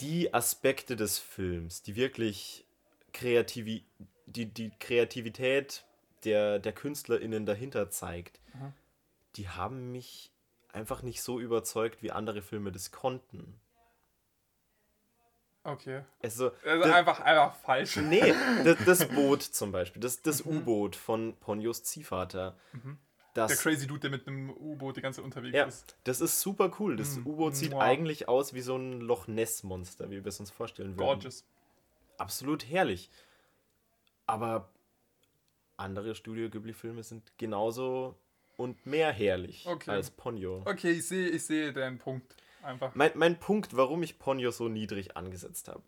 die 0.00 0.32
Aspekte 0.34 0.96
des 0.96 1.18
Films, 1.18 1.82
die 1.82 1.96
wirklich 1.96 2.64
Kreativi 3.12 3.84
die, 4.26 4.46
die 4.46 4.70
Kreativität 4.78 5.84
der, 6.24 6.58
der 6.58 6.72
KünstlerInnen 6.72 7.44
dahinter 7.44 7.90
zeigt, 7.90 8.40
die 9.36 9.48
haben 9.48 9.92
mich 9.92 10.30
einfach 10.72 11.02
nicht 11.02 11.22
so 11.22 11.38
überzeugt, 11.40 12.02
wie 12.02 12.12
andere 12.12 12.40
Filme 12.40 12.72
das 12.72 12.92
konnten. 12.92 13.60
Okay. 15.64 16.02
Also, 16.22 16.50
Also 16.64 16.82
das- 16.84 16.92
einfach, 16.92 17.20
einfach 17.20 17.54
falsch. 17.56 17.96
Nee, 17.96 18.34
das, 18.64 18.78
das 18.84 19.08
Boot 19.14 19.42
zum 19.42 19.70
Beispiel, 19.72 20.00
das, 20.02 20.22
das 20.22 20.44
U-Boot 20.44 20.96
von 20.96 21.36
Ponyos 21.36 21.84
Ziehvater. 21.84 22.56
Der 22.72 22.96
Das, 23.34 23.60
crazy 23.62 23.86
Dude, 23.86 24.00
der 24.00 24.10
mit 24.10 24.26
einem 24.28 24.50
U-Boot 24.50 24.96
die 24.98 25.00
ganze 25.00 25.16
Zeit 25.18 25.24
unterwegs 25.24 25.54
ja, 25.56 25.64
ist. 25.64 25.96
das 26.04 26.20
ist 26.20 26.40
super 26.40 26.70
cool. 26.78 26.96
Das 26.96 27.16
Mm, 27.16 27.26
U-Boot 27.26 27.56
sieht 27.56 27.72
wow. 27.72 27.80
eigentlich 27.80 28.28
aus 28.28 28.52
wie 28.52 28.60
so 28.60 28.76
ein 28.76 29.00
Loch 29.00 29.26
Ness-Monster, 29.26 30.10
wie 30.10 30.22
wir 30.22 30.26
es 30.26 30.38
uns 30.38 30.50
vorstellen 30.50 30.90
würden. 30.98 31.06
Gorgeous. 31.06 31.44
Absolut 32.18 32.68
herrlich. 32.68 33.10
Aber 34.26 34.68
andere 35.76 36.14
Studio 36.14 36.50
Ghibli-Filme 36.50 37.02
sind 37.02 37.32
genauso 37.38 38.14
und 38.56 38.84
mehr 38.86 39.10
herrlich 39.12 39.66
Okay. 39.66 39.90
als 39.90 40.10
Ponyo. 40.10 40.62
Okay, 40.66 40.90
ich 40.92 41.08
sehe, 41.08 41.28
ich 41.28 41.44
sehe 41.44 41.72
deinen 41.72 41.98
Punkt. 41.98 42.36
Einfach. 42.62 42.94
Mein, 42.94 43.10
mein 43.14 43.40
Punkt, 43.40 43.76
warum 43.76 44.02
ich 44.02 44.18
Ponyo 44.18 44.50
so 44.50 44.68
niedrig 44.68 45.16
angesetzt 45.16 45.68
habe, 45.68 45.82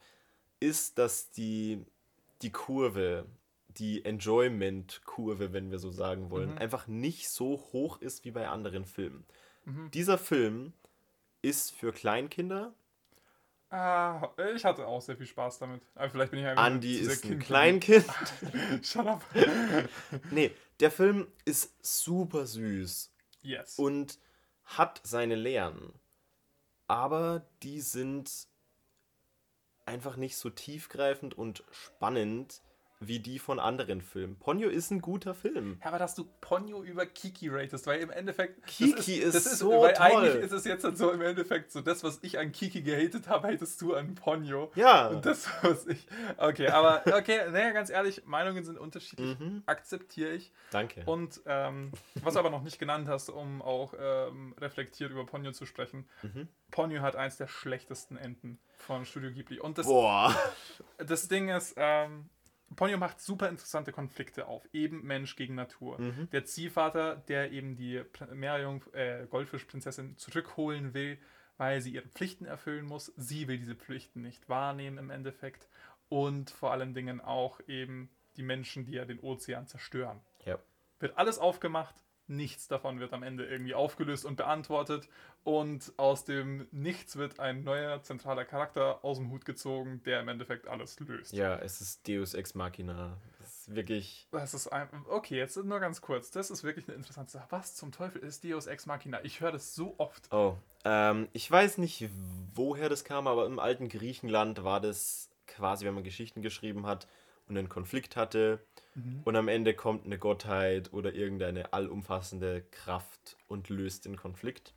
ist, 0.61 0.99
dass 0.99 1.31
die, 1.31 1.85
die 2.43 2.51
Kurve, 2.51 3.27
die 3.79 4.05
Enjoyment-Kurve, 4.05 5.53
wenn 5.53 5.71
wir 5.71 5.79
so 5.79 5.91
sagen 5.91 6.31
wollen, 6.31 6.53
Mhm. 6.53 6.59
einfach 6.59 6.87
nicht 6.87 7.29
so 7.29 7.59
hoch 7.73 8.01
ist 8.01 8.25
wie 8.25 8.31
bei 8.31 8.49
anderen 8.49 8.85
Filmen. 8.85 9.25
Mhm. 9.65 9.91
Dieser 9.91 10.19
Film 10.19 10.73
ist 11.43 11.73
für 11.73 11.93
Kleinkinder. 11.93 12.75
Ah, 13.71 14.31
ich 14.55 14.65
hatte 14.65 14.87
auch 14.87 15.01
sehr 15.03 15.17
viel 15.17 15.27
Spaß 15.27 15.59
damit. 15.59 15.83
Aber 15.95 16.09
vielleicht 16.09 16.31
bin 16.31 16.41
ich 16.41 16.47
einfach 16.47 16.65
Andy 16.67 16.95
ist 16.97 17.25
ein 17.25 17.29
kindlich. 17.31 17.47
Kleinkind. 17.47 18.07
Shut 18.87 19.07
up. 19.07 19.25
nee, 20.31 20.53
der 20.81 20.91
Film 20.93 21.27
ist 21.45 21.75
super 21.85 22.47
süß 22.47 23.13
Yes. 23.43 23.79
und 23.79 24.19
hat 24.65 25.01
seine 25.03 25.35
Lehren. 25.35 25.93
Aber 26.87 27.45
die 27.63 27.81
sind 27.81 28.47
einfach 29.87 30.17
nicht 30.17 30.37
so 30.37 30.51
tiefgreifend 30.51 31.37
und 31.37 31.65
spannend 31.71 32.63
wie 33.09 33.19
die 33.21 33.38
von 33.38 33.59
anderen 33.59 34.01
Filmen. 34.01 34.37
Ponyo 34.37 34.69
ist 34.69 34.90
ein 34.90 35.01
guter 35.01 35.35
Film. 35.35 35.79
Ja, 35.81 35.88
aber 35.88 35.99
dass 35.99 36.14
du 36.14 36.25
Ponyo 36.40 36.83
über 36.83 37.07
Kiki 37.07 37.49
ratest, 37.49 37.87
weil 37.87 38.01
im 38.01 38.11
Endeffekt. 38.11 38.67
Kiki 38.67 39.17
ist 39.17 39.35
das 39.35 39.59
so 39.59 39.83
weil 39.83 39.93
toll. 39.95 40.07
Eigentlich 40.07 40.35
ist 40.37 40.53
es 40.53 40.64
jetzt 40.64 40.85
halt 40.85 40.97
so 40.97 41.11
im 41.11 41.23
Endeffekt 41.23 41.73
so, 41.73 41.81
das, 41.81 42.05
was 42.05 42.19
ich 42.23 42.38
an 42.38 42.53
Kiki 42.53 42.83
gehatet 42.83 43.29
habe, 43.29 43.49
hatest 43.49 43.81
du 43.81 43.95
an 43.95 44.14
Ponyo. 44.14 44.71
Ja. 44.75 45.09
Und 45.09 45.27
das, 45.27 45.49
was 45.62 45.87
ich. 45.87 46.07
Okay, 46.37 46.69
aber 46.69 47.03
okay, 47.07 47.51
naja, 47.51 47.71
ganz 47.71 47.90
ehrlich, 47.90 48.25
Meinungen 48.27 48.64
sind 48.64 48.79
unterschiedlich. 48.79 49.38
Mhm. 49.38 49.62
Akzeptiere 49.67 50.33
ich. 50.33 50.53
Danke. 50.71 51.03
Und 51.07 51.40
ähm, 51.47 51.93
was 52.23 52.35
du 52.35 52.40
aber 52.40 52.51
noch 52.51 52.62
nicht 52.62 52.79
genannt 52.79 53.09
hast, 53.09 53.31
um 53.31 53.62
auch 53.62 53.95
ähm, 53.99 54.55
reflektiert 54.61 55.11
über 55.11 55.25
Ponyo 55.25 55.53
zu 55.53 55.67
sprechen. 55.67 56.07
Mhm. 56.23 56.49
Ponyo 56.71 57.03
hat 57.03 57.17
eins 57.17 57.37
der 57.37 57.47
schlechtesten 57.47 58.17
Enden 58.17 58.59
von 58.77 59.05
Studio 59.05 59.31
Ghibli. 59.31 59.61
Und 59.61 59.79
das, 59.79 59.87
Boah. 59.87 60.35
das 60.99 61.29
Ding 61.29 61.49
ist, 61.49 61.75
ähm, 61.77 62.29
Ponyo 62.77 62.99
macht 62.99 63.21
super 63.21 63.49
interessante 63.49 63.93
Konflikte 63.93 64.47
auf. 64.47 64.69
Eben 64.73 65.03
Mensch 65.05 65.37
gegen 65.37 65.55
Natur. 65.55 66.01
Mhm. 66.01 66.29
Der 66.31 66.45
Ziehvater, 66.45 67.17
der 67.17 67.53
eben 67.53 67.77
die 67.77 68.03
Meerjung 68.33 68.85
äh, 68.93 69.27
Goldfischprinzessin 69.27 70.17
zurückholen 70.17 70.95
will, 70.95 71.19
weil 71.57 71.81
sie 71.81 71.93
ihre 71.93 72.09
Pflichten 72.09 72.47
erfüllen 72.47 72.85
muss. 72.85 73.13
Sie 73.17 73.49
will 73.49 73.59
diese 73.59 73.75
Pflichten 73.75 74.23
nicht 74.23 74.49
wahrnehmen 74.49 74.99
im 74.99 75.11
Endeffekt. 75.11 75.69
Und 76.09 76.51
vor 76.51 76.73
allen 76.73 76.95
Dingen 76.95 77.21
auch 77.21 77.61
eben 77.67 78.11
die 78.37 78.43
Menschen, 78.43 78.85
die 78.85 78.93
ja 78.93 79.05
den 79.05 79.21
Ozean 79.21 79.67
zerstören. 79.67 80.21
Ja. 80.45 80.59
Wird 80.99 81.17
alles 81.19 81.39
aufgemacht, 81.39 81.95
nichts 82.27 82.69
davon 82.69 83.01
wird 83.01 83.13
am 83.13 83.23
Ende 83.23 83.45
irgendwie 83.45 83.75
aufgelöst 83.75 84.25
und 84.25 84.37
beantwortet. 84.37 85.09
Und 85.43 85.93
aus 85.99 86.25
dem 86.25 86.67
Nichts 86.71 87.17
wird 87.17 87.39
ein 87.39 87.65
neuer 87.65 88.03
zentraler 88.03 88.45
Charakter 88.45 89.05
aus 89.05 89.19
dem 89.19 89.31
Hut 89.31 89.45
gezogen, 89.45 90.03
der 90.05 90.21
im 90.21 90.29
Endeffekt 90.29 90.67
alles 90.69 90.99
löst. 91.01 91.33
Ja, 91.33 91.57
es 91.57 91.81
ist 91.81 92.09
Deus 92.09 92.35
Ex 92.35 92.55
Machina. 92.55 93.19
Das 93.41 93.69
ist 93.69 93.75
wirklich. 93.75 94.27
Das 94.31 94.55
ist 94.55 94.69
ein. 94.69 94.89
Okay, 95.09 95.37
jetzt 95.37 95.57
nur 95.57 95.81
ganz 95.81 96.01
kurz. 96.01 96.31
Das 96.31 96.51
ist 96.51 96.65
wirklich 96.65 96.89
eine 96.89 96.97
interessante 96.97 97.33
Sache. 97.33 97.47
Was 97.51 97.77
zum 97.77 97.93
Teufel 97.93 98.23
ist 98.23 98.43
Deus 98.45 98.67
Ex 98.67 98.87
Machina? 98.87 99.23
Ich 99.23 99.41
höre 99.41 99.53
das 99.53 99.75
so 99.75 99.95
oft. 99.99 100.33
Oh. 100.33 100.57
Ähm, 100.85 101.29
ich 101.33 101.51
weiß 101.51 101.79
nicht, 101.79 102.09
woher 102.55 102.89
das 102.89 103.05
kam, 103.05 103.27
aber 103.27 103.45
im 103.47 103.59
alten 103.59 103.89
Griechenland 103.89 104.65
war 104.65 104.81
das 104.81 105.31
quasi, 105.47 105.85
wenn 105.85 105.95
man 105.95 106.05
Geschichten 106.05 106.41
geschrieben 106.41 106.87
hat 106.87 107.07
und 107.49 107.59
einen 107.59 107.69
Konflikt 107.69 108.17
hatte. 108.17 108.61
Und 109.25 109.35
am 109.37 109.49
Ende 109.49 109.75
kommt 109.75 110.05
eine 110.07 110.19
Gottheit 110.19 110.93
oder 110.93 111.13
irgendeine 111.15 111.73
allumfassende 111.73 112.63
Kraft 112.71 113.37
und 113.49 113.69
löst 113.69 114.05
den 114.05 114.17
Konflikt. 114.17 114.73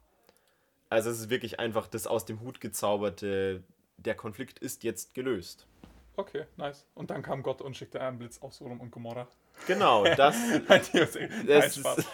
Also 0.89 1.09
es 1.11 1.19
ist 1.19 1.29
wirklich 1.29 1.59
einfach 1.59 1.87
das 1.87 2.07
aus 2.07 2.25
dem 2.25 2.39
Hut 2.41 2.59
gezauberte, 2.59 3.63
der 3.97 4.15
Konflikt 4.15 4.57
ist 4.59 4.83
jetzt 4.83 5.13
gelöst. 5.13 5.67
Okay, 6.15 6.45
nice. 6.55 6.85
Und 6.95 7.11
dann 7.11 7.21
kam 7.21 7.43
Gott 7.43 7.61
und 7.61 7.77
schickte 7.77 8.01
einen 8.01 8.17
Blitz 8.17 8.39
auf 8.41 8.53
Sodom 8.53 8.79
und 8.81 8.89
Gomorra. 8.89 9.27
Genau, 9.67 10.03
das, 10.15 10.35
Deus 10.91 11.15
Ex. 11.15 11.33
Nein, 11.45 11.71
Spaß. 11.71 12.05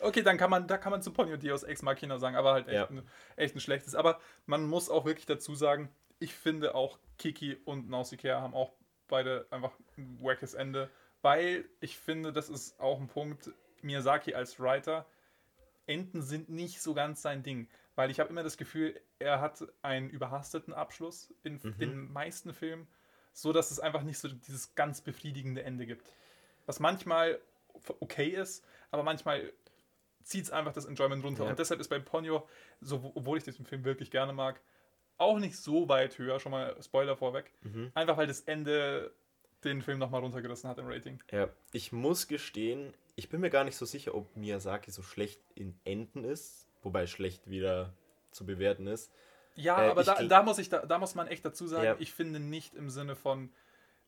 Okay, 0.00 0.22
dann 0.22 0.38
kann 0.38 0.48
man, 0.50 0.66
da 0.66 0.78
kann 0.78 0.90
man 0.90 1.02
zu 1.02 1.10
Ponyo 1.12 1.36
Deus 1.36 1.62
Ex 1.62 1.82
Machina 1.82 2.18
sagen, 2.18 2.36
aber 2.36 2.52
halt 2.52 2.68
echt, 2.68 2.74
Ja. 2.76 2.86
ein, 2.88 3.02
echt 3.36 3.54
ein 3.54 3.60
schlechtes. 3.60 3.94
Aber 3.94 4.20
man 4.46 4.66
muss 4.66 4.88
auch 4.88 5.04
wirklich 5.04 5.26
dazu 5.26 5.54
sagen, 5.54 5.90
ich 6.18 6.32
finde 6.34 6.74
auch 6.74 6.98
Kiki 7.18 7.56
und 7.64 7.90
Nausicaa 7.90 8.40
haben 8.40 8.54
auch 8.54 8.72
beide 9.08 9.46
einfach 9.50 9.72
ein 9.98 10.18
wackes 10.22 10.54
Ende, 10.54 10.88
weil 11.22 11.64
ich 11.80 11.96
finde, 11.98 12.32
das 12.32 12.48
ist 12.48 12.78
auch 12.80 13.00
ein 13.00 13.06
Punkt, 13.08 13.50
Miyazaki 13.80 14.34
als 14.34 14.60
Writer, 14.60 15.06
Enden 15.86 16.22
sind 16.22 16.48
nicht 16.48 16.80
so 16.80 16.94
ganz 16.94 17.22
sein 17.22 17.42
Ding, 17.42 17.68
weil 17.96 18.10
ich 18.10 18.20
habe 18.20 18.30
immer 18.30 18.42
das 18.42 18.56
Gefühl, 18.56 19.00
er 19.18 19.40
hat 19.40 19.64
einen 19.82 20.10
überhasteten 20.10 20.72
Abschluss 20.72 21.32
in 21.42 21.60
Mhm. 21.62 21.78
den 21.78 22.12
meisten 22.12 22.54
Filmen, 22.54 22.86
so 23.32 23.52
dass 23.52 23.70
es 23.70 23.80
einfach 23.80 24.02
nicht 24.02 24.18
so 24.18 24.28
dieses 24.28 24.74
ganz 24.74 25.00
befriedigende 25.00 25.62
Ende 25.62 25.86
gibt. 25.86 26.12
Was 26.66 26.78
manchmal 26.80 27.40
okay 28.00 28.28
ist, 28.28 28.64
aber 28.90 29.02
manchmal 29.02 29.52
zieht 30.22 30.44
es 30.44 30.50
einfach 30.50 30.72
das 30.72 30.84
Enjoyment 30.84 31.24
runter. 31.24 31.44
Ja. 31.44 31.50
Und 31.50 31.58
deshalb 31.58 31.80
ist 31.80 31.88
bei 31.88 31.98
Ponyo, 31.98 32.46
so, 32.80 33.12
obwohl 33.14 33.38
ich 33.38 33.44
diesen 33.44 33.64
Film 33.66 33.84
wirklich 33.84 34.10
gerne 34.10 34.32
mag, 34.32 34.60
auch 35.18 35.38
nicht 35.38 35.56
so 35.56 35.88
weit 35.88 36.18
höher, 36.18 36.38
schon 36.38 36.52
mal 36.52 36.80
Spoiler 36.82 37.16
vorweg. 37.16 37.52
Mhm. 37.62 37.90
Einfach 37.94 38.16
weil 38.16 38.26
das 38.26 38.40
Ende 38.42 39.12
den 39.64 39.82
Film 39.82 39.98
nochmal 39.98 40.20
runtergerissen 40.20 40.68
hat 40.68 40.78
im 40.78 40.86
Rating. 40.88 41.20
Ja, 41.30 41.48
ich 41.72 41.92
muss 41.92 42.28
gestehen, 42.28 42.92
ich 43.16 43.28
bin 43.28 43.40
mir 43.40 43.50
gar 43.50 43.64
nicht 43.64 43.76
so 43.76 43.84
sicher, 43.84 44.14
ob 44.14 44.34
Miyazaki 44.36 44.90
so 44.90 45.02
schlecht 45.02 45.40
in 45.54 45.78
Enden 45.84 46.24
ist, 46.24 46.66
wobei 46.82 47.06
schlecht 47.06 47.48
wieder 47.48 47.92
zu 48.30 48.44
bewerten 48.46 48.86
ist. 48.86 49.12
Ja, 49.54 49.84
Äh, 49.84 49.90
aber 49.90 50.02
da, 50.04 50.22
da, 50.22 50.42
muss 50.42 50.58
ich, 50.58 50.68
da, 50.70 50.86
da 50.86 50.98
muss 50.98 51.14
man 51.14 51.28
echt 51.28 51.44
dazu 51.44 51.66
sagen, 51.66 51.84
Ja. 51.84 51.96
ich 51.98 52.12
finde 52.12 52.40
nicht 52.40 52.74
im 52.74 52.88
Sinne 52.90 53.14
von 53.16 53.52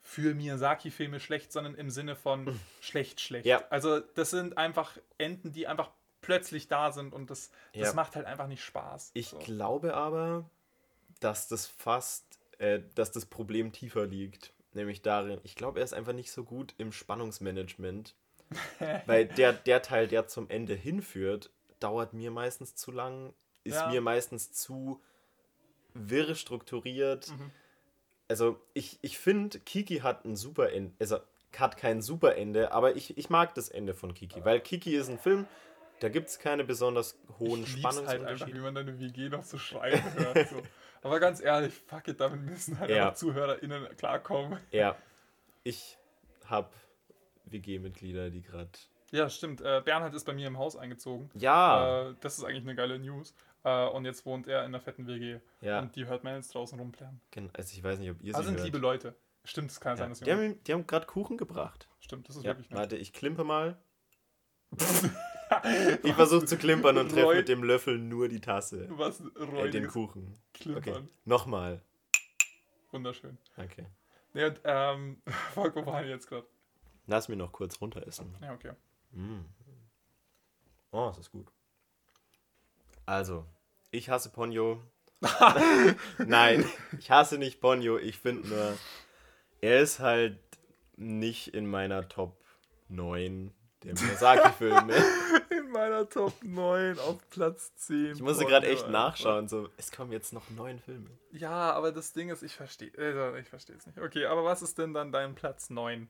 für 0.01 0.35
Miyazaki-Filme 0.35 1.19
schlecht, 1.21 1.53
sondern 1.53 1.75
im 1.75 1.91
Sinne 1.91 2.15
von 2.17 2.59
schlecht, 2.81 3.21
schlecht. 3.21 3.47
Ja. 3.47 3.63
Also 3.71 4.01
das 4.01 4.31
sind 4.31 4.57
einfach 4.59 4.99
Enden, 5.19 5.53
die 5.53 5.67
einfach 5.67 5.91
plötzlich 6.21 6.69
da 6.69 6.93
sind 6.93 7.13
und 7.15 7.31
das, 7.31 7.51
das 7.75 7.89
Ja. 7.89 7.93
macht 7.95 8.17
halt 8.17 8.27
einfach 8.27 8.47
nicht 8.47 8.63
Spaß. 8.65 9.11
Ich 9.15 9.29
So. 9.29 9.39
glaube 9.39 9.95
aber, 9.95 10.49
dass 11.21 11.49
das 11.49 11.67
fast, 11.67 12.25
äh, 12.59 12.81
dass 12.95 13.13
das 13.13 13.27
Problem 13.27 13.73
tiefer 13.73 14.07
liegt. 14.07 14.53
Nämlich 14.75 15.03
darin, 15.03 15.41
ich 15.45 15.55
glaube, 15.55 15.79
er 15.81 15.85
ist 15.85 15.95
einfach 15.95 16.13
nicht 16.13 16.31
so 16.31 16.45
gut 16.45 16.75
im 16.79 16.93
Spannungsmanagement. 16.93 18.15
weil 19.07 19.27
der, 19.27 19.53
der 19.53 19.83
Teil, 19.83 20.07
der 20.07 20.29
zum 20.29 20.51
Ende 20.51 20.75
hinführt, 20.75 21.51
dauert 21.81 22.13
mir 22.13 22.31
meistens 22.31 22.75
zu 22.75 22.93
lang, 22.93 23.33
ist 23.65 23.77
Ja. 23.77 23.89
mir 23.89 24.01
meistens 24.01 24.53
zu 24.53 25.01
wirr 25.95 26.35
strukturiert. 26.35 27.29
Mhm. 27.31 27.51
Also 28.29 28.61
ich, 28.75 28.99
ich 29.03 29.19
finde, 29.19 29.59
Kiki 29.61 29.99
hat 29.99 30.25
ein 30.25 30.37
super 30.37 30.73
Ende, 30.73 30.95
also 30.99 31.19
hat 31.57 31.77
kein 31.77 32.03
super 32.03 32.37
Ende, 32.37 32.73
aber 32.73 32.97
ich, 32.97 33.17
ich 33.17 33.31
mag 33.31 33.55
das 33.55 33.69
Ende 33.69 33.95
von 33.95 34.13
Kiki, 34.13 34.45
weil 34.45 34.61
Kiki 34.61 34.97
ist 34.97 35.09
ein 35.09 35.19
Film, 35.19 35.47
da 36.01 36.09
gibt 36.09 36.29
es 36.29 36.39
keine 36.39 36.65
besonders 36.65 37.17
hohen 37.39 37.63
ich 37.63 37.77
lieb's 37.77 37.85
halt 37.85 37.99
einfach, 37.99 38.09
Spannungsunterschiede. 38.09 38.59
wie 38.59 38.63
man 38.63 38.75
deine 38.75 38.99
WG 38.99 39.29
noch 39.29 39.45
so 39.45 39.59
schreiben 39.59 40.03
hört. 40.15 40.49
So. 40.49 40.57
Aber 41.05 41.21
ganz 41.21 41.41
ehrlich, 41.41 41.73
fuck 41.75 42.09
it, 42.09 42.19
damit 42.21 42.41
müssen 42.43 42.79
halt 42.81 42.91
Ja. 42.91 43.05
einfach 43.07 43.15
ZuhörerInnen 43.15 43.97
klarkommen. 43.97 44.59
Ja, 44.73 44.97
ich 45.63 45.97
habe 46.47 46.71
WG-Mitglieder, 47.45 48.31
die 48.31 48.43
gerade. 48.43 48.71
Ja, 49.13 49.29
stimmt. 49.31 49.61
Äh, 49.61 49.83
Bernhard 49.85 50.15
ist 50.15 50.25
bei 50.25 50.33
mir 50.33 50.49
im 50.49 50.59
Haus 50.59 50.75
eingezogen. 50.77 51.31
Ja, 51.35 52.09
Äh, 52.11 52.15
das 52.21 52.39
ist 52.39 52.45
eigentlich 52.45 52.63
eine 52.65 52.75
geile 52.75 52.99
News. 52.99 53.35
Äh, 53.63 53.87
und 53.87 54.05
jetzt 54.07 54.27
wohnt 54.27 54.47
er 54.49 54.61
in 54.61 54.67
einer 54.67 54.81
fetten 54.81 55.07
WG. 55.07 55.41
ja. 55.61 55.79
Und 55.81 55.95
die 55.95 56.07
hört 56.07 56.25
man 56.25 56.35
jetzt 56.37 56.55
draußen 56.55 56.79
rumplären. 56.79 57.21
gen- 57.31 57.51
Also 57.55 57.73
ich 57.77 57.83
weiß 57.85 57.99
nicht, 57.99 58.11
ob 58.11 58.21
ihr 58.23 58.33
Das 58.33 58.41
sie 58.41 58.47
sind 58.49 58.57
hört. 58.57 58.65
liebe 58.65 58.79
Leute. 58.79 59.15
Stimmt, 59.45 59.71
das 59.71 59.81
kann 59.81 59.93
Ja. 59.93 59.97
sein, 59.99 60.09
dass 60.11 60.19
Die 60.21 60.27
wir. 60.27 60.35
haben, 60.37 60.65
die 60.65 60.73
haben 60.73 60.87
gerade 60.87 61.07
Kuchen 61.07 61.37
gebracht. 61.37 61.87
Stimmt, 62.01 62.29
das 62.29 62.37
ist 62.37 62.43
Ja, 62.45 62.51
wirklich 62.53 62.71
nett. 62.71 62.79
warte, 62.79 62.97
ich 62.97 63.13
klimper 63.13 63.45
mal. 63.45 63.77
Ich 66.03 66.13
versuche 66.15 66.45
zu 66.45 66.57
klimpern 66.59 66.99
und 66.99 67.11
treffe 67.11 67.35
mit 67.35 67.49
dem 67.49 67.63
Löffel 67.63 67.99
nur 67.99 68.29
die 68.29 68.41
Tasse. 68.41 68.87
Was 68.91 69.21
Äh, 69.21 69.71
den 69.71 69.87
Kuchen. 69.89 70.39
Klimpern. 70.53 70.95
Okay, 70.95 71.09
nochmal. 71.25 71.81
Wunderschön. 72.91 73.39
Danke. 73.57 73.87
Nee, 74.35 74.45
und, 74.45 74.61
ähm, 74.65 75.23
fuck, 75.55 75.75
wo 75.77 75.87
waren 75.87 76.05
wir 76.05 76.11
jetzt 76.11 76.29
gerade? 76.29 76.47
Lass 77.07 77.29
mich 77.29 77.39
noch 77.39 77.53
kurz 77.53 77.81
runter 77.81 78.07
essen. 78.07 78.35
Ja, 78.41 78.53
okay. 78.53 78.73
Mm. 79.13 79.41
Oh, 80.91 81.09
das 81.09 81.19
ist 81.19 81.31
gut. 81.33 81.49
Also, 83.07 83.45
ich 83.91 84.09
hasse 84.09 84.31
Ponyo. 84.31 84.83
Nein, 86.19 86.65
ich 86.99 87.11
hasse 87.11 87.39
nicht 87.39 87.61
Ponyo. 87.61 87.99
Ich 87.99 88.19
finde 88.19 88.49
nur, 88.49 88.79
er 89.61 89.81
ist 89.81 89.99
halt 90.01 90.39
nicht 90.97 91.49
in 91.49 91.67
meiner 91.67 92.09
Top 92.09 92.43
9 92.89 93.53
der 93.83 93.95
Miyazaki-Filme. 93.95 94.95
In 95.75 95.81
meiner 95.81 96.09
Top 96.09 96.33
9 96.45 97.01
auf 97.01 97.19
Platz 97.31 97.75
10. 97.75 98.13
Ich 98.13 98.23
musste 98.23 98.45
gerade 98.47 98.69
echt 98.69 98.89
nachschauen. 98.89 99.49
So, 99.49 99.69
es 99.77 99.91
kommen 99.91 100.13
jetzt 100.13 100.33
noch 100.33 100.49
neun 100.51 100.79
Filme. 100.79 101.11
Ja, 101.33 101.73
aber 101.73 101.91
das 101.91 102.13
Ding 102.13 102.29
ist, 102.29 102.45
ich 102.45 102.55
verstehe 102.55 102.93
äh, 102.97 103.41
ich 103.41 103.49
verstehe 103.49 103.75
es 103.75 103.85
nicht. 103.85 103.99
Okay, 103.99 104.27
aber 104.27 104.45
was 104.45 104.63
ist 104.63 104.79
denn 104.79 104.95
dann 104.95 105.11
dein 105.11 105.35
Platz 105.35 105.71
9? 105.71 106.09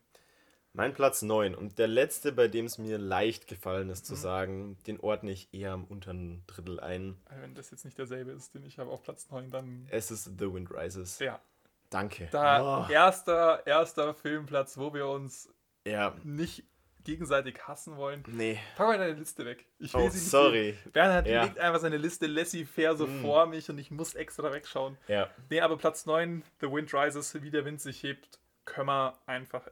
Mein 0.75 0.93
Platz 0.93 1.23
9 1.23 1.55
und 1.55 1.79
der 1.79 1.87
letzte, 1.89 2.33
bei 2.33 2.47
dem 2.47 2.67
es 2.67 2.77
mir 2.77 2.99
leicht 2.99 3.47
gefallen 3.47 3.89
ist 3.89 4.03
Mhm. 4.05 4.07
zu 4.07 4.15
sagen, 4.17 4.77
den 4.87 5.01
ordne 5.01 5.31
ich 5.31 5.49
eher 5.55 5.73
am 5.73 5.85
unteren 5.85 6.43
Drittel 6.47 6.79
ein. 6.81 7.17
Äh, 7.31 7.41
Wenn 7.41 7.55
das 7.55 7.71
jetzt 7.71 7.87
nicht 7.87 7.97
derselbe 7.97 8.33
ist, 8.33 8.53
den 8.55 8.65
ich 8.67 8.79
habe 8.79 8.91
auf 8.91 9.03
Platz 9.03 9.31
9, 9.31 9.51
dann. 9.51 9.87
Es 9.89 10.11
ist 10.11 10.25
The 10.39 10.53
Wind 10.53 10.71
Rises. 10.73 11.21
Ja. 11.21 11.41
Danke. 11.89 12.29
Da 12.33 12.85
Oh, 12.89 12.93
erster, 12.93 13.67
erster 13.67 14.13
Filmplatz, 14.13 14.77
wo 14.77 14.93
wir 14.93 15.07
uns 15.07 15.49
ja, 15.87 16.15
nicht 16.23 16.65
gegenseitig 17.05 17.59
hassen 17.69 17.97
wollen. 17.97 18.25
nee. 18.27 18.59
Pack 18.77 18.89
mal 18.89 18.99
deine 18.99 19.13
Liste 19.15 19.45
weg. 19.45 19.67
Ich 19.79 19.93
will 19.95 20.01
Oh, 20.03 20.09
sie 20.09 20.19
nicht 20.19 20.31
sorry. 20.31 20.73
sehen. 20.83 20.93
Bernhard 20.93 21.27
Ja. 21.27 21.45
legt 21.45 21.59
einfach 21.59 21.81
seine 21.81 21.97
Liste 21.99 22.27
laissez-faire 22.27 22.97
so 22.97 23.07
Mm. 23.07 23.21
vor 23.23 23.47
mich 23.47 23.69
und 23.71 23.79
ich 23.79 23.91
muss 23.91 24.15
extra 24.15 24.53
wegschauen. 24.53 24.97
Ja, 25.09 25.29
Nee, 25.51 25.61
aber 25.61 25.77
Platz 25.77 26.07
9, 26.07 26.43
The 26.61 26.71
Wind 26.71 26.93
Rises, 26.95 27.41
wie 27.43 27.51
der 27.51 27.65
Wind 27.65 27.81
sich 27.81 28.03
hebt, 28.03 28.39
können 28.65 28.87
wir 28.89 29.19
einfach 29.27 29.69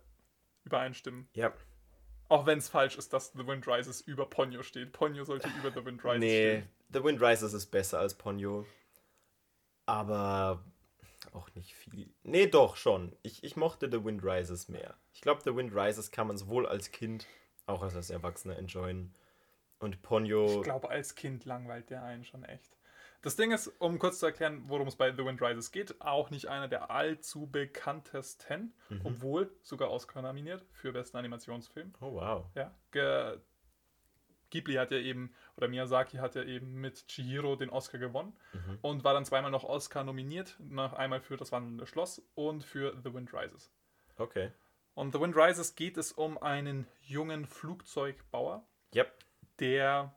übereinstimmen. 0.64 1.28
ja. 1.34 1.52
Auch 2.28 2.46
wenn 2.46 2.56
es 2.58 2.70
falsch 2.70 2.96
ist, 2.96 3.12
dass 3.12 3.32
The 3.32 3.46
Wind 3.46 3.66
Rises 3.68 4.00
über 4.00 4.24
Ponyo 4.24 4.62
steht. 4.62 4.92
Ponyo 4.92 5.22
sollte 5.24 5.48
über 5.58 5.70
The 5.70 5.84
Wind 5.84 6.02
Rises 6.02 6.20
Nee, 6.20 6.50
stehen. 6.60 6.68
The 6.94 7.04
Wind 7.04 7.20
Rises 7.20 7.52
ist 7.52 7.66
besser 7.66 7.98
als 7.98 8.14
Ponyo. 8.14 8.64
Aber 9.84 10.64
auch 11.32 11.48
nicht 11.54 11.74
viel. 11.74 12.12
Nee, 12.22 12.46
doch, 12.46 12.76
schon. 12.76 13.16
Ich, 13.22 13.44
ich 13.44 13.56
mochte 13.56 13.90
The 13.90 14.04
Wind 14.04 14.22
Rises 14.24 14.68
mehr. 14.68 14.96
Ich 15.12 15.20
glaube, 15.20 15.42
The 15.44 15.54
Wind 15.54 15.74
Rises 15.74 16.10
kann 16.10 16.26
man 16.26 16.36
sowohl 16.36 16.66
als 16.66 16.90
Kind 16.90 17.26
auch 17.66 17.82
als 17.82 18.10
Erwachsener 18.10 18.58
enjoyen. 18.58 19.14
Und 19.78 20.02
Ponyo. 20.02 20.46
Ich 20.46 20.62
glaube, 20.62 20.90
als 20.90 21.14
Kind 21.14 21.44
langweilt 21.44 21.90
der 21.90 22.04
einen 22.04 22.24
schon 22.24 22.44
echt. 22.44 22.76
Das 23.22 23.36
Ding 23.36 23.52
ist, 23.52 23.68
um 23.78 24.00
kurz 24.00 24.18
zu 24.18 24.26
erklären, 24.26 24.64
worum 24.66 24.88
es 24.88 24.96
bei 24.96 25.12
The 25.12 25.24
Wind 25.24 25.40
Rises 25.40 25.70
geht, 25.70 26.00
auch 26.00 26.30
nicht 26.30 26.46
einer 26.46 26.66
der 26.66 26.90
allzu 26.90 27.46
bekanntesten, 27.46 28.74
mhm. 28.88 29.00
obwohl 29.04 29.50
sogar 29.62 29.90
Oscar 29.90 30.22
nominiert 30.22 30.66
für 30.72 30.92
besten 30.92 31.16
Animationsfilm. 31.16 31.94
Oh 32.00 32.14
wow. 32.14 32.46
Ja, 32.56 32.74
Ghibli 34.52 34.74
hat 34.74 34.90
ja 34.92 34.98
eben, 34.98 35.34
oder 35.56 35.66
Miyazaki 35.66 36.18
hat 36.18 36.34
ja 36.34 36.44
eben 36.44 36.74
mit 36.74 37.08
Chihiro 37.08 37.56
den 37.56 37.70
Oscar 37.70 37.98
gewonnen 37.98 38.36
mhm. 38.52 38.78
und 38.82 39.02
war 39.02 39.14
dann 39.14 39.24
zweimal 39.24 39.50
noch 39.50 39.64
Oscar 39.64 40.04
nominiert, 40.04 40.56
noch 40.60 40.92
einmal 40.92 41.20
für 41.20 41.36
Das 41.36 41.50
wandelnde 41.50 41.86
Schloss 41.86 42.22
und 42.34 42.62
für 42.62 42.94
The 43.02 43.12
Wind 43.12 43.32
Rises. 43.32 43.72
Okay. 44.18 44.52
Und 44.94 45.12
The 45.14 45.20
Wind 45.20 45.34
Rises 45.34 45.74
geht 45.74 45.96
es 45.96 46.12
um 46.12 46.36
einen 46.38 46.86
jungen 47.00 47.46
Flugzeugbauer, 47.46 48.62
yep. 48.94 49.12
der 49.58 50.14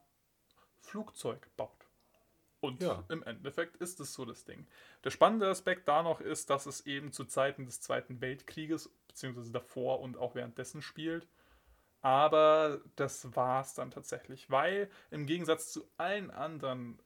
Flugzeug 0.81 1.47
baut. 1.55 1.71
Und 2.59 2.81
ja. 2.81 3.03
im 3.09 3.23
Endeffekt 3.23 3.77
ist 3.77 3.99
es 3.99 4.13
so 4.13 4.25
das 4.25 4.43
Ding. 4.43 4.67
Der 5.03 5.11
spannende 5.11 5.47
Aspekt 5.47 5.87
da 5.87 6.03
noch 6.03 6.19
ist, 6.19 6.49
dass 6.49 6.65
es 6.65 6.85
eben 6.85 7.11
zu 7.11 7.23
Zeiten 7.23 7.65
des 7.65 7.79
Zweiten 7.79 8.19
Weltkrieges, 8.19 8.89
beziehungsweise 9.07 9.51
davor 9.51 10.01
und 10.01 10.17
auch 10.17 10.35
währenddessen 10.35 10.81
spielt. 10.81 11.27
Aber 12.05 12.81
das 12.97 13.35
war 13.35 13.61
es 13.61 13.73
dann 13.73 13.89
tatsächlich, 13.89 14.51
weil 14.51 14.91
im 15.09 15.25
Gegensatz 15.25 15.71
zu 15.71 15.89
allen 15.97 16.29
anderen 16.29 16.99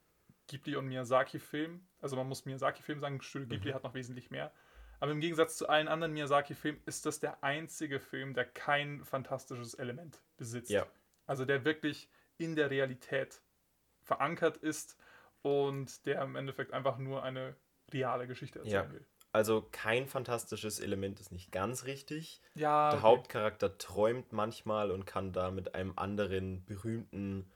Ghibli 0.47 0.75
und 0.75 0.89
Miyazaki-Filmen, 0.89 1.87
also 2.01 2.17
man 2.17 2.27
muss 2.27 2.43
Miyazaki-Film 2.43 2.99
sagen, 2.99 3.21
Studio 3.21 3.47
Ghibli 3.47 3.71
mhm. 3.71 3.75
hat 3.75 3.83
noch 3.85 3.93
wesentlich 3.93 4.29
mehr, 4.29 4.51
aber 4.99 5.13
im 5.13 5.21
Gegensatz 5.21 5.55
zu 5.55 5.69
allen 5.69 5.87
anderen 5.87 6.11
Miyazaki-Filmen 6.11 6.81
ist 6.85 7.05
das 7.05 7.21
der 7.21 7.41
einzige 7.45 8.01
Film, 8.01 8.33
der 8.33 8.43
kein 8.43 9.05
fantastisches 9.05 9.73
Element 9.73 10.21
besitzt. 10.35 10.69
Ja. 10.69 10.85
Also 11.25 11.45
der 11.45 11.63
wirklich 11.63 12.09
in 12.37 12.57
der 12.57 12.69
Realität 12.69 13.41
verankert 14.01 14.57
ist 14.57 14.97
und 15.43 16.05
der 16.07 16.21
im 16.23 16.35
Endeffekt 16.35 16.73
einfach 16.73 16.97
nur 16.97 17.23
eine 17.23 17.55
reale 17.93 18.27
Geschichte 18.27 18.59
erzählen 18.59 18.87
ja. 18.87 18.91
will. 18.91 19.05
Also 19.31 19.67
kein 19.71 20.07
fantastisches 20.07 20.79
Element 20.79 21.19
ist 21.19 21.31
nicht 21.31 21.51
ganz 21.51 21.85
richtig. 21.85 22.41
Ja. 22.55 22.89
Der 22.89 22.99
okay. 22.99 23.07
Hauptcharakter 23.07 23.77
träumt 23.77 24.33
manchmal 24.33 24.91
und 24.91 25.05
kann 25.05 25.33
da 25.33 25.51
mit 25.51 25.75
einem 25.75 25.93
anderen 25.95 26.65
berühmten 26.65 27.49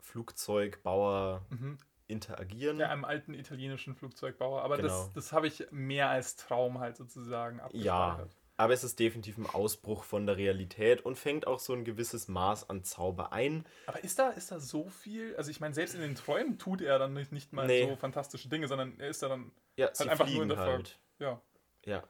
Flugzeugbauer 0.00 1.46
mhm. 1.48 1.78
interagieren. 2.08 2.78
Ja, 2.78 2.90
einem 2.90 3.06
alten 3.06 3.32
italienischen 3.32 3.94
Flugzeugbauer. 3.94 4.62
Aber 4.62 4.76
genau. 4.76 4.88
das, 4.88 5.12
das 5.14 5.32
habe 5.32 5.46
ich 5.46 5.66
mehr 5.70 6.10
als 6.10 6.36
Traum 6.36 6.78
halt 6.78 6.96
sozusagen 6.96 7.60
abgespeichert. 7.60 8.34
Ja, 8.34 8.37
aber 8.58 8.74
es 8.74 8.82
ist 8.82 8.98
definitiv 8.98 9.38
ein 9.38 9.46
Ausbruch 9.46 10.02
von 10.02 10.26
der 10.26 10.36
Realität 10.36 11.00
und 11.02 11.16
fängt 11.16 11.46
auch 11.46 11.60
so 11.60 11.72
ein 11.72 11.84
gewisses 11.84 12.26
Maß 12.26 12.68
an 12.68 12.82
Zauber 12.82 13.32
ein. 13.32 13.64
Aber 13.86 14.02
ist 14.02 14.18
da, 14.18 14.30
ist 14.30 14.50
da 14.50 14.58
so 14.58 14.88
viel? 14.88 15.36
Also 15.36 15.52
ich 15.52 15.60
meine, 15.60 15.74
selbst 15.74 15.94
in 15.94 16.00
den 16.00 16.16
Träumen 16.16 16.58
tut 16.58 16.82
er 16.82 16.98
dann 16.98 17.14
nicht, 17.14 17.30
nicht 17.30 17.52
mal 17.52 17.68
nee. 17.68 17.88
so 17.88 17.94
fantastische 17.94 18.48
Dinge, 18.48 18.66
sondern 18.66 18.98
er 18.98 19.10
ist 19.10 19.22
da 19.22 19.28
dann 19.28 19.52
ja, 19.76 19.86
halt 19.86 20.10
einfach 20.10 20.28
nur 20.28 20.42
in 20.42 20.48
der 20.48 20.58
halt. 20.58 20.98
Ja. 21.20 21.40
Ja. 21.84 22.02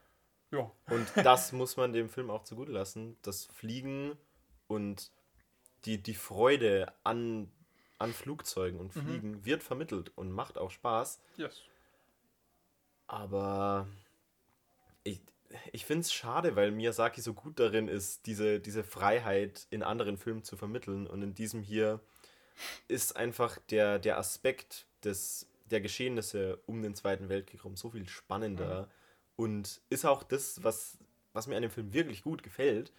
Ja. 0.50 0.72
Und 0.88 1.06
das 1.16 1.52
muss 1.52 1.76
man 1.76 1.92
dem 1.92 2.08
Film 2.08 2.30
auch 2.30 2.44
zugute 2.44 2.72
lassen. 2.72 3.18
Das 3.20 3.44
Fliegen 3.44 4.16
und 4.68 5.12
die, 5.84 6.02
die 6.02 6.14
Freude 6.14 6.94
an, 7.04 7.52
an 7.98 8.14
Flugzeugen 8.14 8.80
und 8.80 8.96
mhm. 8.96 9.00
Fliegen 9.02 9.30
mhm. 9.32 9.44
wird 9.44 9.62
vermittelt 9.62 10.12
und 10.16 10.32
macht 10.32 10.56
auch 10.56 10.70
Spaß. 10.70 11.20
Yes. 11.36 11.60
Aber 13.06 13.86
ich, 15.04 15.20
ich 15.72 15.86
finde 15.86 16.02
es 16.02 16.12
schade, 16.12 16.56
weil 16.56 16.70
Miyazaki 16.70 17.20
so 17.20 17.34
gut 17.34 17.58
darin 17.58 17.88
ist, 17.88 18.26
diese, 18.26 18.60
diese 18.60 18.84
Freiheit 18.84 19.66
in 19.70 19.82
anderen 19.82 20.18
Filmen 20.18 20.44
zu 20.44 20.56
vermitteln. 20.56 21.06
Und 21.06 21.22
in 21.22 21.34
diesem 21.34 21.62
hier 21.62 22.00
ist 22.86 23.16
einfach 23.16 23.58
der, 23.70 23.98
der 23.98 24.18
Aspekt 24.18 24.86
des, 25.04 25.46
der 25.66 25.80
Geschehnisse 25.80 26.58
um 26.66 26.82
den 26.82 26.94
Zweiten 26.94 27.28
Weltkrieg 27.28 27.64
rum 27.64 27.76
so 27.76 27.90
viel 27.90 28.08
spannender. 28.08 28.82
Mhm. 28.82 29.44
Und 29.44 29.80
ist 29.88 30.04
auch 30.04 30.22
das, 30.22 30.62
was, 30.62 30.98
was 31.32 31.46
mir 31.46 31.56
an 31.56 31.62
dem 31.62 31.70
Film 31.70 31.92
wirklich 31.92 32.22
gut 32.22 32.42
gefällt, 32.42 32.92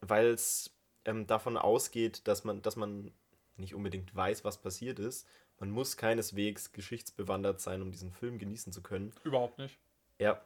weil 0.00 0.26
es 0.28 0.70
ähm, 1.04 1.26
davon 1.26 1.56
ausgeht, 1.56 2.28
dass 2.28 2.44
man, 2.44 2.62
dass 2.62 2.76
man 2.76 3.12
nicht 3.56 3.74
unbedingt 3.74 4.14
weiß, 4.14 4.44
was 4.44 4.58
passiert 4.58 4.98
ist. 4.98 5.26
Man 5.58 5.70
muss 5.70 5.96
keineswegs 5.96 6.72
geschichtsbewandert 6.72 7.60
sein, 7.60 7.82
um 7.82 7.90
diesen 7.90 8.12
Film 8.12 8.38
genießen 8.38 8.72
zu 8.72 8.82
können. 8.82 9.12
Überhaupt 9.24 9.58
nicht. 9.58 9.78
Ja, 10.18 10.40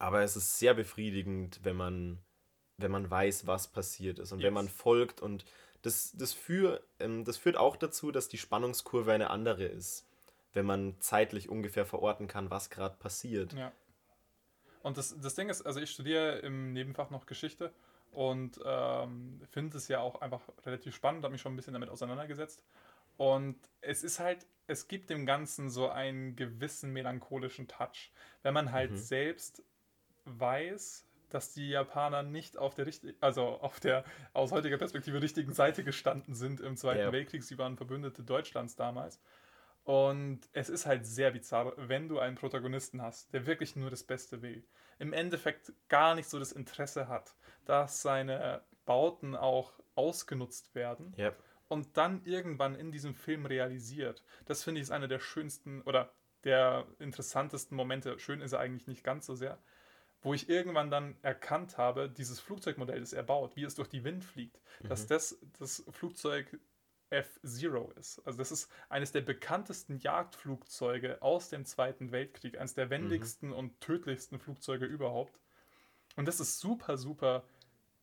aber 0.00 0.22
es 0.22 0.34
ist 0.34 0.58
sehr 0.58 0.74
befriedigend, 0.74 1.60
wenn 1.62 1.76
man, 1.76 2.18
wenn 2.78 2.90
man 2.90 3.08
weiß, 3.08 3.46
was 3.46 3.68
passiert 3.68 4.18
ist 4.18 4.32
und 4.32 4.38
yes. 4.40 4.46
wenn 4.46 4.54
man 4.54 4.68
folgt. 4.68 5.20
Und 5.20 5.44
das, 5.82 6.12
das, 6.16 6.32
für, 6.32 6.82
ähm, 6.98 7.24
das 7.24 7.36
führt 7.36 7.56
auch 7.56 7.76
dazu, 7.76 8.10
dass 8.10 8.26
die 8.26 8.38
Spannungskurve 8.38 9.12
eine 9.12 9.28
andere 9.28 9.64
ist, 9.64 10.08
wenn 10.54 10.64
man 10.64 10.96
zeitlich 11.00 11.50
ungefähr 11.50 11.84
verorten 11.84 12.28
kann, 12.28 12.50
was 12.50 12.70
gerade 12.70 12.96
passiert. 12.96 13.52
Ja. 13.52 13.72
Und 14.82 14.96
das, 14.96 15.14
das 15.20 15.34
Ding 15.34 15.50
ist, 15.50 15.66
also 15.66 15.80
ich 15.80 15.90
studiere 15.90 16.38
im 16.38 16.72
Nebenfach 16.72 17.10
noch 17.10 17.26
Geschichte 17.26 17.70
und 18.10 18.58
ähm, 18.64 19.42
finde 19.50 19.76
es 19.76 19.88
ja 19.88 20.00
auch 20.00 20.22
einfach 20.22 20.40
relativ 20.64 20.94
spannend, 20.94 21.24
habe 21.24 21.32
mich 21.32 21.42
schon 21.42 21.52
ein 21.52 21.56
bisschen 21.56 21.74
damit 21.74 21.90
auseinandergesetzt. 21.90 22.64
Und 23.18 23.58
es 23.82 24.02
ist 24.02 24.18
halt, 24.18 24.46
es 24.66 24.88
gibt 24.88 25.10
dem 25.10 25.26
Ganzen 25.26 25.68
so 25.68 25.90
einen 25.90 26.36
gewissen 26.36 26.90
melancholischen 26.90 27.68
Touch. 27.68 28.10
Wenn 28.42 28.54
man 28.54 28.72
halt 28.72 28.92
mhm. 28.92 28.96
selbst 28.96 29.62
weiß, 30.24 31.06
dass 31.30 31.52
die 31.52 31.70
Japaner 31.70 32.22
nicht 32.22 32.58
auf 32.58 32.74
der 32.74 32.86
richtigen, 32.86 33.16
also 33.20 33.42
auf 33.44 33.80
der 33.80 34.04
aus 34.32 34.52
heutiger 34.52 34.78
Perspektive 34.78 35.22
richtigen 35.22 35.52
Seite 35.52 35.84
gestanden 35.84 36.34
sind 36.34 36.60
im 36.60 36.76
Zweiten 36.76 37.00
ja. 37.00 37.12
Weltkrieg. 37.12 37.42
Sie 37.42 37.58
waren 37.58 37.76
Verbündete 37.76 38.22
Deutschlands 38.22 38.76
damals. 38.76 39.20
Und 39.84 40.40
es 40.52 40.68
ist 40.68 40.86
halt 40.86 41.06
sehr 41.06 41.30
bizarr, 41.30 41.72
wenn 41.76 42.08
du 42.08 42.18
einen 42.18 42.36
Protagonisten 42.36 43.00
hast, 43.00 43.32
der 43.32 43.46
wirklich 43.46 43.76
nur 43.76 43.90
das 43.90 44.04
Beste 44.04 44.42
will. 44.42 44.64
Im 44.98 45.12
Endeffekt 45.12 45.72
gar 45.88 46.14
nicht 46.14 46.28
so 46.28 46.38
das 46.38 46.52
Interesse 46.52 47.08
hat, 47.08 47.34
dass 47.64 48.02
seine 48.02 48.62
Bauten 48.84 49.34
auch 49.34 49.72
ausgenutzt 49.94 50.74
werden. 50.74 51.14
Yep. 51.18 51.42
Und 51.68 51.96
dann 51.96 52.24
irgendwann 52.24 52.74
in 52.74 52.90
diesem 52.90 53.14
Film 53.14 53.46
realisiert. 53.46 54.22
Das 54.46 54.64
finde 54.64 54.80
ich 54.80 54.84
ist 54.84 54.90
einer 54.90 55.08
der 55.08 55.20
schönsten 55.20 55.82
oder 55.82 56.12
der 56.44 56.86
interessantesten 56.98 57.76
Momente. 57.76 58.18
Schön 58.18 58.40
ist 58.40 58.52
er 58.52 58.60
eigentlich 58.60 58.88
nicht 58.88 59.04
ganz 59.04 59.26
so 59.26 59.34
sehr 59.34 59.58
wo 60.22 60.34
ich 60.34 60.48
irgendwann 60.48 60.90
dann 60.90 61.16
erkannt 61.22 61.78
habe, 61.78 62.08
dieses 62.08 62.40
Flugzeugmodell, 62.40 63.00
das 63.00 63.12
er 63.12 63.22
baut, 63.22 63.56
wie 63.56 63.64
es 63.64 63.74
durch 63.74 63.88
die 63.88 64.04
Wind 64.04 64.24
fliegt, 64.24 64.60
mhm. 64.82 64.88
dass 64.88 65.06
das 65.06 65.38
das 65.58 65.84
Flugzeug 65.90 66.58
F-Zero 67.10 67.92
ist. 67.98 68.20
Also 68.24 68.38
das 68.38 68.52
ist 68.52 68.70
eines 68.88 69.12
der 69.12 69.22
bekanntesten 69.22 69.98
Jagdflugzeuge 69.98 71.20
aus 71.22 71.48
dem 71.48 71.64
Zweiten 71.64 72.12
Weltkrieg, 72.12 72.58
eines 72.58 72.74
der 72.74 72.88
wendigsten 72.90 73.48
mhm. 73.48 73.54
und 73.54 73.80
tödlichsten 73.80 74.38
Flugzeuge 74.38 74.86
überhaupt. 74.86 75.40
Und 76.16 76.26
das 76.26 76.40
ist 76.40 76.60
super, 76.60 76.96
super 76.96 77.44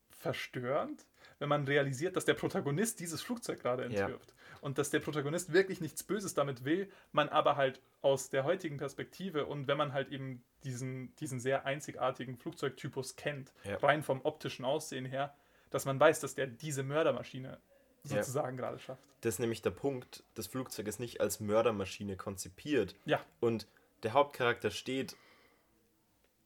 verstörend, 0.09 1.05
wenn 1.39 1.49
man 1.49 1.65
realisiert, 1.65 2.15
dass 2.15 2.26
der 2.26 2.34
Protagonist 2.34 2.99
dieses 2.99 3.22
Flugzeug 3.22 3.61
gerade 3.61 3.86
entwirft. 3.86 4.30
Ja. 4.30 4.36
Und 4.61 4.77
dass 4.77 4.89
der 4.89 4.99
Protagonist 4.99 5.53
wirklich 5.53 5.81
nichts 5.81 6.03
Böses 6.03 6.33
damit 6.33 6.65
will, 6.65 6.89
man 7.11 7.29
aber 7.29 7.55
halt 7.55 7.81
aus 8.01 8.29
der 8.29 8.43
heutigen 8.43 8.77
Perspektive 8.77 9.45
und 9.45 9.67
wenn 9.67 9.77
man 9.77 9.93
halt 9.93 10.09
eben 10.09 10.43
diesen, 10.63 11.15
diesen 11.15 11.39
sehr 11.39 11.65
einzigartigen 11.65 12.37
Flugzeugtypus 12.37 13.15
kennt, 13.15 13.53
ja. 13.63 13.77
rein 13.77 14.03
vom 14.03 14.21
optischen 14.23 14.65
Aussehen 14.65 15.05
her, 15.05 15.33
dass 15.69 15.85
man 15.85 15.99
weiß, 15.99 16.19
dass 16.19 16.35
der 16.35 16.47
diese 16.47 16.83
Mördermaschine 16.83 17.59
sozusagen 18.03 18.57
ja. 18.57 18.63
gerade 18.63 18.79
schafft. 18.79 19.03
Das 19.21 19.35
ist 19.35 19.39
nämlich 19.39 19.61
der 19.61 19.71
Punkt, 19.71 20.23
das 20.35 20.47
Flugzeug 20.47 20.87
ist 20.87 20.99
nicht 20.99 21.19
als 21.21 21.39
Mördermaschine 21.39 22.15
konzipiert. 22.15 22.95
Ja. 23.05 23.19
Und 23.39 23.67
der 24.03 24.13
Hauptcharakter 24.13 24.71
steht 24.71 25.17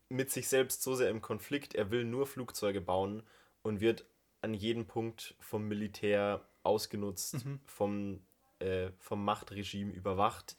mit 0.09 0.31
sich 0.31 0.47
selbst 0.47 0.83
so 0.83 0.95
sehr 0.95 1.09
im 1.09 1.21
Konflikt, 1.21 1.75
er 1.75 1.91
will 1.91 2.03
nur 2.03 2.27
Flugzeuge 2.27 2.81
bauen 2.81 3.23
und 3.63 3.79
wird 3.79 4.05
an 4.41 4.53
jedem 4.53 4.85
Punkt 4.85 5.35
vom 5.39 5.67
Militär 5.67 6.41
ausgenutzt, 6.63 7.45
mhm. 7.45 7.59
vom, 7.65 8.21
äh, 8.59 8.91
vom 8.99 9.23
Machtregime 9.23 9.91
überwacht 9.91 10.57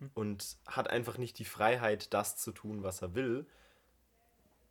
mhm. 0.00 0.10
und 0.14 0.56
hat 0.66 0.88
einfach 0.88 1.18
nicht 1.18 1.38
die 1.38 1.44
Freiheit, 1.44 2.12
das 2.12 2.36
zu 2.36 2.52
tun, 2.52 2.82
was 2.82 3.02
er 3.02 3.14
will, 3.14 3.46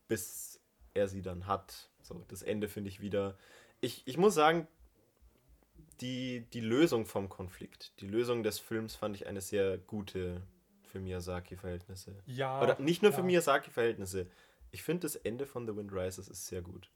bis 0.07 0.59
er 0.93 1.07
sie 1.07 1.21
dann 1.21 1.47
hat. 1.47 1.89
So, 2.01 2.23
das 2.27 2.41
Ende 2.41 2.67
finde 2.67 2.89
ich 2.89 3.01
wieder. 3.01 3.37
Ich, 3.81 4.03
ich 4.05 4.17
muss 4.17 4.35
sagen, 4.35 4.67
die, 6.01 6.45
die 6.53 6.61
Lösung 6.61 7.05
vom 7.05 7.29
Konflikt, 7.29 7.99
die 8.01 8.07
Lösung 8.07 8.43
des 8.43 8.59
Films 8.59 8.95
fand 8.95 9.15
ich 9.15 9.27
eine 9.27 9.41
sehr 9.41 9.77
gute 9.77 10.41
für 10.93 10.99
Miyazaki-Verhältnisse. 10.99 12.15
Ja. 12.27 12.61
Oder 12.61 12.79
nicht 12.79 13.01
nur 13.01 13.11
ja. 13.11 13.17
für 13.17 13.23
Miyazaki-Verhältnisse. 13.23 14.27
Ich 14.69 14.83
finde, 14.83 15.01
das 15.01 15.15
Ende 15.15 15.47
von 15.47 15.65
The 15.65 15.75
Wind 15.75 15.91
Rises 15.91 16.27
ist 16.27 16.45
sehr 16.45 16.61
gut. 16.61 16.91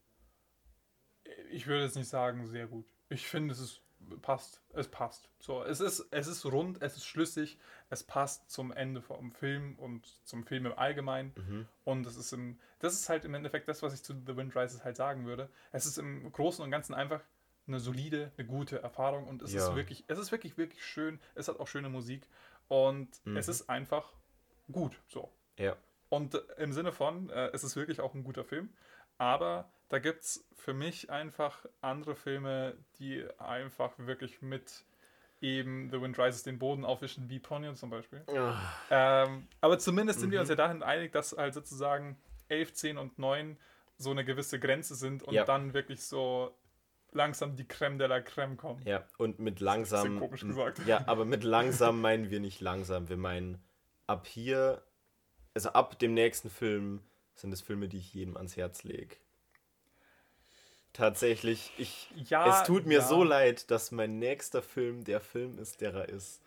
Ich 1.52 1.66
würde 1.66 1.86
jetzt 1.86 1.96
nicht 1.96 2.08
sagen, 2.08 2.46
sehr 2.46 2.68
gut. 2.68 2.86
Ich 3.10 3.28
finde, 3.28 3.54
es 3.54 3.60
ist 3.60 3.82
passt. 4.22 4.62
Es 4.74 4.88
passt. 4.88 5.28
So, 5.40 5.64
es 5.64 5.80
ist, 5.80 6.06
es 6.12 6.28
ist 6.28 6.46
rund, 6.46 6.82
es 6.82 6.96
ist 6.98 7.06
schlüssig, 7.06 7.58
es 7.90 8.04
passt 8.04 8.50
zum 8.50 8.72
Ende 8.72 9.02
vom 9.02 9.32
Film 9.32 9.76
und 9.78 10.06
zum 10.26 10.46
Film 10.46 10.66
im 10.68 10.74
Allgemeinen. 10.78 11.34
Mhm. 11.36 11.68
Und 11.84 12.06
es 12.06 12.16
ist 12.16 12.32
im, 12.32 12.60
das 12.80 12.94
ist 12.94 13.10
halt 13.10 13.26
im 13.26 13.34
Endeffekt 13.34 13.68
das, 13.68 13.82
was 13.82 13.94
ich 13.94 14.04
zu 14.04 14.14
The 14.26 14.38
Wind 14.38 14.56
Rises 14.56 14.84
halt 14.84 14.96
sagen 14.98 15.26
würde. 15.26 15.50
Es 15.72 15.86
ist 15.86 15.98
im 15.98 16.32
Großen 16.32 16.64
und 16.64 16.70
Ganzen 16.72 16.94
einfach 16.94 17.22
eine 17.68 17.80
solide, 17.80 18.32
eine 18.38 18.48
gute 18.48 18.82
Erfahrung 18.82 19.28
und 19.28 19.42
es 19.42 19.52
Ja. 19.52 19.68
ist 19.68 19.76
wirklich, 19.76 20.06
es 20.08 20.20
ist 20.20 20.32
wirklich, 20.32 20.58
wirklich 20.58 20.86
schön. 20.86 21.20
Es 21.36 21.48
hat 21.48 21.60
auch 21.60 21.68
schöne 21.68 21.90
Musik 21.90 22.26
und 22.70 23.10
Mhm. 23.26 23.36
es 23.36 23.48
ist 23.48 23.70
einfach 23.70 24.14
gut. 24.72 24.98
So. 25.08 25.32
Ja. 25.58 25.76
Und 26.10 26.36
im 26.58 26.72
Sinne 26.72 26.94
von, 26.94 27.30
äh, 27.30 27.48
es 27.52 27.64
ist 27.66 27.76
wirklich 27.76 28.00
auch 28.00 28.14
ein 28.14 28.24
guter 28.24 28.46
Film, 28.46 28.70
aber 29.18 29.70
da 29.90 30.00
gibt 30.00 30.24
es 30.24 30.46
für 30.56 30.74
mich 30.74 31.10
einfach 31.10 31.66
andere 31.82 32.16
Filme, 32.16 32.76
die 33.00 33.26
einfach 33.40 33.94
wirklich 33.98 34.42
mit 34.42 34.86
eben 35.40 35.90
The 35.92 36.02
Wind 36.02 36.18
Rises 36.18 36.44
den 36.44 36.58
Boden 36.60 36.84
aufwischen, 36.84 37.30
wie 37.30 37.40
Ponyo 37.40 37.74
zum 37.74 37.90
Beispiel. 37.90 38.24
Ähm, 38.90 39.48
aber 39.62 39.78
zumindest 39.80 40.20
sind 40.20 40.32
wir 40.32 40.40
Mhm. 40.40 40.42
uns 40.42 40.50
ja 40.50 40.56
dahin 40.56 40.82
einig, 40.84 41.12
dass 41.12 41.38
halt 41.38 41.54
sozusagen 41.54 42.18
11, 42.50 42.74
10 42.74 42.98
und 42.98 43.20
9 43.20 43.58
so 43.98 44.12
eine 44.12 44.26
gewisse 44.26 44.60
Grenze 44.60 44.96
sind 44.96 45.24
und 45.24 45.34
Ja. 45.34 45.46
dann 45.46 45.74
wirklich 45.74 46.04
so 46.04 46.56
langsam 47.12 47.56
die 47.56 47.68
Creme 47.68 47.98
de 48.00 48.08
la 48.08 48.20
Creme 48.22 48.58
kommen. 48.58 48.82
Ja, 48.86 49.08
und 49.18 49.40
mit 49.40 49.60
langsam. 49.60 50.20
komisch 50.20 50.42
gesagt. 50.42 50.80
Ja, 50.86 51.04
aber 51.08 51.24
mit 51.26 51.44
langsam 51.44 52.02
meinen 52.02 52.30
wir 52.30 52.40
nicht 52.40 52.60
langsam. 52.62 53.08
Wir 53.10 53.18
meinen 53.18 53.64
ab 54.08 54.28
hier, 54.28 54.84
also 55.54 55.70
ab 55.70 55.98
dem 56.00 56.14
nächsten 56.14 56.50
Film 56.50 57.02
sind 57.36 57.52
es 57.54 57.62
Filme, 57.62 57.88
die 57.88 57.98
ich 57.98 58.14
jedem 58.14 58.36
ans 58.38 58.58
Herz 58.58 58.84
lege. 58.84 59.16
Tatsächlich, 60.98 61.72
ich. 61.78 62.10
Ja, 62.28 62.60
es 62.62 62.66
tut 62.66 62.88
mir 62.88 63.00
ja. 63.00 63.06
so 63.06 63.24
leid, 63.24 63.70
dass 63.70 63.92
mein 63.92 64.18
nächster 64.18 64.64
Film 64.64 65.04
der 65.04 65.20
Film 65.22 65.60
ist, 65.60 65.80
der 65.82 65.94
er 65.94 66.10
ist. 66.10 66.42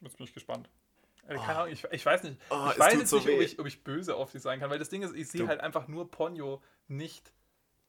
Jetzt 0.00 0.16
bin 0.16 0.26
ich 0.26 0.34
gespannt. 0.34 0.68
Äh, 1.28 1.36
keine 1.36 1.58
Ahnung, 1.60 1.72
ich, 1.72 1.84
ich 1.92 2.04
weiß 2.04 2.24
nicht. 2.24 2.36
Oh, 2.50 2.68
ich 2.72 2.78
weiß 2.78 2.94
jetzt 2.94 3.10
so 3.10 3.18
nicht, 3.18 3.28
ob 3.28 3.40
ich, 3.40 3.58
ob 3.60 3.66
ich 3.66 3.84
böse 3.84 4.16
auf 4.16 4.32
dich 4.32 4.42
sein 4.42 4.58
kann, 4.58 4.70
weil 4.70 4.80
das 4.80 4.88
Ding 4.88 5.02
ist, 5.02 5.14
ich 5.14 5.28
sehe 5.28 5.46
halt 5.46 5.60
einfach 5.60 5.86
nur 5.86 6.10
Ponyo 6.10 6.60
nicht. 6.88 7.32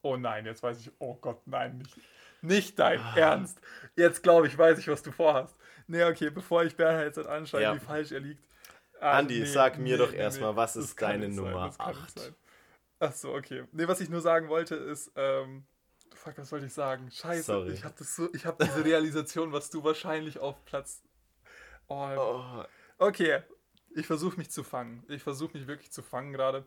Oh 0.04 0.18
nein, 0.18 0.46
jetzt 0.46 0.62
weiß 0.62 0.80
ich. 0.80 0.92
Oh 1.00 1.16
Gott, 1.16 1.42
nein, 1.46 1.80
nicht. 1.80 1.98
Nicht 2.44 2.78
dein 2.80 3.00
Ah. 3.00 3.16
Ernst. 3.16 3.60
Jetzt 3.96 4.22
glaube 4.22 4.46
ich, 4.46 4.56
weiß 4.56 4.78
ich, 4.78 4.88
was 4.88 5.02
du 5.02 5.12
vorhast. 5.12 5.56
Nee, 5.88 6.04
okay, 6.04 6.30
bevor 6.30 6.64
ich 6.64 6.76
Bernhard 6.76 7.06
jetzt 7.06 7.18
halt 7.18 7.28
anschreibe, 7.28 7.64
Ja. 7.64 7.76
wie 7.76 7.80
falsch 7.80 8.12
er 8.12 8.20
liegt. 8.20 8.44
Ah, 9.00 9.18
Andi, 9.18 9.46
sag 9.48 9.80
mir 9.80 9.98
doch 9.98 10.14
erstmal, 10.14 10.56
was 10.56 10.76
ist 10.76 11.02
deine 11.02 11.28
Nummer 11.30 11.72
sein. 11.72 12.36
Ach 13.00 13.12
so, 13.14 13.34
okay. 13.34 13.64
Nee, 13.72 13.88
was 13.88 14.00
ich 14.00 14.10
nur 14.10 14.22
sagen 14.22 14.50
wollte 14.50 14.76
ist, 14.76 15.12
ähm, 15.16 15.66
fuck, 16.28 16.38
was 16.38 16.52
wollte 16.52 16.66
ich 16.66 16.74
sagen? 16.74 17.10
Scheiße, 17.12 17.44
Sorry. 17.44 17.74
ich 17.74 17.84
habe 17.84 18.04
so, 18.04 18.34
ich 18.34 18.46
habe 18.46 18.64
diese 18.64 18.84
Realisation, 18.84 19.52
was 19.54 19.70
du 19.70 19.84
wahrscheinlich 19.84 20.40
auf 20.40 20.64
Platz 20.66 21.02
Oh, 21.88 22.10
Oh, 22.18 22.64
Okay, 23.00 23.42
ich 23.96 24.06
versuche 24.08 24.38
mich 24.38 24.50
zu 24.52 24.64
fangen. 24.64 25.04
Ich 25.08 25.24
versuche 25.24 25.58
mich 25.58 25.68
wirklich 25.68 25.92
zu 25.92 26.02
fangen 26.04 26.34
gerade. 26.34 26.66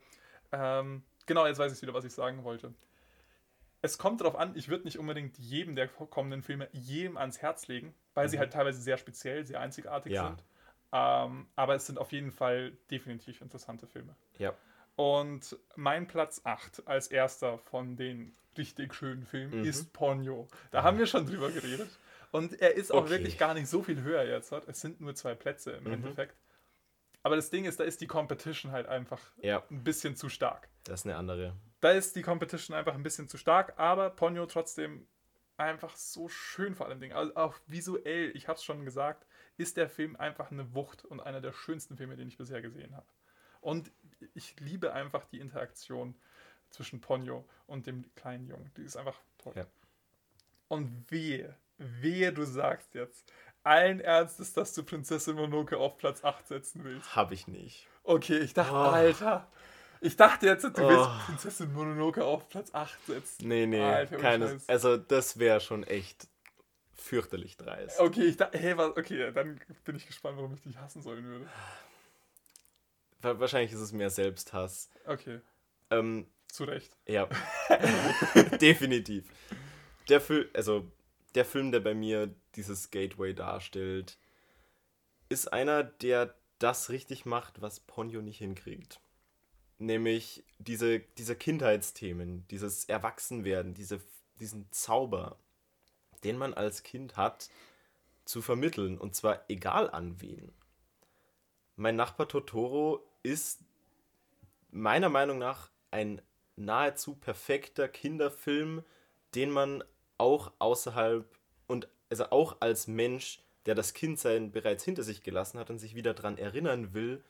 Ähm, 0.52 1.02
genau, 1.26 1.46
jetzt 1.46 1.58
weiß 1.58 1.72
ich 1.72 1.82
wieder, 1.82 1.92
was 1.94 2.04
ich 2.04 2.12
sagen 2.14 2.42
wollte. 2.44 2.72
Es 3.82 3.98
kommt 3.98 4.20
darauf 4.20 4.36
an, 4.36 4.56
ich 4.56 4.68
würde 4.68 4.84
nicht 4.84 4.98
unbedingt 4.98 5.38
jedem 5.38 5.74
der 5.74 5.88
kommenden 5.88 6.42
Filme 6.42 6.68
jedem 6.72 7.16
ans 7.16 7.40
Herz 7.42 7.66
legen, 7.68 7.94
weil 8.14 8.28
sie 8.28 8.36
Mhm. 8.36 8.40
halt 8.40 8.52
teilweise 8.52 8.80
sehr 8.80 8.96
speziell, 8.98 9.44
sehr 9.46 9.61
einzigartig 9.61 10.12
Ja. 10.12 10.28
sind. 10.28 10.44
Ähm, 10.92 11.46
aber 11.56 11.74
es 11.74 11.86
sind 11.86 11.98
auf 11.98 12.12
jeden 12.12 12.32
Fall 12.32 12.72
definitiv 12.90 13.40
interessante 13.40 13.86
Filme. 13.86 14.14
ja. 14.38 14.54
Und 14.96 15.56
mein 15.76 16.06
Platz 16.06 16.42
8 16.44 16.86
als 16.86 17.06
erster 17.06 17.58
von 17.58 17.96
den 17.96 18.36
richtig 18.61 18.94
schönen 18.94 19.24
Filmen 19.24 19.58
Mhm. 19.61 19.64
ist 19.64 19.92
Ponyo. 19.92 20.46
Da 20.70 20.82
haben 20.82 20.98
wir 20.98 21.06
schon 21.06 21.26
drüber 21.26 21.50
geredet. 21.50 21.88
Und 22.30 22.61
er 22.61 22.74
ist 22.76 22.92
auch 22.92 23.02
Okay. 23.02 23.11
wirklich 23.11 23.38
gar 23.38 23.54
nicht 23.54 23.66
so 23.68 23.82
viel 23.82 24.02
höher 24.02 24.22
jetzt. 24.24 24.52
Es 24.52 24.80
sind 24.80 25.00
nur 25.00 25.14
zwei 25.14 25.34
Plätze 25.34 25.72
im 25.72 25.84
Mhm. 25.84 25.92
Endeffekt. 25.94 26.36
Aber 27.22 27.36
das 27.36 27.50
Ding 27.50 27.64
ist, 27.64 27.80
da 27.80 27.84
ist 27.84 28.00
die 28.00 28.06
Competition 28.06 28.70
halt 28.72 28.86
einfach 28.86 29.20
Ja, 29.42 29.62
ein 29.70 29.82
bisschen 29.82 30.14
zu 30.16 30.28
stark. 30.28 30.68
das 30.84 31.00
ist 31.00 31.06
eine 31.06 31.16
andere. 31.16 31.56
Da 31.80 31.90
ist 31.90 32.14
die 32.16 32.22
Competition 32.22 32.76
einfach 32.76 32.94
ein 32.94 33.02
bisschen 33.02 33.28
zu 33.28 33.36
stark, 33.38 33.74
aber 33.78 34.11
Ponyo 34.11 34.46
trotzdem 34.46 35.06
einfach 35.56 35.96
so 35.96 36.28
schön 36.28 36.74
vor 36.74 36.86
allem 36.86 37.00
Dingen. 37.00 37.14
Also 37.14 37.34
auch 37.36 37.58
visuell, 37.66 38.30
ich 38.34 38.48
habe 38.48 38.56
es 38.58 38.64
schon 38.64 38.84
gesagt, 38.84 39.26
ist 39.58 39.76
der 39.76 39.88
Film 39.90 40.16
einfach 40.16 40.50
eine 40.50 40.74
Wucht 40.74 41.04
und 41.04 41.20
einer 41.20 41.40
der 41.40 41.52
schönsten 41.52 41.96
Filme, 41.96 42.16
den 42.16 42.28
ich 42.28 42.38
bisher 42.38 42.62
gesehen 42.62 42.94
habe. 42.96 43.06
Und 43.61 43.90
ich 44.34 44.58
liebe 44.61 44.92
einfach 44.94 45.24
die 45.26 45.40
Interaktion 45.40 46.14
zwischen 46.70 47.00
Ponyo 47.00 47.44
und 47.66 47.86
dem 47.86 48.04
kleinen 48.14 48.46
Jungen. 48.46 48.70
Die 48.76 48.82
ist 48.82 48.96
einfach 48.96 49.18
toll. 49.38 49.52
Ja. 49.56 49.66
Und 50.68 51.10
wehe, 51.10 51.56
wehe, 51.78 52.32
du 52.32 52.44
sagst 52.44 52.94
jetzt 52.94 53.30
allen 53.62 54.00
Ernstes, 54.00 54.52
dass 54.52 54.72
du 54.74 54.82
Prinzessin 54.82 55.34
Mononoke 55.36 55.76
auf 55.76 55.98
Platz 55.98 56.24
8 56.24 56.46
setzen 56.48 56.84
willst. 56.84 57.14
Habe 57.14 57.34
ich 57.34 57.46
nicht. 57.48 57.86
Okay, 58.04 58.38
ich 58.38 58.54
dachte, 58.54 58.72
Oh. 58.72 58.76
Alter. 58.76 59.46
Ich 60.00 60.16
dachte 60.16 60.46
jetzt, 60.46 60.64
du 60.64 60.68
willst 60.78 61.10
Oh. 61.10 61.26
Prinzessin 61.26 61.72
Mononoke 61.74 62.24
auf 62.24 62.48
Platz 62.48 62.72
8 62.72 63.04
setzen. 63.06 63.46
Nee, 63.48 63.66
nee, 63.66 63.82
Alter, 63.82 64.16
keines. 64.16 64.66
Also, 64.68 64.96
das 64.96 65.38
wäre 65.38 65.60
schon 65.60 65.82
echt 65.84 66.26
fürchterlich 66.94 67.56
dreist. 67.58 67.98
Okay, 68.00 68.24
ich 68.24 68.36
dachte, 68.38 68.58
hey, 68.58 68.76
was, 68.78 68.90
okay, 68.96 69.30
dann 69.32 69.60
bin 69.84 69.96
ich 69.96 70.06
gespannt, 70.06 70.36
warum 70.38 70.54
ich 70.54 70.62
dich 70.62 70.78
hassen 70.78 71.02
sollen 71.02 71.24
würde. 71.24 71.46
Wa- 73.22 73.38
Wahrscheinlich 73.38 73.72
ist 73.72 73.80
es 73.80 73.92
mehr 73.92 74.10
Selbsthass. 74.10 74.88
Okay, 75.06 75.40
Ähm, 75.90 76.26
zu 76.55 76.64
Recht. 76.64 76.96
ja. 77.07 77.28
Definitiv. 78.61 79.26
Der 80.09 80.20
Film, 80.20 80.48
also 80.55 80.90
der 81.34 81.44
Film, 81.44 81.72
der 81.72 81.80
bei 81.80 81.94
mir 81.94 82.34
dieses 82.57 82.90
Gateway 82.90 83.34
darstellt, 83.34 84.18
ist 85.28 85.53
einer, 85.53 85.84
der 85.84 86.34
das 86.59 86.90
richtig 86.90 87.24
macht, 87.24 87.62
was 87.62 87.80
Ponyo 87.80 88.20
nicht 88.20 88.38
hinkriegt. 88.38 89.01
Nämlich 89.78 90.44
diese, 90.59 91.01
diese 91.01 91.36
Kindheitsthemen, 91.36 92.46
dieses 92.48 92.84
Erwachsenwerden, 92.84 93.72
diese, 93.72 94.01
diesen 94.40 94.70
Zauber, 94.70 95.38
den 96.22 96.36
man 96.36 96.53
als 96.53 96.82
Kind 96.82 97.16
hat, 97.16 97.48
zu 98.26 98.42
vermitteln. 98.42 98.98
Und 98.98 99.14
zwar 99.14 99.44
egal 99.48 99.90
an 99.90 100.20
wen. 100.20 100.53
Mein 101.76 101.96
Nachbar 101.96 102.28
Totoro 102.28 103.03
ist 103.22 103.61
meiner 104.70 105.09
Meinung 105.09 105.38
nach 105.38 105.70
ein 105.90 106.20
nahezu 106.61 107.14
perfekter 107.14 107.88
Kinderfilm, 107.88 108.84
den 109.34 109.50
man 109.50 109.82
auch 110.18 110.52
außerhalb 110.58 111.26
und 111.66 111.88
also 112.08 112.30
auch 112.30 112.56
als 112.61 112.86
Mensch, 112.86 113.40
der 113.66 113.74
das 113.74 113.94
Kindsein 113.94 114.52
bereits 114.52 114.84
hinter 114.84 115.02
sich 115.02 115.22
gelassen 115.22 115.58
hat 115.58 115.70
und 115.70 115.78
sich 115.78 115.94
wieder 115.94 116.14
daran 116.14 116.38
erinnern 116.38 116.92
will, 116.94 117.22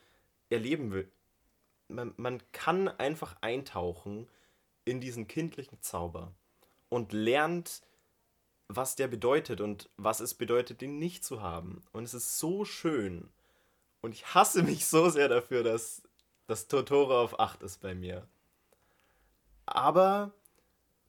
erleben 0.49 0.91
will. 0.91 1.11
Man, 1.89 2.15
man 2.17 2.43
kann 2.53 2.89
einfach 2.89 3.37
eintauchen 3.41 4.29
in 4.85 5.01
diesen 5.01 5.29
kindlichen 5.29 5.81
Zauber 5.83 6.33
und 6.89 7.13
lernt, 7.13 7.83
was 8.69 8.95
der 8.95 9.09
bedeutet 9.09 9.61
und 9.61 9.91
was 9.97 10.21
es 10.21 10.35
bedeutet, 10.35 10.81
den 10.81 10.99
nicht 10.99 11.25
zu 11.25 11.43
haben. 11.43 11.83
Und 11.93 12.05
es 12.05 12.15
ist 12.15 12.39
so 12.39 12.65
schön. 12.65 13.29
Und 14.01 14.13
ich 14.13 14.35
hasse 14.35 14.63
mich 14.63 14.87
so 14.87 15.09
sehr 15.11 15.29
dafür, 15.29 15.63
dass 15.63 16.03
das 16.47 16.69
Totoro 16.69 17.21
auf 17.21 17.39
8 17.39 17.63
ist 17.63 17.81
bei 17.81 17.95
mir. 17.95 18.27
Aber 19.71 20.33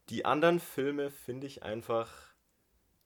die 0.09 0.23
anderen 0.25 0.59
Filme 0.59 1.09
finde 1.09 1.47
ich 1.47 1.63
einfach 1.63 2.09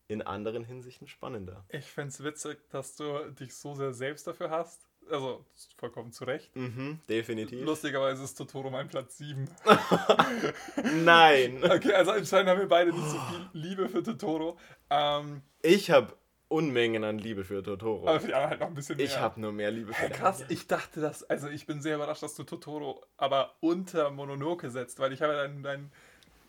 in 0.07 0.21
anderen 0.21 0.63
Hinsichten 0.63 1.07
spannender. 1.07 1.65
Ich 1.69 1.85
fände 1.91 2.09
es 2.09 2.23
witzig, 2.23 2.59
dass 2.69 2.95
du 2.95 3.31
dich 3.31 3.55
so 3.55 3.73
sehr 3.73 3.93
selbst 3.93 4.27
dafür 4.27 4.51
hast. 4.51 4.87
Also, 5.09 5.45
vollkommen 5.77 6.11
zu 6.11 6.25
Recht. 6.25 6.55
Mhm, 6.55 6.99
definitiv. 7.07 7.63
Lustigerweise 7.63 8.23
ist 8.23 8.35
Totoro 8.35 8.69
mein 8.71 8.87
Platz 8.87 9.17
7. 9.19 9.47
Nein! 11.03 11.61
Okay, 11.63 11.93
also 11.93 12.11
anscheinend 12.11 12.49
haben 12.49 12.59
wir 12.59 12.67
beide 12.67 12.91
nicht 12.91 13.07
so 13.09 13.17
viel 13.19 13.49
Liebe 13.53 13.87
für 13.89 14.03
Totoro. 14.03 14.57
Ähm, 14.89 15.41
Ich 15.61 15.89
habe 15.91 16.13
Unmengen 16.47 17.03
an 17.03 17.17
Liebe 17.17 17.43
für 17.43 17.63
Totoro. 17.63 18.07
aber 18.07 18.25
wir 18.25 18.35
haben 18.35 18.49
halt 18.49 18.59
noch 18.59 18.67
ein 18.67 18.73
bisschen 18.75 18.97
mehr. 18.97 19.05
Ich 19.05 19.17
habe 19.19 19.39
nur 19.41 19.51
mehr 19.51 19.71
Liebe 19.71 19.93
für 19.93 20.03
Hey, 20.03 20.09
krass, 20.11 20.43
ich 20.49 20.67
dachte 20.67 21.01
das, 21.01 21.23
also 21.23 21.47
ich 21.49 21.65
bin 21.65 21.81
sehr 21.81 21.95
überrascht, 21.95 22.23
dass 22.23 22.35
du 22.35 22.43
Totoro 22.43 23.03
aber 23.17 23.55
unter 23.61 24.11
Mononoke 24.11 24.69
setzt, 24.69 24.99
weil 24.99 25.11
ich 25.13 25.21
habe 25.21 25.33
dein, 25.33 25.63
dein, 25.63 25.91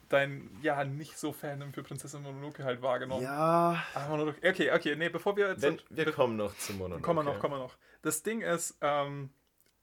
dein 0.09 0.51
ja, 0.63 0.85
nicht 0.85 1.19
so 1.19 1.33
Fandom 1.33 1.73
für 1.73 1.83
Prinzessin 1.83 2.23
Mononoke 2.23 2.63
halt 2.65 2.83
wahrgenommen. 2.83 3.23
Ja, 3.23 3.83
Ah, 3.95 4.09
Mononoke. 4.09 4.39
Okay, 4.47 4.71
okay, 4.73 4.97
nee, 4.97 5.09
bevor 5.09 5.37
wir 5.37 5.49
jetzt... 5.49 5.63
wenn, 5.63 5.81
wir 5.91 6.13
kommen 6.13 6.37
noch 6.37 6.57
zum 6.59 6.79
Mononoke. 6.79 7.03
Kommen 7.03 7.25
wir 7.27 7.33
noch, 7.33 7.39
kommen 7.41 7.55
wir 7.55 7.59
noch. 7.59 7.77
Das 8.03 8.23
Ding 8.23 8.43
ist, 8.43 8.77
ähm, 8.83 9.31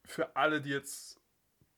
für 0.06 0.36
alle, 0.36 0.62
die 0.62 0.70
jetzt 0.70 1.20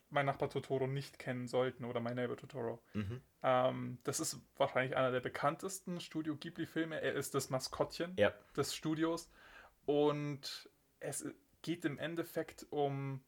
mein 0.09 0.25
Nachbar 0.25 0.49
Totoro 0.49 0.87
nicht 0.87 1.19
kennen 1.19 1.47
sollten 1.47 1.83
oder 1.85 1.99
mein 1.99 2.15
Neighbor 2.15 2.37
Totoro, 2.37 2.81
Mhm. 2.93 3.21
ähm, 3.43 3.97
das 4.03 4.19
ist 4.19 4.39
wahrscheinlich 4.57 4.95
einer 4.95 5.11
der 5.11 5.19
bekanntesten 5.19 5.99
Studio 5.99 6.35
Ghibli-Filme. 6.35 7.01
Er 7.01 7.13
ist 7.13 7.33
das 7.35 7.49
Maskottchen 7.49 8.13
Ja, 8.17 8.33
des 8.55 8.75
Studios 8.75 9.29
und 9.85 10.69
es 10.99 11.25
geht 11.61 11.85
im 11.85 11.97
Endeffekt 11.97 12.65
um 12.69 13.23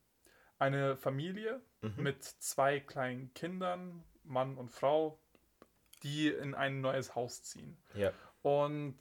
eine 0.59 0.95
Familie 0.95 1.61
Mhm. 1.81 2.03
mit 2.03 2.23
zwei 2.23 2.79
kleinen 2.79 3.33
Kindern, 3.33 4.03
Mann 4.23 4.57
und 4.57 4.69
Frau, 4.69 5.19
die 6.03 6.29
in 6.29 6.55
ein 6.55 6.81
neues 6.81 7.15
Haus 7.15 7.43
ziehen. 7.43 7.77
ja. 7.93 8.11
Und 8.43 8.97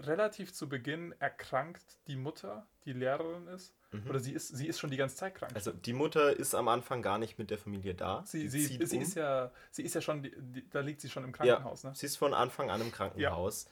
relativ 0.00 0.52
zu 0.52 0.68
Beginn 0.68 1.14
erkrankt 1.20 1.98
die 2.08 2.16
Mutter, 2.16 2.66
die 2.84 2.92
Lehrerin 2.92 3.46
ist. 3.48 3.74
Mhm. 3.90 4.08
Oder 4.08 4.20
sie 4.20 4.32
ist, 4.32 4.48
sie 4.48 4.66
ist 4.66 4.78
schon 4.78 4.90
die 4.90 4.96
ganze 4.98 5.16
Zeit 5.16 5.34
krank. 5.34 5.52
Also 5.54 5.72
die 5.72 5.92
Mutter 5.94 6.36
ist 6.36 6.54
am 6.54 6.68
Anfang 6.68 7.00
gar 7.00 7.18
nicht 7.18 7.38
mit 7.38 7.50
der 7.50 7.58
Familie 7.58 7.94
da. 7.94 8.22
sie, 8.26 8.48
sie, 8.48 8.66
zieht 8.66 8.86
sie, 8.88 8.96
um. 8.96 9.02
ist 9.02 9.14
ja, 9.14 9.50
sie 9.70 9.82
ist 9.82 9.94
ja 9.94 10.00
schon, 10.00 10.22
die, 10.22 10.32
die, 10.36 10.68
da 10.68 10.80
liegt 10.80 11.00
sie 11.00 11.08
schon 11.08 11.24
im 11.24 11.32
Krankenhaus. 11.32 11.84
Ne? 11.84 11.92
Sie 11.94 12.06
ist 12.06 12.16
von 12.16 12.34
Anfang 12.34 12.70
an 12.70 12.80
im 12.82 12.92
Krankenhaus. 12.92 13.66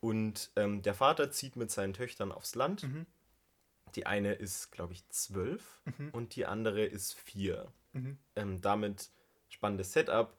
Und 0.00 0.50
ähm, 0.54 0.82
der 0.82 0.94
Vater 0.94 1.30
zieht 1.32 1.56
mit 1.56 1.72
seinen 1.72 1.92
Töchtern 1.92 2.30
aufs 2.30 2.54
Land. 2.54 2.84
Mhm. 2.84 3.06
Die 3.96 4.06
eine 4.06 4.34
ist, 4.34 4.70
glaube 4.70 4.92
ich, 4.92 5.08
zwölf 5.08 5.80
Mhm. 5.86 6.10
und 6.12 6.36
die 6.36 6.46
andere 6.46 6.84
ist 6.84 7.14
vier. 7.14 7.72
Mhm. 7.94 8.18
Ähm, 8.36 8.60
damit 8.60 9.10
spannendes 9.48 9.92
Setup, 9.92 10.36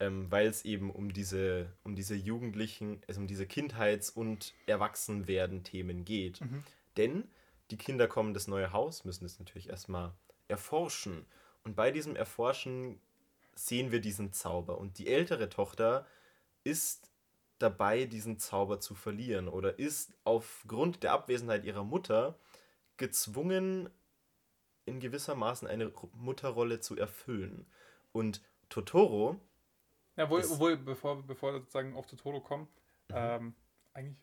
ähm, 0.00 0.30
weil 0.30 0.46
es 0.48 0.64
eben 0.64 0.90
um 0.90 1.12
diese, 1.12 1.70
um 1.84 1.94
diese 1.94 2.16
Jugendlichen, 2.16 3.02
also 3.06 3.20
um 3.20 3.26
diese 3.28 3.46
Kindheits- 3.46 4.10
und 4.10 4.52
Erwachsenwerden-Themen 4.66 6.04
geht. 6.04 6.40
Mhm. 6.40 6.64
Denn 6.96 7.28
die 7.70 7.76
Kinder 7.76 8.08
kommen 8.08 8.30
in 8.30 8.34
das 8.34 8.48
neue 8.48 8.72
Haus, 8.72 9.04
müssen 9.04 9.24
es 9.24 9.38
natürlich 9.38 9.68
erstmal 9.68 10.12
erforschen. 10.48 11.26
Und 11.64 11.76
bei 11.76 11.90
diesem 11.90 12.16
Erforschen 12.16 13.00
sehen 13.54 13.90
wir 13.92 14.00
diesen 14.00 14.32
Zauber. 14.32 14.78
Und 14.78 14.98
die 14.98 15.08
ältere 15.08 15.48
Tochter 15.48 16.06
ist 16.64 17.10
dabei, 17.58 18.04
diesen 18.06 18.38
Zauber 18.38 18.80
zu 18.80 18.94
verlieren 18.94 19.48
oder 19.48 19.78
ist 19.78 20.12
aufgrund 20.24 21.02
der 21.02 21.12
Abwesenheit 21.12 21.64
ihrer 21.64 21.84
Mutter 21.84 22.38
gezwungen, 22.96 23.90
in 24.86 25.00
gewissermaßen 25.00 25.68
eine 25.68 25.86
Ru- 25.88 26.08
Mutterrolle 26.14 26.80
zu 26.80 26.96
erfüllen. 26.96 27.66
Und 28.12 28.42
Totoro, 28.68 29.40
Ja, 30.16 30.30
wohl, 30.30 30.42
obwohl, 30.50 30.76
bevor, 30.76 31.22
bevor 31.22 31.52
wir 31.52 31.60
sozusagen 31.60 31.94
auf 31.96 32.06
Totoro 32.06 32.40
kommen, 32.40 32.68
Mhm. 33.08 33.14
ähm, 33.14 33.54
eigentlich, 33.92 34.18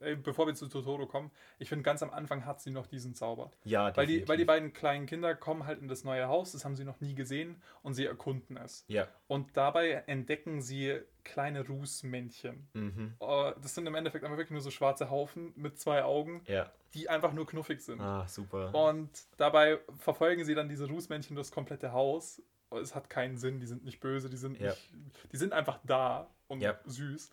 äh, 0.00 0.16
bevor 0.16 0.46
wir 0.46 0.54
zu 0.54 0.66
Totoro 0.68 1.06
kommen, 1.06 1.30
ich 1.58 1.68
finde, 1.68 1.82
ganz 1.82 2.02
am 2.02 2.10
Anfang 2.10 2.44
hat 2.46 2.60
sie 2.60 2.70
noch 2.70 2.86
diesen 2.86 3.14
Zauber. 3.14 3.50
ja, 3.64 3.94
Weil 3.96 4.06
die, 4.06 4.12
weil 4.28 4.36
die 4.36 4.44
definitiv. 4.44 4.46
beiden 4.46 4.72
kleinen 4.72 5.06
Kinder 5.06 5.34
kommen 5.34 5.66
halt 5.66 5.80
in 5.80 5.88
das 5.88 6.04
neue 6.04 6.26
Haus, 6.28 6.52
das 6.52 6.64
haben 6.64 6.76
sie 6.76 6.84
noch 6.84 7.00
nie 7.00 7.14
gesehen 7.14 7.60
und 7.82 7.94
sie 7.94 8.06
erkunden 8.06 8.56
es. 8.56 8.84
Ja. 8.88 9.06
Und 9.28 9.56
dabei 9.56 10.02
entdecken 10.06 10.62
sie 10.62 11.00
kleine 11.24 11.66
Rußmännchen. 11.66 12.68
Mhm. 12.72 13.14
Äh, 13.20 13.52
Das 13.62 13.74
sind 13.74 13.86
im 13.86 13.94
Endeffekt 13.94 14.24
einfach 14.24 14.36
wirklich 14.38 14.52
nur 14.52 14.62
so 14.62 14.70
schwarze 14.70 15.10
Haufen 15.10 15.52
mit 15.56 15.78
zwei 15.78 16.02
Augen, 16.04 16.42
Ja. 16.46 16.70
die 16.94 17.08
einfach 17.08 17.32
nur 17.32 17.46
knuffig 17.46 17.80
sind. 17.80 18.00
Ah, 18.00 18.26
super. 18.26 18.74
Und 18.74 19.10
dabei 19.36 19.78
verfolgen 19.98 20.44
sie 20.44 20.54
dann 20.54 20.68
diese 20.68 20.86
Rußmännchen 20.88 21.34
durchs 21.36 21.52
komplette 21.52 21.92
Haus. 21.92 22.42
Es 22.70 22.94
hat 22.94 23.10
keinen 23.10 23.36
Sinn, 23.36 23.58
die 23.60 23.66
sind 23.66 23.84
nicht 23.84 24.00
böse, 24.00 24.30
die 24.30 24.36
sind, 24.36 24.58
Ja. 24.60 24.70
nicht, 24.70 24.90
die 25.32 25.36
sind 25.36 25.52
einfach 25.52 25.80
da 25.84 26.30
und 26.46 26.60
Ja. 26.62 26.78
süß. 26.84 27.30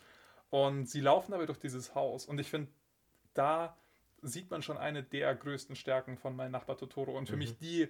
Und 0.49 0.87
sie 0.89 1.01
laufen 1.01 1.31
dabei 1.31 1.45
durch 1.45 1.59
dieses 1.59 1.93
Haus. 1.95 2.25
Und 2.25 2.39
ich 2.39 2.49
finde, 2.49 2.71
da 3.33 3.77
sieht 4.21 4.49
man 4.49 4.61
schon 4.61 4.77
eine 4.77 5.03
der 5.03 5.35
größten 5.35 5.75
Stärken 5.75 6.17
von 6.17 6.35
Mein 6.35 6.51
Nachbar 6.51 6.77
Totoro. 6.77 7.17
Und 7.17 7.27
für 7.27 7.33
Mhm. 7.33 7.39
mich 7.39 7.57
die 7.57 7.87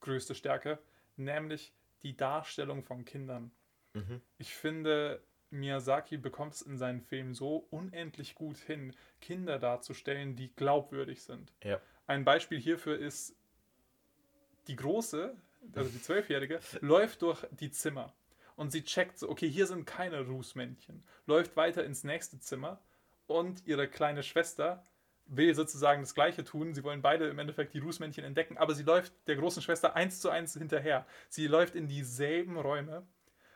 größte 0.00 0.34
Stärke, 0.34 0.78
nämlich 1.16 1.72
die 2.02 2.16
Darstellung 2.16 2.82
von 2.82 3.04
Kindern. 3.04 3.50
Mhm. 3.94 4.20
Ich 4.38 4.54
finde, 4.54 5.22
Miyazaki 5.50 6.16
bekommt 6.16 6.54
es 6.54 6.62
in 6.62 6.76
seinen 6.78 7.00
Filmen 7.00 7.34
so 7.34 7.66
unendlich 7.70 8.34
gut 8.34 8.58
hin, 8.58 8.94
Kinder 9.20 9.58
darzustellen, 9.58 10.36
die 10.36 10.54
glaubwürdig 10.54 11.22
sind. 11.22 11.52
Ja. 11.64 11.80
Ein 12.06 12.24
Beispiel 12.24 12.60
hierfür 12.60 12.98
ist 12.98 13.34
die 14.66 14.76
Große, 14.76 15.34
also 15.74 15.90
die 15.90 16.00
Zwölfjährige, 16.02 16.60
läuft 16.80 17.22
durch 17.22 17.46
die 17.50 17.70
Zimmer 17.70 18.12
und 18.58 18.72
sie 18.72 18.82
checkt 18.82 19.18
so, 19.18 19.28
okay, 19.30 19.48
hier 19.48 19.66
sind 19.68 19.86
keine 19.86 20.26
Rußmännchen, 20.26 21.04
läuft 21.26 21.56
weiter 21.56 21.84
ins 21.84 22.02
nächste 22.02 22.40
Zimmer 22.40 22.80
und 23.28 23.64
ihre 23.66 23.86
kleine 23.88 24.22
Schwester 24.24 24.84
will 25.26 25.54
sozusagen 25.54 26.02
das 26.02 26.14
Gleiche 26.14 26.42
tun. 26.42 26.74
Sie 26.74 26.82
wollen 26.82 27.00
beide 27.00 27.28
im 27.28 27.38
Endeffekt 27.38 27.72
die 27.74 27.78
Rußmännchen 27.78 28.24
entdecken, 28.24 28.58
aber 28.58 28.74
sie 28.74 28.82
läuft 28.82 29.12
der 29.28 29.36
großen 29.36 29.62
Schwester 29.62 29.94
eins 29.94 30.20
zu 30.20 30.28
eins 30.28 30.54
hinterher. 30.54 31.06
Sie 31.28 31.46
läuft 31.46 31.76
in 31.76 31.86
dieselben 31.86 32.56
Räume 32.56 33.06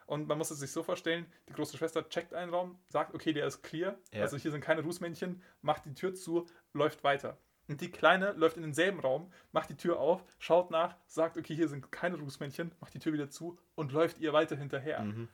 und 0.06 0.28
man 0.28 0.38
muss 0.38 0.52
es 0.52 0.60
sich 0.60 0.70
so 0.70 0.84
vorstellen, 0.84 1.26
die 1.48 1.52
große 1.54 1.76
Schwester 1.76 2.08
checkt 2.08 2.32
einen 2.32 2.52
Raum, 2.52 2.78
sagt, 2.88 3.12
okay, 3.14 3.32
der 3.32 3.46
ist 3.46 3.62
clear, 3.62 3.98
Ja. 4.12 4.20
also 4.22 4.36
hier 4.36 4.52
sind 4.52 4.60
keine 4.60 4.82
Rußmännchen, 4.82 5.42
macht 5.62 5.84
die 5.84 5.94
Tür 5.94 6.14
zu, 6.14 6.46
läuft 6.74 7.02
weiter. 7.02 7.38
Und 7.72 7.80
die 7.80 7.90
Kleine 7.90 8.32
läuft 8.32 8.58
in 8.58 8.62
denselben 8.64 9.00
Raum, 9.00 9.32
macht 9.50 9.70
die 9.70 9.78
Tür 9.78 9.98
auf, 9.98 10.22
schaut 10.38 10.70
nach, 10.70 10.94
sagt, 11.06 11.38
okay, 11.38 11.54
hier 11.54 11.68
sind 11.68 11.90
keine 11.90 12.18
Rußmännchen, 12.18 12.70
macht 12.80 12.92
die 12.92 12.98
Tür 12.98 13.14
wieder 13.14 13.30
zu 13.30 13.58
und 13.74 13.92
läuft 13.92 14.18
ihr 14.18 14.34
weiter 14.34 14.56
hinterher. 14.56 15.00
Mhm. 15.00 15.30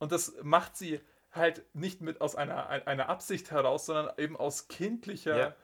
Und 0.00 0.10
das 0.10 0.34
macht 0.42 0.76
sie 0.76 1.00
halt 1.30 1.64
nicht 1.74 2.00
mit 2.00 2.20
aus 2.20 2.34
einer, 2.34 2.66
einer 2.66 3.08
Absicht 3.08 3.52
heraus, 3.52 3.86
sondern 3.86 4.12
eben 4.18 4.36
aus 4.36 4.66
kindlicher 4.66 5.38
Ja. 5.38 5.56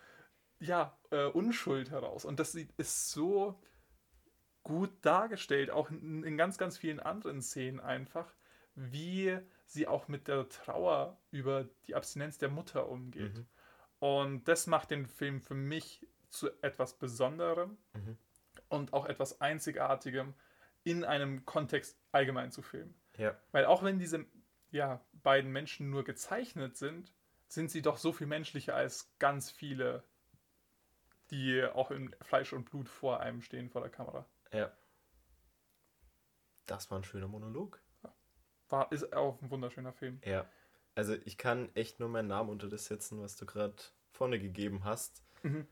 ja, 0.60 0.98
äh, 1.10 1.24
Unschuld 1.24 1.90
heraus. 1.90 2.24
Und 2.24 2.38
das 2.38 2.54
ist 2.54 3.10
so 3.10 3.60
gut 4.62 4.92
dargestellt, 5.02 5.72
auch 5.72 5.90
in, 5.90 6.22
in 6.22 6.36
ganz, 6.36 6.58
ganz 6.58 6.78
vielen 6.78 7.00
anderen 7.00 7.42
Szenen 7.42 7.80
einfach, 7.80 8.32
wie 8.76 9.36
sie 9.66 9.88
auch 9.88 10.06
mit 10.06 10.28
der 10.28 10.48
Trauer 10.48 11.18
über 11.32 11.68
die 11.88 11.96
Abstinenz 11.96 12.38
der 12.38 12.50
Mutter 12.50 12.88
umgeht. 12.88 13.34
Mhm. 13.34 13.46
Und 14.04 14.48
das 14.48 14.66
macht 14.66 14.90
den 14.90 15.06
Film 15.06 15.40
für 15.40 15.54
mich 15.54 16.06
zu 16.28 16.50
etwas 16.60 16.98
Besonderem 16.98 17.78
Mhm. 17.94 18.18
und 18.68 18.92
auch 18.92 19.06
etwas 19.06 19.40
Einzigartigem 19.40 20.34
in 20.82 21.04
einem 21.04 21.46
Kontext 21.46 21.98
allgemein 22.12 22.50
zu 22.50 22.60
filmen. 22.60 22.94
Ja. 23.16 23.34
Weil 23.50 23.64
auch 23.64 23.82
wenn 23.82 23.98
diese 23.98 24.26
ja, 24.70 25.02
beiden 25.22 25.50
Menschen 25.52 25.88
nur 25.88 26.04
gezeichnet 26.04 26.76
sind, 26.76 27.14
sind 27.48 27.70
sie 27.70 27.80
doch 27.80 27.96
so 27.96 28.12
viel 28.12 28.26
menschlicher 28.26 28.74
als 28.74 29.10
ganz 29.18 29.50
viele, 29.50 30.04
die 31.30 31.64
auch 31.64 31.90
in 31.90 32.14
Fleisch 32.20 32.52
und 32.52 32.66
Blut 32.66 32.90
vor 32.90 33.20
einem 33.20 33.40
stehen, 33.40 33.70
vor 33.70 33.80
der 33.80 33.90
Kamera. 33.90 34.26
Ja. 34.52 34.70
Das 36.66 36.90
war 36.90 36.98
ein 36.98 37.04
schöner 37.04 37.28
Monolog. 37.28 37.80
War, 38.68 38.92
ist 38.92 39.14
auch 39.14 39.40
ein 39.40 39.50
wunderschöner 39.50 39.94
Film. 39.94 40.20
Ja. 40.26 40.46
Also 40.94 41.14
ich 41.24 41.38
kann 41.38 41.68
echt 41.74 42.00
nur 42.00 42.08
meinen 42.08 42.28
Namen 42.28 42.50
unter 42.50 42.68
das 42.68 42.86
setzen, 42.86 43.20
was 43.20 43.36
du 43.36 43.46
gerade 43.46 43.74
vorne 44.12 44.38
gegeben 44.38 44.84
hast. 44.84 45.22
Mhm. 45.42 45.66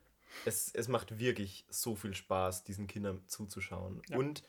Es, 0.44 0.74
es 0.74 0.88
macht 0.88 1.18
wirklich 1.18 1.64
so 1.68 1.94
viel 1.94 2.14
Spaß, 2.14 2.64
diesen 2.64 2.86
Kindern 2.86 3.22
zuzuschauen. 3.28 4.02
Ja. 4.08 4.18
Und 4.18 4.42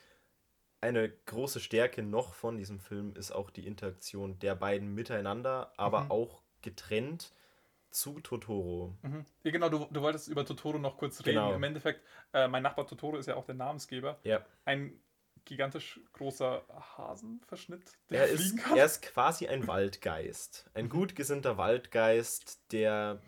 eine 0.82 1.09
große 1.09 1.59
Stärke 1.59 2.01
noch 2.03 2.34
von 2.34 2.57
diesem 2.57 2.80
Film 2.80 3.15
ist 3.15 3.32
auch 3.32 3.49
die 3.49 3.67
Interaktion 3.67 4.39
der 4.39 4.55
beiden 4.55 4.93
miteinander, 4.93 5.71
aber 5.78 6.05
Mhm. 6.05 6.11
auch 6.11 6.41
getrennt 6.61 7.34
zu 7.91 8.19
Totoro. 8.21 8.95
Mhm. 9.03 9.26
Ja, 9.43 9.51
genau, 9.51 9.69
du, 9.69 9.86
du 9.91 10.01
wolltest 10.01 10.28
über 10.28 10.45
Totoro 10.45 10.80
noch 10.80 10.97
kurz 10.97 11.19
reden. 11.19 11.36
Genau. 11.36 11.53
Im 11.53 11.63
Endeffekt, 11.63 12.01
äh, 12.34 12.47
mein 12.47 12.63
Nachbar 12.63 12.88
Totoro 12.88 13.17
ist 13.17 13.28
ja 13.28 13.36
auch 13.36 13.45
der 13.45 13.55
Namensgeber. 13.55 14.19
Ja, 14.24 14.43
Ein 14.65 14.99
gigantisch 15.46 16.00
großer 16.14 16.64
Hasenverschnitt, 16.98 17.84
der 18.10 18.22
er 18.22 18.28
ist, 18.28 18.58
kann. 18.58 18.78
er 18.78 18.86
ist 18.86 19.02
quasi 19.02 19.48
ein 19.48 19.68
Waldgeist. 19.68 20.70
Ein 20.74 20.89
gut 20.89 21.16
gesinnter 21.16 21.58
Waldgeist, 21.58 22.60
der 22.72 23.22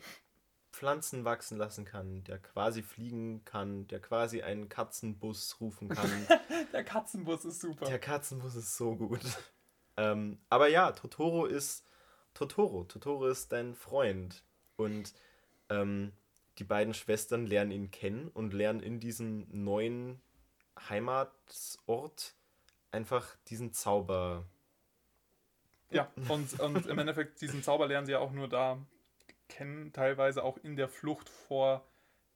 Pflanzen 0.75 1.23
wachsen 1.23 1.57
lassen 1.57 1.85
kann, 1.85 2.23
der 2.25 2.37
quasi 2.37 2.83
fliegen 2.83 3.45
kann, 3.45 3.87
der 3.87 4.01
quasi 4.01 4.41
einen 4.41 4.67
Katzenbus 4.67 5.61
rufen 5.61 5.87
kann. 5.87 6.09
Der 6.73 6.83
Katzenbus 6.83 7.45
ist 7.45 7.61
super. 7.61 7.85
Der 7.85 7.99
Katzenbus 7.99 8.55
ist 8.55 8.75
so 8.75 8.97
gut. 8.97 9.21
ähm, 9.95 10.39
aber 10.49 10.67
ja, 10.67 10.91
Totoro 10.91 11.45
ist 11.45 11.85
Totoro. 12.33 12.83
Totoro 12.83 13.27
ist 13.27 13.53
dein 13.53 13.75
Freund. 13.75 14.43
Und 14.75 15.13
ähm, 15.69 16.11
die 16.57 16.65
beiden 16.65 16.93
Schwestern 16.93 17.45
lernen 17.45 17.71
ihn 17.71 17.91
kennen 17.91 18.27
und 18.27 18.53
lernen 18.53 18.81
in 18.81 18.99
diesem 18.99 19.47
neuen 19.51 20.21
Heimatort 20.89 22.35
einfach 22.91 23.35
diesen 23.47 23.73
Zauber. 23.73 24.45
Ja, 25.91 26.11
und, 26.29 26.59
und 26.59 26.85
im 26.87 26.99
Endeffekt, 26.99 27.41
diesen 27.41 27.63
Zauber 27.63 27.87
lernen 27.87 28.05
sie 28.05 28.13
ja 28.13 28.19
auch 28.19 28.31
nur 28.31 28.49
da 28.49 28.77
kennen, 29.47 29.93
teilweise 29.93 30.43
auch 30.43 30.57
in 30.57 30.75
der 30.75 30.89
Flucht 30.89 31.29
vor 31.29 31.85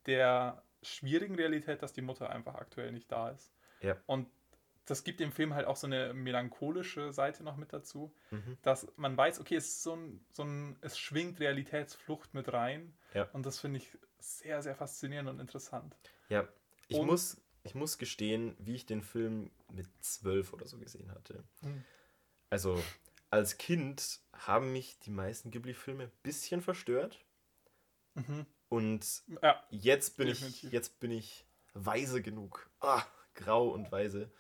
der 0.06 0.62
schwierigen 0.84 1.36
Realität, 1.36 1.82
dass 1.82 1.92
die 1.94 2.02
Mutter 2.02 2.30
einfach 2.30 2.56
aktuell 2.56 2.92
nicht 2.92 3.12
da 3.12 3.30
ist. 3.30 3.52
Ja. 3.82 3.98
Und 4.06 4.30
das 4.86 5.04
gibt 5.04 5.20
dem 5.20 5.32
Film 5.32 5.54
halt 5.54 5.68
auch 5.68 5.76
so 5.76 5.88
eine 5.88 6.14
melancholische 6.14 7.12
Seite 7.12 7.44
noch 7.44 7.58
mit 7.58 7.74
dazu, 7.74 8.14
Mhm. 8.32 8.58
dass 8.62 8.88
man 8.96 9.16
weiß, 9.18 9.40
okay, 9.40 9.56
es 9.56 9.68
ist 9.68 9.84
so 9.84 9.96
ein, 9.96 10.26
so 10.32 10.44
ein, 10.44 10.78
es 10.82 10.98
schwingt 10.98 11.40
Realitätsflucht 11.40 12.34
mit 12.34 12.52
rein. 12.54 12.94
Ja. 13.14 13.28
Und 13.34 13.46
das 13.46 13.60
finde 13.60 13.78
ich 13.80 13.98
sehr, 14.20 14.62
sehr 14.62 14.76
faszinierend 14.76 15.30
und 15.30 15.40
interessant. 15.40 15.96
Ja, 16.30 16.48
ich, 16.88 16.98
Und- 16.98 17.08
muss, 17.08 17.42
ich 17.64 17.76
muss 17.76 17.98
gestehen, 17.98 18.56
wie 18.60 18.76
ich 18.76 18.86
den 18.86 19.02
Film 19.02 19.52
mit 19.72 19.88
zwölf 20.00 20.54
oder 20.54 20.66
so 20.66 20.78
gesehen 20.78 21.12
hatte. 21.12 21.44
Mhm. 21.62 21.84
Also, 22.50 22.82
als 23.30 23.58
Kind 23.58 24.20
haben 24.34 24.72
mich 24.72 25.00
die 25.00 25.12
meisten 25.12 25.52
Ghibli-Filme 25.52 26.04
ein 26.04 26.12
bisschen 26.24 26.62
verstört. 26.62 27.24
Mhm. 28.16 28.46
Und 28.70 29.24
Ja, 29.42 29.64
jetzt 29.70 30.18
bin 30.18 30.28
Definitiv. 30.28 30.64
ich 30.64 30.72
jetzt 30.72 31.00
bin 31.00 31.12
ich 31.12 31.46
weise 31.74 32.22
genug, 32.22 32.70
ah, 32.80 33.04
grau 33.36 33.70
und 33.70 33.92
weise, 33.92 34.32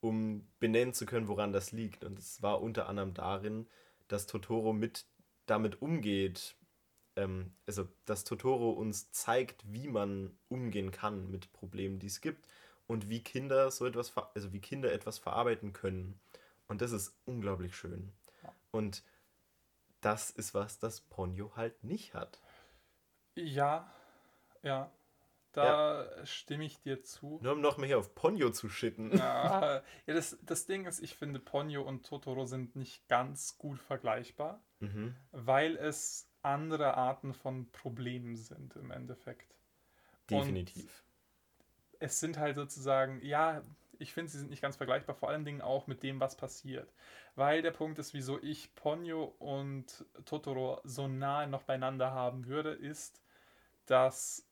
um 0.00 0.46
benennen 0.58 0.94
zu 0.94 1.06
können, 1.06 1.28
woran 1.28 1.52
das 1.52 1.72
liegt. 1.72 2.04
Und 2.04 2.18
es 2.18 2.42
war 2.42 2.60
unter 2.62 2.88
anderem 2.88 3.14
darin, 3.14 3.68
dass 4.08 4.26
Totoro 4.26 4.72
mit 4.72 5.06
damit 5.46 5.82
umgeht, 5.82 6.56
ähm, 7.16 7.52
also 7.66 7.88
dass 8.04 8.24
Totoro 8.24 8.70
uns 8.70 9.10
zeigt, 9.12 9.64
wie 9.72 9.88
man 9.88 10.36
umgehen 10.48 10.90
kann 10.90 11.30
mit 11.30 11.52
Problemen, 11.52 11.98
die 11.98 12.06
es 12.06 12.20
gibt 12.20 12.46
und 12.86 13.08
wie 13.08 13.22
Kinder 13.22 13.70
so 13.70 13.86
etwas, 13.86 14.12
also 14.34 14.52
wie 14.52 14.60
Kinder 14.60 14.92
etwas 14.92 15.18
verarbeiten 15.18 15.72
können. 15.72 16.20
Und 16.68 16.80
das 16.80 16.92
ist 16.92 17.14
unglaublich 17.24 17.76
schön. 17.76 18.12
Und 18.70 19.04
das 20.00 20.30
ist 20.30 20.54
was, 20.54 20.78
das 20.78 21.00
Ponyo 21.00 21.54
halt 21.56 21.84
nicht 21.84 22.14
hat. 22.14 22.40
Ja, 23.34 23.90
ja. 24.62 24.90
Da 25.52 26.08
stimme 26.24 26.64
ich 26.64 26.80
dir 26.80 27.02
zu. 27.02 27.38
Nur 27.42 27.52
um 27.52 27.60
noch 27.60 27.76
mehr 27.76 27.86
hier 27.86 27.98
auf 27.98 28.14
Ponyo 28.14 28.48
zu 28.50 28.70
schitten. 28.70 29.14
Ja, 29.14 29.82
ja 30.06 30.14
das, 30.14 30.38
das 30.40 30.64
Ding 30.64 30.86
ist, 30.86 31.00
ich 31.02 31.14
finde, 31.14 31.40
Ponyo 31.40 31.82
und 31.82 32.06
Totoro 32.06 32.46
sind 32.46 32.74
nicht 32.74 33.06
ganz 33.08 33.58
gut 33.58 33.78
vergleichbar, 33.78 34.62
Mhm. 34.80 35.14
weil 35.30 35.76
es 35.76 36.28
andere 36.40 36.94
Arten 36.94 37.34
von 37.34 37.70
Problemen 37.70 38.34
sind 38.36 38.74
im 38.76 38.90
Endeffekt. 38.90 39.54
Definitiv. 40.28 41.04
Es 42.02 42.20
sind 42.20 42.38
halt 42.38 42.56
sozusagen, 42.56 43.20
ja, 43.24 43.62
ich 43.98 44.12
finde, 44.12 44.30
sie 44.32 44.38
sind 44.38 44.50
nicht 44.50 44.62
ganz 44.62 44.76
vergleichbar, 44.76 45.14
vor 45.14 45.28
allen 45.30 45.44
Dingen 45.44 45.60
auch 45.62 45.86
mit 45.86 46.02
dem, 46.02 46.20
was 46.20 46.36
passiert. 46.36 46.92
Weil 47.36 47.62
der 47.62 47.70
Punkt 47.70 47.98
ist, 47.98 48.14
wieso 48.14 48.42
ich 48.42 48.74
Ponyo 48.74 49.24
und 49.38 50.04
Totoro 50.24 50.80
so 50.84 51.08
nahe 51.08 51.46
noch 51.48 51.62
beieinander 51.64 52.12
haben 52.12 52.46
würde, 52.46 52.70
ist, 52.72 53.22
dass 53.86 54.46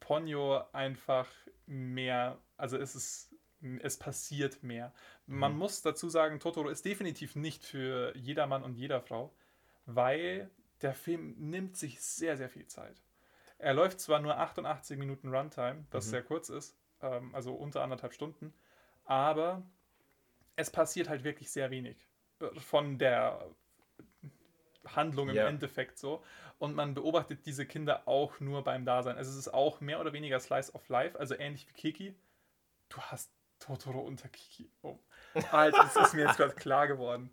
Ponyo 0.00 0.62
einfach 0.72 1.28
mehr, 1.66 2.38
also 2.56 2.76
es 2.78 2.94
ist, 2.96 3.34
es 3.82 3.98
passiert 3.98 4.62
mehr. 4.62 4.92
Man 5.26 5.52
Mhm. 5.52 5.58
muss 5.58 5.82
dazu 5.82 6.08
sagen, 6.08 6.40
Totoro 6.40 6.68
ist 6.68 6.84
definitiv 6.84 7.36
nicht 7.36 7.64
für 7.64 8.16
jedermann 8.16 8.62
und 8.64 8.74
jeder 8.76 9.00
Frau, 9.00 9.34
weil 9.86 10.50
der 10.82 10.94
Film 10.94 11.34
nimmt 11.38 11.76
sich 11.76 12.00
sehr, 12.00 12.36
sehr 12.36 12.48
viel 12.50 12.66
Zeit. 12.66 13.02
Er 13.58 13.74
läuft 13.74 14.00
zwar 14.00 14.20
nur 14.20 14.36
88 14.38 14.96
Minuten 14.98 15.34
Runtime, 15.34 15.84
was 15.90 16.06
Mhm. 16.06 16.10
sehr 16.10 16.22
kurz 16.22 16.48
ist, 16.48 16.76
ähm, 17.02 17.34
also 17.34 17.52
unter 17.54 17.82
anderthalb 17.82 18.14
Stunden, 18.14 18.54
aber 19.04 19.62
es 20.56 20.70
passiert 20.70 21.08
halt 21.08 21.24
wirklich 21.24 21.50
sehr 21.50 21.70
wenig 21.70 22.08
äh, 22.40 22.58
von 22.60 22.98
der 22.98 23.44
Handlung 24.86 25.28
im 25.28 25.34
Ja. 25.36 25.48
Endeffekt 25.48 25.98
so. 25.98 26.24
Und 26.58 26.74
man 26.74 26.94
beobachtet 26.94 27.44
diese 27.46 27.66
Kinder 27.66 28.02
auch 28.06 28.40
nur 28.40 28.64
beim 28.64 28.84
Dasein. 28.84 29.16
Also 29.16 29.30
es 29.32 29.36
ist 29.36 29.48
auch 29.54 29.80
mehr 29.80 30.00
oder 30.00 30.12
weniger 30.12 30.40
Slice 30.40 30.72
of 30.74 30.88
Life, 30.88 31.18
also 31.18 31.34
ähnlich 31.36 31.68
wie 31.68 31.72
Kiki. 31.72 32.14
Du 32.88 33.00
hast 33.00 33.30
Totoro 33.60 34.00
unter 34.00 34.28
Kiki. 34.28 34.70
Oh. 34.82 34.98
Alter, 35.52 35.82
das 35.82 35.96
ist 35.96 36.14
mir 36.14 36.24
jetzt 36.26 36.36
gerade 36.36 36.54
klar 36.54 36.86
geworden. 36.88 37.30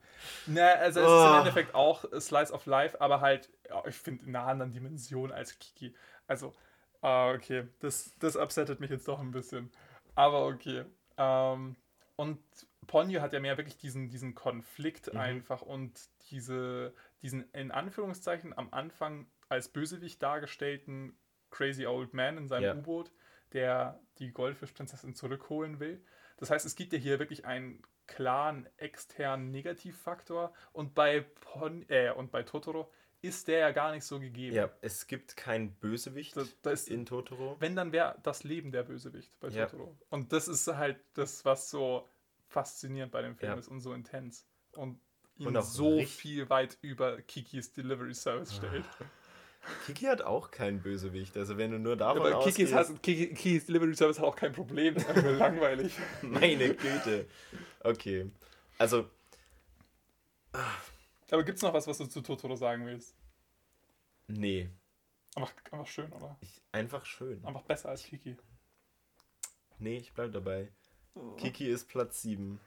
Na, 0.47 0.73
also 0.73 0.99
es 0.99 1.05
ist 1.05 1.11
Oh. 1.11 1.29
im 1.33 1.37
Endeffekt 1.39 1.73
auch 1.75 2.03
Slice 2.19 2.51
of 2.51 2.65
Life, 2.65 2.99
aber 2.99 3.21
halt, 3.21 3.49
ja, 3.69 3.83
ich 3.85 3.95
finde, 3.95 4.25
in 4.25 4.35
einer 4.35 4.45
anderen 4.47 4.71
Dimension 4.71 5.31
als 5.31 5.57
Kiki. 5.59 5.95
Also, 6.27 6.53
ah, 7.01 7.31
okay, 7.31 7.67
das, 7.79 8.13
das 8.19 8.35
upsettet 8.35 8.79
mich 8.79 8.89
jetzt 8.89 9.07
doch 9.07 9.19
ein 9.19 9.31
bisschen. 9.31 9.71
Aber 10.15 10.47
okay. 10.47 10.85
Ähm, 11.17 11.75
und 12.15 12.39
Ponyo 12.87 13.21
hat 13.21 13.33
ja 13.33 13.39
mehr 13.39 13.57
wirklich 13.57 13.77
diesen, 13.77 14.09
diesen 14.09 14.35
Konflikt 14.35 15.13
Mhm. 15.13 15.19
einfach 15.19 15.61
und 15.61 15.99
diese, 16.31 16.93
diesen 17.21 17.49
in 17.51 17.71
Anführungszeichen 17.71 18.57
am 18.57 18.69
Anfang 18.71 19.27
als 19.49 19.69
Bösewicht 19.69 20.21
dargestellten 20.23 21.17
Crazy 21.51 21.85
Old 21.85 22.13
Man 22.13 22.37
in 22.37 22.47
seinem 22.47 22.63
Ja. 22.63 22.75
U-Boot, 22.75 23.11
der 23.53 23.99
die 24.19 24.31
Goldfischprinzessin 24.31 25.13
zurückholen 25.13 25.79
will. 25.79 26.03
Das 26.37 26.49
heißt, 26.49 26.65
es 26.65 26.75
gibt 26.75 26.93
ja 26.93 26.99
hier 26.99 27.19
wirklich 27.19 27.45
einen 27.45 27.81
klaren 28.07 28.67
externen 28.77 29.51
Negativfaktor 29.51 30.53
und 30.73 30.93
bei, 30.93 31.21
Pon 31.21 31.85
äh, 31.89 32.11
und 32.11 32.31
bei 32.31 32.43
Totoro 32.43 32.91
ist 33.25 33.47
der 33.47 33.59
ja 33.59 33.71
gar 33.71 33.91
nicht 33.91 34.03
so 34.05 34.19
gegeben. 34.19 34.55
Ja, 34.55 34.69
es 34.81 35.07
gibt 35.07 35.35
kein 35.35 35.71
Bösewicht 35.75 36.37
Da, 36.37 36.43
da 36.61 36.71
ist, 36.71 36.87
in 36.89 37.05
Totoro. 37.05 37.57
wenn, 37.59 37.75
dann 37.75 37.91
wäre 37.91 38.15
das 38.23 38.43
Leben 38.43 38.71
der 38.71 38.83
Bösewicht 38.83 39.31
bei 39.39 39.49
Ja. 39.49 39.65
Totoro. 39.65 39.97
Und 40.09 40.31
das 40.31 40.47
ist 40.47 40.67
halt 40.67 40.97
das, 41.15 41.43
was 41.45 41.69
so 41.69 42.07
faszinierend 42.47 43.11
bei 43.11 43.21
dem 43.21 43.35
Film 43.35 43.53
Ja. 43.53 43.57
ist 43.59 43.67
und 43.67 43.81
so 43.81 43.93
intens. 43.93 44.45
Und 44.73 44.99
ihn 45.37 45.47
Und 45.47 45.61
so 45.63 46.01
viel 46.03 46.49
weit 46.49 46.77
über 46.81 47.21
Kikis 47.21 47.73
Delivery 47.73 48.13
Service 48.13 48.55
stellt. 48.55 48.85
Kiki 49.87 50.05
hat 50.05 50.21
auch 50.21 50.51
kein 50.51 50.79
Bösewicht. 50.81 51.35
Also 51.37 51.57
wenn 51.57 51.71
du 51.71 51.79
nur 51.79 51.95
davon 51.97 52.19
Aber 52.21 52.39
Kikis, 52.43 52.71
ausgehst, 52.71 52.73
hat, 52.91 53.03
Kiki, 53.03 53.27
Kikis 53.33 53.65
Delivery 53.65 53.95
Service 53.95 54.19
hat 54.19 54.25
auch 54.25 54.35
kein 54.35 54.51
Problem. 54.53 54.93
Das 54.93 55.05
langweilig. 55.23 55.91
meine 56.21 56.75
Güte. 56.75 57.25
Okay. 57.83 58.29
Also, 58.77 59.09
Aber 61.31 61.43
gibt 61.43 61.57
es 61.57 61.63
noch 61.63 61.73
was, 61.73 61.87
was 61.87 61.97
du 61.97 62.05
zu 62.05 62.21
Totoro 62.21 62.55
sagen 62.55 62.85
willst? 62.85 63.15
nee. 64.27 64.69
Einfach, 65.35 65.53
einfach 65.71 65.87
schön, 65.87 66.11
oder? 66.13 66.37
Ich, 66.39 66.61
einfach 66.71 67.05
schön. 67.05 67.43
Einfach 67.43 67.63
besser 67.63 67.89
als 67.89 68.03
Kiki. 68.03 68.37
Nee, 69.79 69.97
ich 69.97 70.13
bleib 70.13 70.31
dabei. 70.31 70.71
Kiki 71.37 71.67
ist 71.67 71.89
Platz 71.89 72.21
7. 72.21 72.59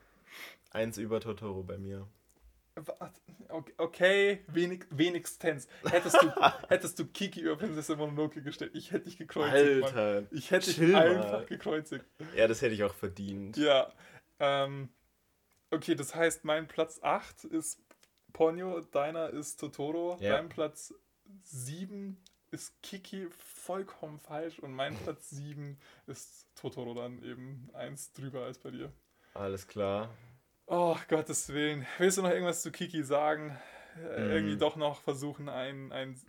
Eins 0.70 0.98
über 0.98 1.20
Totoro 1.20 1.62
bei 1.62 1.78
mir. 1.78 2.06
Okay, 3.78 4.44
wenig, 4.48 4.84
wenigstens. 4.90 5.66
Hättest 5.84 6.22
du, 6.22 6.30
hättest 6.68 6.98
du 6.98 7.06
Kiki 7.06 7.40
über 7.40 7.56
Prinzessin 7.56 7.98
Mononoke 7.98 8.42
gestellt, 8.42 8.72
ich 8.74 8.92
hätte 8.92 9.06
dich 9.06 9.16
gekreuzigt. 9.18 9.80
Mann. 9.80 9.96
Alter. 9.96 10.26
Ich 10.30 10.50
hätte 10.50 10.72
dich 10.72 10.94
einfach 10.94 11.46
gekreuzigt. 11.46 12.04
Ja, 12.36 12.46
das 12.46 12.62
hätte 12.62 12.74
ich 12.74 12.84
auch 12.84 12.94
verdient. 12.94 13.56
Ja. 13.56 13.90
Ähm, 14.38 14.90
okay, 15.70 15.94
das 15.94 16.14
heißt, 16.14 16.44
mein 16.44 16.68
Platz 16.68 17.00
8 17.02 17.44
ist 17.44 17.80
Ponyo, 18.32 18.80
deiner 18.80 19.30
ist 19.30 19.58
Totoro, 19.60 20.16
Ja. 20.20 20.36
dein 20.36 20.48
Platz 20.48 20.94
7 21.42 22.16
ist 22.50 22.80
Kiki 22.82 23.28
vollkommen 23.36 24.18
falsch 24.18 24.58
und 24.58 24.72
mein 24.72 24.94
Platz 25.16 25.30
7 25.30 25.78
ist 26.06 26.46
Totoro 26.54 26.94
dann 26.94 27.22
eben 27.22 27.68
eins 27.74 28.12
drüber 28.12 28.44
als 28.44 28.58
bei 28.58 28.70
dir. 28.70 28.92
Alles 29.34 29.66
klar. 29.66 30.14
Oh, 30.66 30.96
Gottes 31.08 31.48
Willen. 31.50 31.86
Willst 31.98 32.18
du 32.18 32.22
noch 32.22 32.30
irgendwas 32.30 32.62
zu 32.62 32.70
Kiki 32.72 33.02
sagen? 33.04 33.50
Äh, 33.50 33.58
Mm. 33.98 34.30
Irgendwie 34.30 34.56
doch 34.58 34.76
noch 34.76 35.00
versuchen, 35.00 35.48
ein, 35.48 35.90
ein 35.90 36.20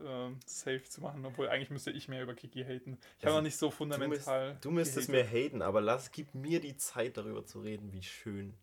ähm, 0.00 0.40
Safe 0.46 0.82
zu 0.82 1.00
machen, 1.00 1.24
obwohl 1.24 1.48
eigentlich 1.48 1.70
müsste 1.70 1.92
ich 1.92 2.08
mehr 2.08 2.22
über 2.24 2.34
Kiki 2.34 2.64
haten. 2.64 2.98
Ich 3.18 3.24
habe 3.24 3.26
Also, 3.26 3.36
noch 3.36 3.42
nicht 3.42 3.56
so 3.56 3.66
Du, 3.66 3.70
müsst, 3.70 3.76
fundamental. 3.78 4.58
du 4.60 4.70
müsstest 4.72 5.08
mir 5.10 5.22
haten, 5.24 5.62
aber 5.62 5.80
lass, 5.80 6.10
gib 6.10 6.34
mir 6.34 6.60
die 6.60 6.76
Zeit 6.76 7.16
darüber 7.16 7.44
zu 7.46 7.60
reden, 7.60 7.92
wie 7.92 8.02
schön 8.02 8.58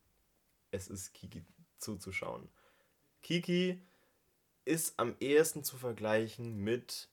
es 0.72 0.90
ist, 0.90 1.14
Kiki 1.14 1.46
zuzuschauen. 1.78 2.50
Kiki 3.24 3.82
ist 4.66 5.00
am 5.00 5.16
ehesten 5.20 5.64
zu 5.64 5.78
vergleichen 5.78 6.58
mit, 6.58 7.10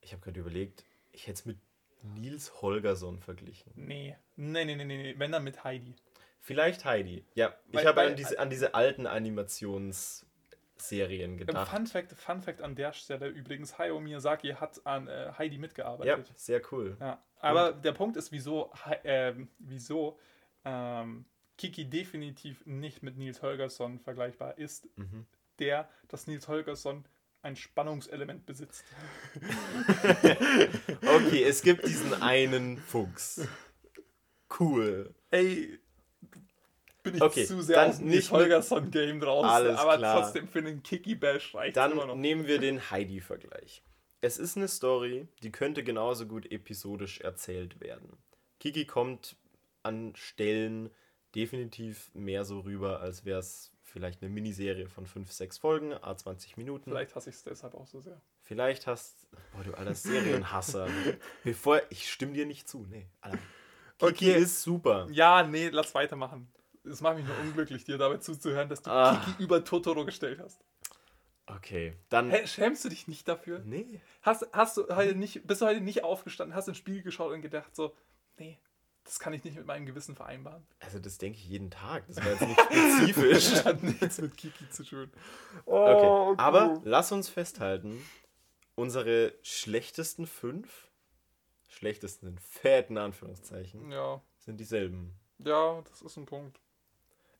ich 0.00 0.12
habe 0.12 0.22
gerade 0.22 0.40
überlegt, 0.40 0.84
ich 1.12 1.22
hätte 1.26 1.38
es 1.40 1.44
mit 1.46 1.58
Nils 2.02 2.60
Holgersson 2.62 3.18
verglichen. 3.20 3.72
Nee. 3.76 4.16
Nee, 4.36 4.64
nee, 4.64 4.76
nee, 4.76 4.84
nee. 4.84 5.14
Wenn 5.16 5.32
dann 5.32 5.44
mit 5.44 5.64
Heidi. 5.64 5.94
Vielleicht 6.40 6.84
Heidi. 6.84 7.24
Ja, 7.34 7.54
Weil- 7.72 7.80
ich 7.80 7.86
habe 7.86 8.02
an 8.02 8.16
diese, 8.16 8.38
an 8.38 8.50
diese 8.50 8.74
alten 8.74 9.06
Animationsserien 9.06 11.32
Ähm, 11.32 11.36
gedacht. 11.38 11.68
Fun, 11.70 11.86
Fact, 11.86 12.12
Fun 12.12 12.42
Fact 12.42 12.60
an 12.60 12.74
der 12.74 12.92
Stelle 12.92 13.28
übrigens: 13.28 13.78
Hayao 13.78 14.00
Miyazaki 14.00 14.50
hat 14.50 14.84
an 14.86 15.08
äh, 15.08 15.32
Heidi 15.38 15.54
Ja, 15.56 15.60
mitgearbeitet. 15.60 16.32
sehr 16.38 16.60
cool. 16.72 16.96
Ja. 17.00 17.22
Aber 17.40 17.72
der 17.72 17.92
Punkt 17.92 18.16
ist, 18.16 18.32
wieso, 18.32 18.70
ähm, 19.04 19.48
wieso 19.58 20.18
ähm, 20.64 21.24
Kiki 21.56 21.84
definitiv 21.88 22.64
nicht 22.66 23.02
mit 23.02 23.16
Nils 23.16 23.42
Holgersson 23.42 24.00
vergleichbar 24.00 24.58
ist, 24.58 24.88
Mhm. 24.96 25.26
der, 25.58 25.88
dass 26.08 26.26
Nils 26.26 26.48
Holgersson 26.48 27.04
ein 27.42 27.56
Spannungselement 27.56 28.46
besitzt. 28.46 28.84
Okay, 31.06 31.42
es 31.44 31.62
gibt 31.62 31.86
diesen 31.86 32.14
einen 32.22 32.78
Fuchs. 32.78 33.46
Cool. 34.58 35.14
Ey, 35.30 35.78
bin 37.02 37.16
ich 37.16 37.22
Okay, 37.22 37.44
zu 37.44 37.60
sehr 37.62 37.86
aus 37.86 37.98
nicht 38.00 38.30
mit- 38.30 38.40
Holgersson-Game 38.40 39.20
draußen, 39.20 39.50
Alles 39.50 39.78
aber 39.78 39.98
klar. 39.98 40.22
trotzdem 40.22 40.48
für 40.48 40.60
einen 40.60 40.82
Kiki-Bash 40.82 41.54
reicht 41.54 41.76
Dann 41.76 41.92
immer 41.92 42.06
noch. 42.06 42.16
nehmen 42.16 42.46
wir 42.46 42.58
den 42.58 42.90
Heidi-Vergleich. 42.90 43.82
Es 44.20 44.38
ist 44.38 44.56
eine 44.56 44.68
Story, 44.68 45.28
die 45.42 45.52
könnte 45.52 45.84
genauso 45.84 46.26
gut 46.26 46.50
episodisch 46.50 47.20
erzählt 47.20 47.80
werden. 47.80 48.16
Kiki 48.58 48.86
kommt 48.86 49.36
an 49.82 50.14
Stellen 50.16 50.90
definitiv 51.34 52.10
mehr 52.14 52.44
so 52.44 52.60
rüber, 52.60 53.00
als 53.00 53.24
wäre 53.24 53.38
es 53.40 53.70
vielleicht 53.82 54.22
eine 54.22 54.30
Miniserie 54.30 54.88
von 54.88 55.06
5, 55.06 55.30
6 55.30 55.58
Folgen, 55.58 55.92
a 55.92 56.16
20 56.16 56.56
Minuten. 56.56 56.90
Vielleicht 56.90 57.14
hasse 57.14 57.30
ich 57.30 57.36
es 57.36 57.44
deshalb 57.44 57.74
auch 57.74 57.86
so 57.86 58.00
sehr. 58.00 58.20
Vielleicht 58.42 58.86
hast. 58.86 59.26
Boah, 59.52 59.62
du 59.64 59.74
alter 59.74 59.94
Serienhasser. 59.94 60.88
Bevor. 61.44 61.80
Ich 61.90 62.10
stimme 62.10 62.32
dir 62.32 62.46
nicht 62.46 62.68
zu. 62.68 62.86
Nee, 62.90 63.06
Alter. 63.20 63.38
Kiki 63.98 64.30
Okay. 64.32 64.42
ist 64.42 64.62
super. 64.62 65.06
Ja, 65.10 65.44
nee, 65.44 65.68
lass 65.68 65.94
weitermachen. 65.94 66.48
Es 66.84 67.00
macht 67.00 67.16
mich 67.16 67.24
nur 67.26 67.38
unglücklich, 67.40 67.84
dir 67.84 67.96
dabei 67.96 68.18
zuzuhören, 68.18 68.68
dass 68.68 68.82
du 68.82 68.90
Ah. 68.90 69.22
Kiki 69.24 69.42
über 69.42 69.64
Totoro 69.64 70.04
gestellt 70.04 70.40
hast. 70.40 70.60
Okay, 71.46 71.94
dann. 72.08 72.30
Hä, 72.30 72.46
schämst 72.46 72.84
du 72.84 72.88
dich 72.88 73.06
nicht 73.06 73.28
dafür? 73.28 73.60
Nee. 73.64 74.00
Hast, 74.22 74.46
hast 74.52 74.76
du 74.78 74.88
heute 74.96 75.14
nicht, 75.14 75.46
bist 75.46 75.60
du 75.60 75.66
heute 75.66 75.80
nicht 75.82 76.02
aufgestanden, 76.02 76.56
hast 76.56 76.68
ins 76.68 76.78
Spiel 76.78 77.02
geschaut 77.02 77.32
und 77.32 77.42
gedacht 77.42 77.76
so, 77.76 77.94
nee, 78.38 78.58
Das 79.04 79.18
kann 79.18 79.32
ich 79.34 79.44
nicht 79.44 79.56
mit 79.56 79.66
meinem 79.66 79.84
Gewissen 79.86 80.16
vereinbaren. 80.16 80.66
Also 80.80 80.98
das 80.98 81.18
denke 81.18 81.38
ich 81.38 81.46
jeden 81.46 81.70
Tag. 81.70 82.06
Das 82.08 82.16
war 82.16 82.26
jetzt 82.32 82.40
nicht 82.40 82.60
spezifisch. 82.60 83.64
Hat 83.64 83.82
nichts 83.82 84.18
mit 84.18 84.36
Kiki 84.36 84.68
zu 84.70 84.82
tun. 84.84 85.10
Okay, 85.66 86.34
aber 86.40 86.80
lass 86.84 87.12
uns 87.12 87.28
festhalten, 87.28 88.02
unsere 88.76 89.34
schlechtesten 89.42 90.26
fünf, 90.26 90.88
schlechtesten 91.68 92.28
in 92.28 92.38
fetten 92.38 92.96
Anführungszeichen, 92.96 93.90
Ja, 93.90 94.22
sind 94.38 94.58
dieselben. 94.58 95.14
ja, 95.38 95.82
das 95.82 96.00
ist 96.02 96.16
ein 96.16 96.26
Punkt. 96.26 96.58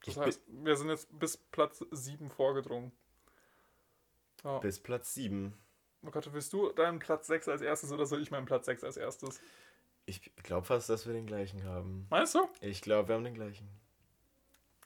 Das 0.05 0.15
Ich 0.15 0.21
heißt, 0.21 0.43
wir 0.49 0.77
sind 0.77 0.91
jetzt 0.91 1.19
bis 1.19 1.39
Platz 1.39 1.83
7 1.91 2.29
vorgedrungen. 2.29 2.93
Ja. 4.45 4.59
Bis 4.59 4.79
Platz 4.79 5.15
7. 5.15 5.55
Oh 6.07 6.11
Gott, 6.11 6.31
willst 6.35 6.53
du 6.53 6.71
deinen 6.73 6.99
Platz 6.99 7.27
6 7.29 7.49
als 7.49 7.63
erstes 7.63 7.91
oder 7.91 8.05
soll 8.05 8.21
ich 8.21 8.31
meinen 8.31 8.45
Platz 8.45 8.67
6 8.67 8.85
als 8.85 8.99
erstes? 8.99 9.41
Ich 10.07 10.21
glaube 10.43 10.67
fast, 10.67 10.89
dass 10.91 11.07
wir 11.07 11.15
den 11.15 11.27
gleichen 11.27 11.65
haben. 11.65 12.07
Meinst 12.11 12.35
du? 12.35 12.47
Ich 12.61 12.83
glaube, 12.83 13.09
wir 13.09 13.15
haben 13.15 13.25
den 13.25 13.35
gleichen. 13.35 13.69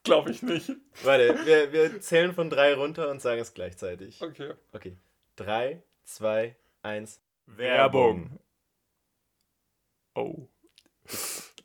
Glaube 0.04 0.30
ich 0.30 0.42
nicht. 0.42 0.70
Warte, 1.02 1.38
wir, 1.44 1.72
wir 1.72 2.00
zählen 2.00 2.32
von 2.32 2.48
drei 2.50 2.74
runter 2.74 3.10
und 3.10 3.20
sagen 3.20 3.40
es 3.40 3.52
gleichzeitig. 3.52 4.22
Okay. 4.22 4.54
Okay. 4.72 4.96
Drei, 5.36 5.82
zwei, 6.04 6.56
eins. 6.82 7.20
Oh. 10.14 10.48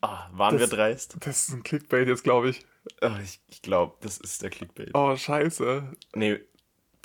Ah, 0.01 0.29
waren 0.33 0.57
Das- 0.57 0.69
wir 0.69 0.75
dreist? 0.77 1.15
Das 1.21 1.47
ist 1.47 1.53
ein 1.53 1.63
Clickbait 1.63 2.07
jetzt, 2.07 2.23
glaube 2.23 2.49
ich. 2.49 2.65
Ah, 3.01 3.17
ich 3.23 3.39
ich 3.47 3.61
glaube, 3.61 3.95
das 4.01 4.17
ist 4.17 4.41
der 4.41 4.49
Clickbait. 4.49 4.91
Oh, 4.93 5.15
scheiße. 5.15 5.93
Nee, 6.15 6.41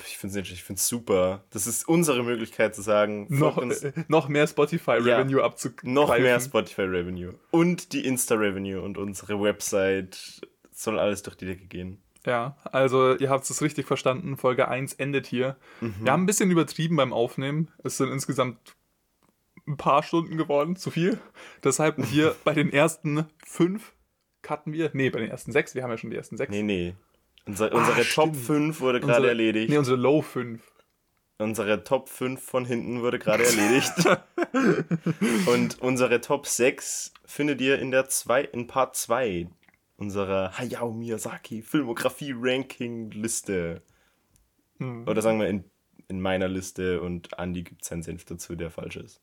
ich 0.05 0.17
finde 0.17 0.39
es 0.39 0.49
ich 0.49 0.63
finde 0.63 0.79
es 0.79 0.87
super. 0.87 1.43
Das 1.49 1.67
ist 1.67 1.87
unsere 1.87 2.23
Möglichkeit 2.23 2.75
zu 2.75 2.81
sagen, 2.81 3.27
Noch, 3.29 3.57
äh, 3.57 3.91
noch 4.07 4.27
mehr 4.29 4.47
Spotify-Revenue 4.47 5.43
abzugreifen. 5.43 5.93
noch 5.93 6.17
mehr 6.17 6.39
Spotify 6.39 6.83
Revenue. 6.83 7.33
Und 7.51 7.93
die 7.93 8.05
Insta 8.05 8.35
Revenue 8.35 8.81
und 8.81 8.97
unsere 8.97 9.41
Website 9.41 10.41
soll 10.71 10.99
alles 10.99 11.23
durch 11.23 11.35
die 11.35 11.45
Decke 11.45 11.65
gehen. 11.65 12.01
Ja, 12.25 12.57
also 12.65 13.15
ihr 13.15 13.29
habt 13.29 13.49
es 13.49 13.61
richtig 13.61 13.87
verstanden. 13.87 14.37
Folge 14.37 14.67
1 14.67 14.93
endet 14.93 15.25
hier. 15.25 15.55
Mhm. 15.81 15.95
Wir 16.01 16.11
haben 16.11 16.23
ein 16.23 16.27
bisschen 16.27 16.51
übertrieben 16.51 16.95
beim 16.95 17.13
Aufnehmen. 17.13 17.69
Es 17.83 17.97
sind 17.97 18.11
insgesamt 18.11 18.75
ein 19.67 19.77
paar 19.77 20.03
Stunden 20.03 20.37
geworden, 20.37 20.75
zu 20.75 20.91
viel. 20.91 21.19
Deshalb 21.63 22.03
hier 22.05 22.35
bei 22.43 22.53
den 22.53 22.73
ersten 22.73 23.25
fünf 23.45 23.93
cutten 24.41 24.73
wir. 24.73 24.89
Nee, 24.93 25.09
bei 25.09 25.19
den 25.19 25.29
ersten 25.29 25.51
sechs. 25.51 25.75
Wir 25.75 25.83
haben 25.83 25.91
ja 25.91 25.97
schon 25.97 26.09
die 26.09 26.17
ersten 26.17 26.37
sechs. 26.37 26.51
Nee, 26.51 26.63
nee. 26.63 26.95
Unser, 27.49 27.73
unsere 27.73 28.03
Top 28.03 28.35
stimmt. 28.35 28.45
5 28.45 28.79
wurde 28.79 28.99
gerade 28.99 29.27
erledigt. 29.27 29.71
Nee, 29.71 29.77
unsere 29.77 29.97
Low 29.97 30.21
5. 30.21 30.61
Unsere 31.39 31.83
Top 31.83 32.07
5 32.07 32.39
von 32.39 32.63
hinten 32.63 33.01
wurde 33.01 33.17
gerade 33.17 33.43
erledigt. 33.45 33.93
Und 35.47 35.81
unsere 35.81 36.21
Top 36.21 36.45
6 36.45 37.11
findet 37.25 37.59
ihr 37.59 37.79
in 37.79 37.89
der 37.89 38.07
zwei, 38.07 38.43
in 38.43 38.67
Part 38.67 38.95
2 38.95 39.47
unserer 39.97 40.57
Hayao 40.59 40.91
Miyazaki 40.91 41.63
Filmografie 41.63 42.35
Ranking 42.37 43.09
Liste. 43.09 43.81
Hm. 44.77 45.07
Oder 45.07 45.23
sagen 45.23 45.39
wir 45.39 45.47
in, 45.47 45.63
in 46.07 46.21
meiner 46.21 46.47
Liste 46.47 47.01
und 47.01 47.29
Andy 47.39 47.63
gibt 47.63 47.83
seinen 47.83 48.03
Senf 48.03 48.25
dazu, 48.25 48.55
der 48.55 48.69
falsch 48.69 48.97
ist. 48.97 49.21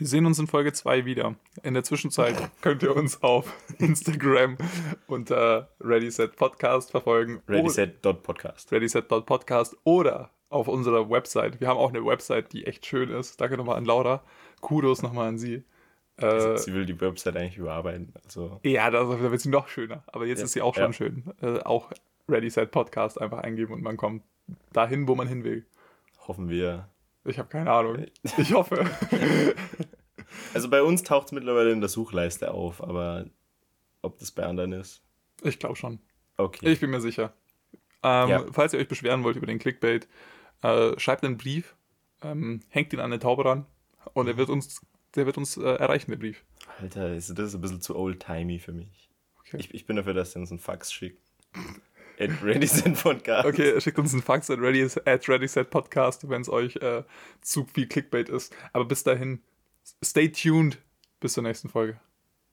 Wir 0.00 0.06
sehen 0.06 0.24
uns 0.24 0.38
in 0.38 0.46
Folge 0.46 0.72
2 0.72 1.04
wieder. 1.04 1.34
In 1.62 1.74
der 1.74 1.84
Zwischenzeit 1.84 2.34
könnt 2.62 2.82
ihr 2.82 2.96
uns 2.96 3.22
auf 3.22 3.52
Instagram 3.78 4.56
unter 5.06 5.68
Ready 5.78 6.10
Set 6.10 6.36
Podcast 6.36 6.90
verfolgen. 6.90 7.42
Ready 7.46 7.60
Oder- 7.64 7.70
Set 7.70 8.02
Dot 8.02 8.22
Podcast. 8.22 8.72
readyset.podcast 8.72 9.76
oder 9.84 10.30
auf 10.48 10.68
unserer 10.68 11.10
Website. 11.10 11.60
Wir 11.60 11.68
haben 11.68 11.76
auch 11.76 11.90
eine 11.90 12.02
Website, 12.02 12.50
die 12.54 12.66
echt 12.66 12.86
schön 12.86 13.10
ist. 13.10 13.38
Danke 13.42 13.58
nochmal 13.58 13.76
an 13.76 13.84
Laura. 13.84 14.22
Kudos 14.62 15.02
nochmal 15.02 15.28
an 15.28 15.38
sie. 15.38 15.64
Äh, 16.16 16.56
Sie 16.56 16.72
will 16.72 16.86
die 16.86 16.98
Website 16.98 17.36
eigentlich 17.36 17.58
überarbeiten. 17.58 18.14
Also 18.24 18.58
ja, 18.62 18.90
da, 18.90 19.06
wird 19.20 19.38
sie 19.42 19.50
noch 19.50 19.68
schöner. 19.68 20.02
Aber 20.06 20.24
jetzt 20.24 20.38
Ja, 20.38 20.44
ist 20.46 20.52
sie 20.52 20.62
auch 20.62 20.74
schon 20.76 20.84
ja. 20.84 20.92
schön. 20.94 21.24
Äh, 21.42 21.58
auch 21.60 21.92
Ready 22.26 22.48
Set 22.48 22.70
Podcast 22.70 23.20
einfach 23.20 23.40
eingeben 23.40 23.74
und 23.74 23.82
man 23.82 23.98
kommt 23.98 24.22
dahin, 24.72 25.06
wo 25.08 25.14
man 25.14 25.28
hin 25.28 25.44
will. 25.44 25.66
hoffen 26.26 26.48
wir. 26.48 26.88
Ich 27.24 27.38
habe 27.38 27.48
keine 27.48 27.70
Ahnung. 27.70 28.06
Ich 28.38 28.52
hoffe. 28.52 28.88
Also 30.54 30.70
bei 30.70 30.82
uns 30.82 31.02
taucht 31.02 31.26
es 31.26 31.32
mittlerweile 31.32 31.72
in 31.72 31.80
der 31.80 31.88
Suchleiste 31.88 32.52
auf, 32.52 32.82
aber 32.82 33.26
ob 34.02 34.18
das 34.18 34.30
bei 34.30 34.44
anderen 34.44 34.72
ist? 34.72 35.02
Ich 35.42 35.58
glaube 35.58 35.76
schon. 35.76 35.98
Okay. 36.36 36.70
Ich 36.70 36.80
bin 36.80 36.90
mir 36.90 37.00
sicher. 37.00 37.32
Ähm, 38.02 38.28
Ja. 38.28 38.44
Falls 38.52 38.72
ihr 38.72 38.78
euch 38.80 38.88
beschweren 38.88 39.24
wollt 39.24 39.36
über 39.36 39.46
den 39.46 39.58
Clickbait, 39.58 40.08
äh, 40.62 40.98
schreibt 40.98 41.24
einen 41.24 41.36
Brief, 41.36 41.74
ähm, 42.22 42.60
hängt 42.68 42.92
ihn 42.92 43.00
an 43.00 43.06
eine 43.06 43.18
Taube 43.18 43.44
ran 43.44 43.66
und 44.14 44.26
er 44.28 44.36
wird 44.36 44.48
uns, 44.50 44.80
der 45.14 45.26
wird 45.26 45.36
uns 45.36 45.56
äh, 45.56 45.62
erreichen, 45.62 46.10
der 46.10 46.18
Brief. 46.18 46.44
Alter, 46.80 47.14
ist 47.14 47.36
das 47.38 47.54
ein 47.54 47.60
bisschen 47.60 47.80
zu 47.80 47.96
old-timey 47.96 48.58
für 48.58 48.72
mich. 48.72 49.10
Okay. 49.40 49.58
Ich, 49.58 49.74
ich 49.74 49.86
bin 49.86 49.96
dafür, 49.96 50.14
dass 50.14 50.34
ihr 50.36 50.40
uns 50.40 50.50
einen 50.50 50.60
Fax 50.60 50.92
schickt. 50.92 51.20
At 52.20 52.42
Ready 52.42 52.66
Set 52.66 53.02
Podcast. 53.02 53.46
Okay, 53.46 53.80
schickt 53.80 53.98
uns 53.98 54.12
einen 54.12 54.22
Fax 54.22 54.50
at 54.50 54.58
ready, 54.60 54.86
at 55.06 55.28
ready 55.28 55.48
set 55.48 55.70
podcast, 55.70 56.28
wenn 56.28 56.42
es 56.42 56.50
euch 56.50 56.76
äh, 56.76 57.02
zu 57.40 57.64
viel 57.64 57.86
Clickbait 57.86 58.28
ist. 58.28 58.54
Aber 58.72 58.84
bis 58.84 59.02
dahin, 59.02 59.42
stay 60.04 60.28
tuned. 60.30 60.78
Bis 61.20 61.32
zur 61.34 61.42
nächsten 61.42 61.68
Folge. 61.68 61.98